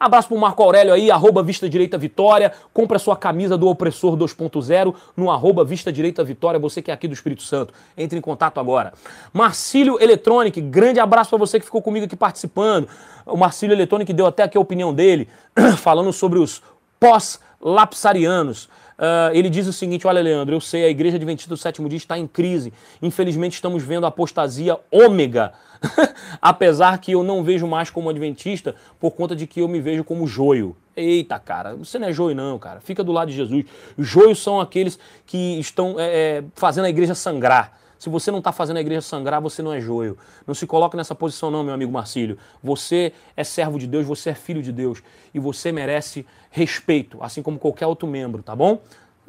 [0.00, 2.54] Abraço pro Marco Aurélio aí, arroba Vista Direita Vitória.
[2.72, 6.94] Compre a sua camisa do Opressor 2.0 no arroba Vista Direita Vitória, você que é
[6.94, 7.74] aqui do Espírito Santo.
[7.98, 8.94] Entre em contato agora.
[9.30, 12.88] Marcílio Eletronic, grande abraço para você que ficou comigo aqui participando.
[13.26, 15.28] O Marcílio Eletronic deu até aqui a opinião dele,
[15.76, 16.62] falando sobre os
[16.98, 18.70] pós-lapsarianos.
[19.00, 21.96] Uh, ele diz o seguinte: Olha, Leandro, eu sei, a Igreja Adventista do Sétimo Dia
[21.96, 22.70] está em crise.
[23.00, 25.54] Infelizmente, estamos vendo a apostasia ômega.
[26.42, 30.04] Apesar que eu não vejo mais como adventista por conta de que eu me vejo
[30.04, 30.76] como joio.
[30.94, 32.80] Eita, cara, você não é joio, não, cara.
[32.80, 33.64] Fica do lado de Jesus.
[33.96, 37.79] Joios são aqueles que estão é, fazendo a igreja sangrar.
[38.00, 40.16] Se você não está fazendo a igreja sangrar, você não é joio.
[40.46, 42.38] Não se coloque nessa posição, não, meu amigo Marcílio.
[42.62, 45.02] Você é servo de Deus, você é filho de Deus.
[45.34, 48.80] E você merece respeito, assim como qualquer outro membro, tá bom?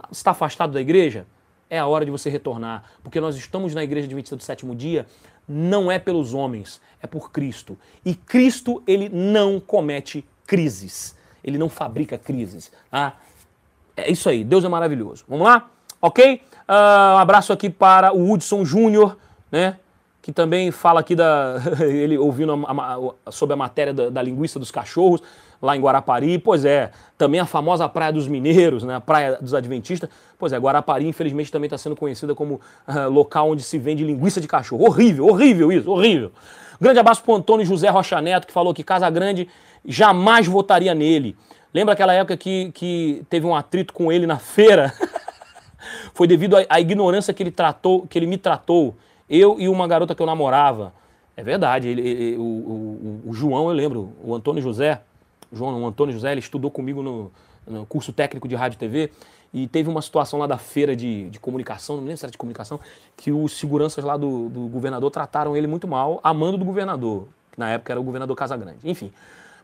[0.10, 1.28] Está afastado da igreja?
[1.70, 4.74] É a hora de você retornar, porque nós estamos na igreja de 27 do sétimo
[4.74, 5.06] dia,
[5.46, 7.78] não é pelos homens, é por Cristo.
[8.06, 11.14] E Cristo, ele não comete crises.
[11.44, 12.72] Ele não fabrica crises.
[12.90, 13.18] Tá?
[13.98, 15.26] É isso aí, Deus é maravilhoso.
[15.28, 15.70] Vamos lá?
[16.02, 16.42] Ok?
[16.72, 19.18] Uh, um abraço aqui para o Hudson Júnior,
[19.52, 19.76] né?
[20.22, 21.58] Que também fala aqui da.
[21.84, 25.22] ele ouvindo a, a, sobre a matéria da, da linguiça dos cachorros
[25.62, 26.40] lá em Guarapari.
[26.40, 30.10] Pois é, também a famosa Praia dos Mineiros, né, a Praia dos Adventistas.
[30.40, 34.40] Pois é, Guarapari, infelizmente, também está sendo conhecida como uh, local onde se vende linguiça
[34.40, 34.86] de cachorro.
[34.86, 36.32] Horrível, horrível isso, horrível.
[36.80, 39.50] Grande abraço para o Antônio José Rocha Neto, que falou que Casa Grande
[39.86, 41.36] jamais votaria nele.
[41.74, 44.94] Lembra aquela época que, que teve um atrito com ele na feira?
[46.14, 48.96] Foi devido à ignorância que ele tratou, que ele me tratou,
[49.30, 50.94] eu e uma garota que eu namorava.
[51.36, 55.02] É verdade, ele, ele, o, o, o João, eu lembro, o Antônio José,
[55.52, 57.32] João, o Antônio José, ele estudou comigo no,
[57.66, 59.12] no curso técnico de rádio e TV
[59.54, 62.38] e teve uma situação lá da feira de, de comunicação, não lembro se era de
[62.38, 62.80] comunicação,
[63.18, 67.60] que os seguranças lá do, do governador trataram ele muito mal, amando do governador, que
[67.60, 68.80] na época era o governador Casagrande.
[68.84, 69.12] Enfim,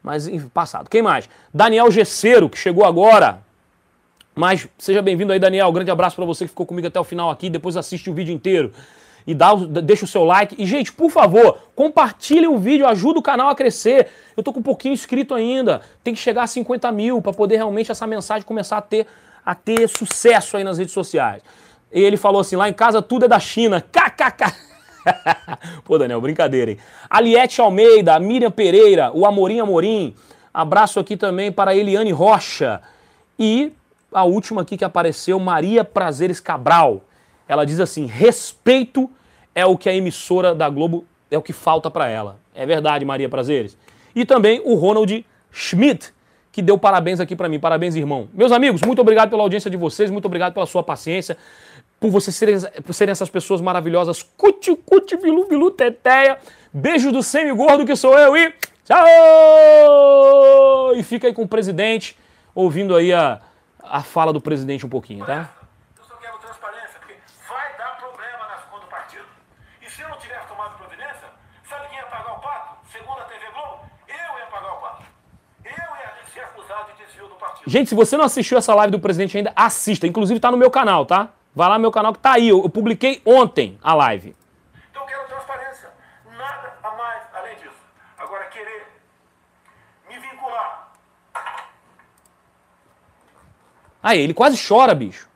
[0.04, 0.90] mas passado.
[0.90, 1.30] Quem mais?
[1.54, 3.42] Daniel Gesseiro, que chegou agora.
[4.38, 5.72] Mas seja bem-vindo aí, Daniel.
[5.72, 7.50] Grande abraço para você que ficou comigo até o final aqui.
[7.50, 8.72] Depois assiste o vídeo inteiro
[9.26, 10.56] e dá, deixa o seu like.
[10.60, 14.10] E, gente, por favor, compartilhe o vídeo, ajuda o canal a crescer.
[14.38, 15.82] Eu tô com um pouquinho inscrito ainda.
[16.04, 19.08] Tem que chegar a 50 mil para poder realmente essa mensagem começar a ter,
[19.44, 21.42] a ter sucesso aí nas redes sociais.
[21.92, 23.82] E ele falou assim: lá em casa tudo é da China.
[23.92, 24.54] KKK.
[25.84, 26.78] Pô, Daniel, brincadeira, hein?
[27.10, 30.14] Aliette Almeida, Miriam Pereira, o Amorim Amorim.
[30.54, 32.84] Abraço aqui também para Eliane Rocha.
[33.40, 33.72] E
[34.12, 37.02] a última aqui que apareceu, Maria Prazeres Cabral.
[37.48, 39.10] Ela diz assim: respeito
[39.54, 42.40] é o que a emissora da Globo é o que falta para ela.
[42.54, 43.78] É verdade, Maria Prazeres.
[44.16, 46.14] E também o Ronald Schmidt,
[46.52, 47.60] que deu parabéns aqui para mim.
[47.60, 48.30] Parabéns, irmão.
[48.34, 51.38] Meus amigos, muito obrigado pela audiência de vocês, muito obrigado pela sua paciência,
[52.00, 54.24] por vocês serem, por serem essas pessoas maravilhosas.
[54.24, 56.38] Cuti, cuti, bilu, bilu, teteia.
[56.74, 58.54] Beijo do semi-gordo que sou eu e
[58.86, 59.06] tchau!
[60.96, 62.18] E fica aí com o presidente,
[62.54, 63.42] ouvindo aí a,
[63.90, 65.50] a fala do presidente um pouquinho, tá?
[77.68, 80.08] Gente, se você não assistiu essa live do presidente ainda, assista.
[80.08, 81.30] Inclusive tá no meu canal, tá?
[81.54, 82.48] Vai lá no meu canal que tá aí.
[82.48, 84.34] Eu, eu publiquei ontem a live.
[84.90, 85.90] Então eu quero transparência.
[86.38, 87.76] Nada a mais além disso.
[88.18, 88.88] Agora, querer
[90.08, 90.94] me vincular
[94.02, 95.28] Aí, ele quase chora, bicho.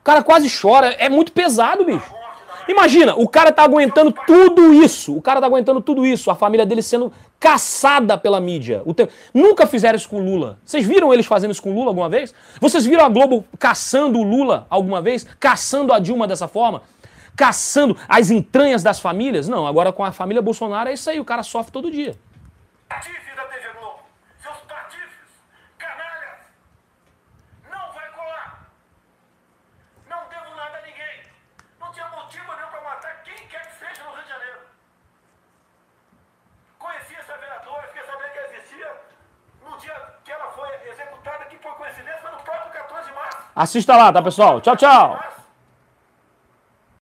[0.00, 0.88] O cara quase chora.
[0.98, 2.14] É muito pesado, bicho.
[2.68, 5.16] Imagina, o cara tá aguentando tudo isso.
[5.16, 6.30] O cara tá aguentando tudo isso.
[6.30, 8.82] A família dele sendo caçada pela mídia.
[9.34, 10.58] Nunca fizeram isso com o Lula.
[10.64, 12.34] Vocês viram eles fazendo isso com o Lula alguma vez?
[12.60, 15.26] Vocês viram a Globo caçando o Lula alguma vez?
[15.40, 16.82] Caçando a Dilma dessa forma?
[17.34, 19.48] Caçando as entranhas das famílias?
[19.48, 21.18] Não, agora com a família Bolsonaro é isso aí.
[21.18, 22.14] O cara sofre todo dia.
[43.54, 44.60] Assista lá, tá, pessoal?
[44.60, 45.29] Tchau, tchau.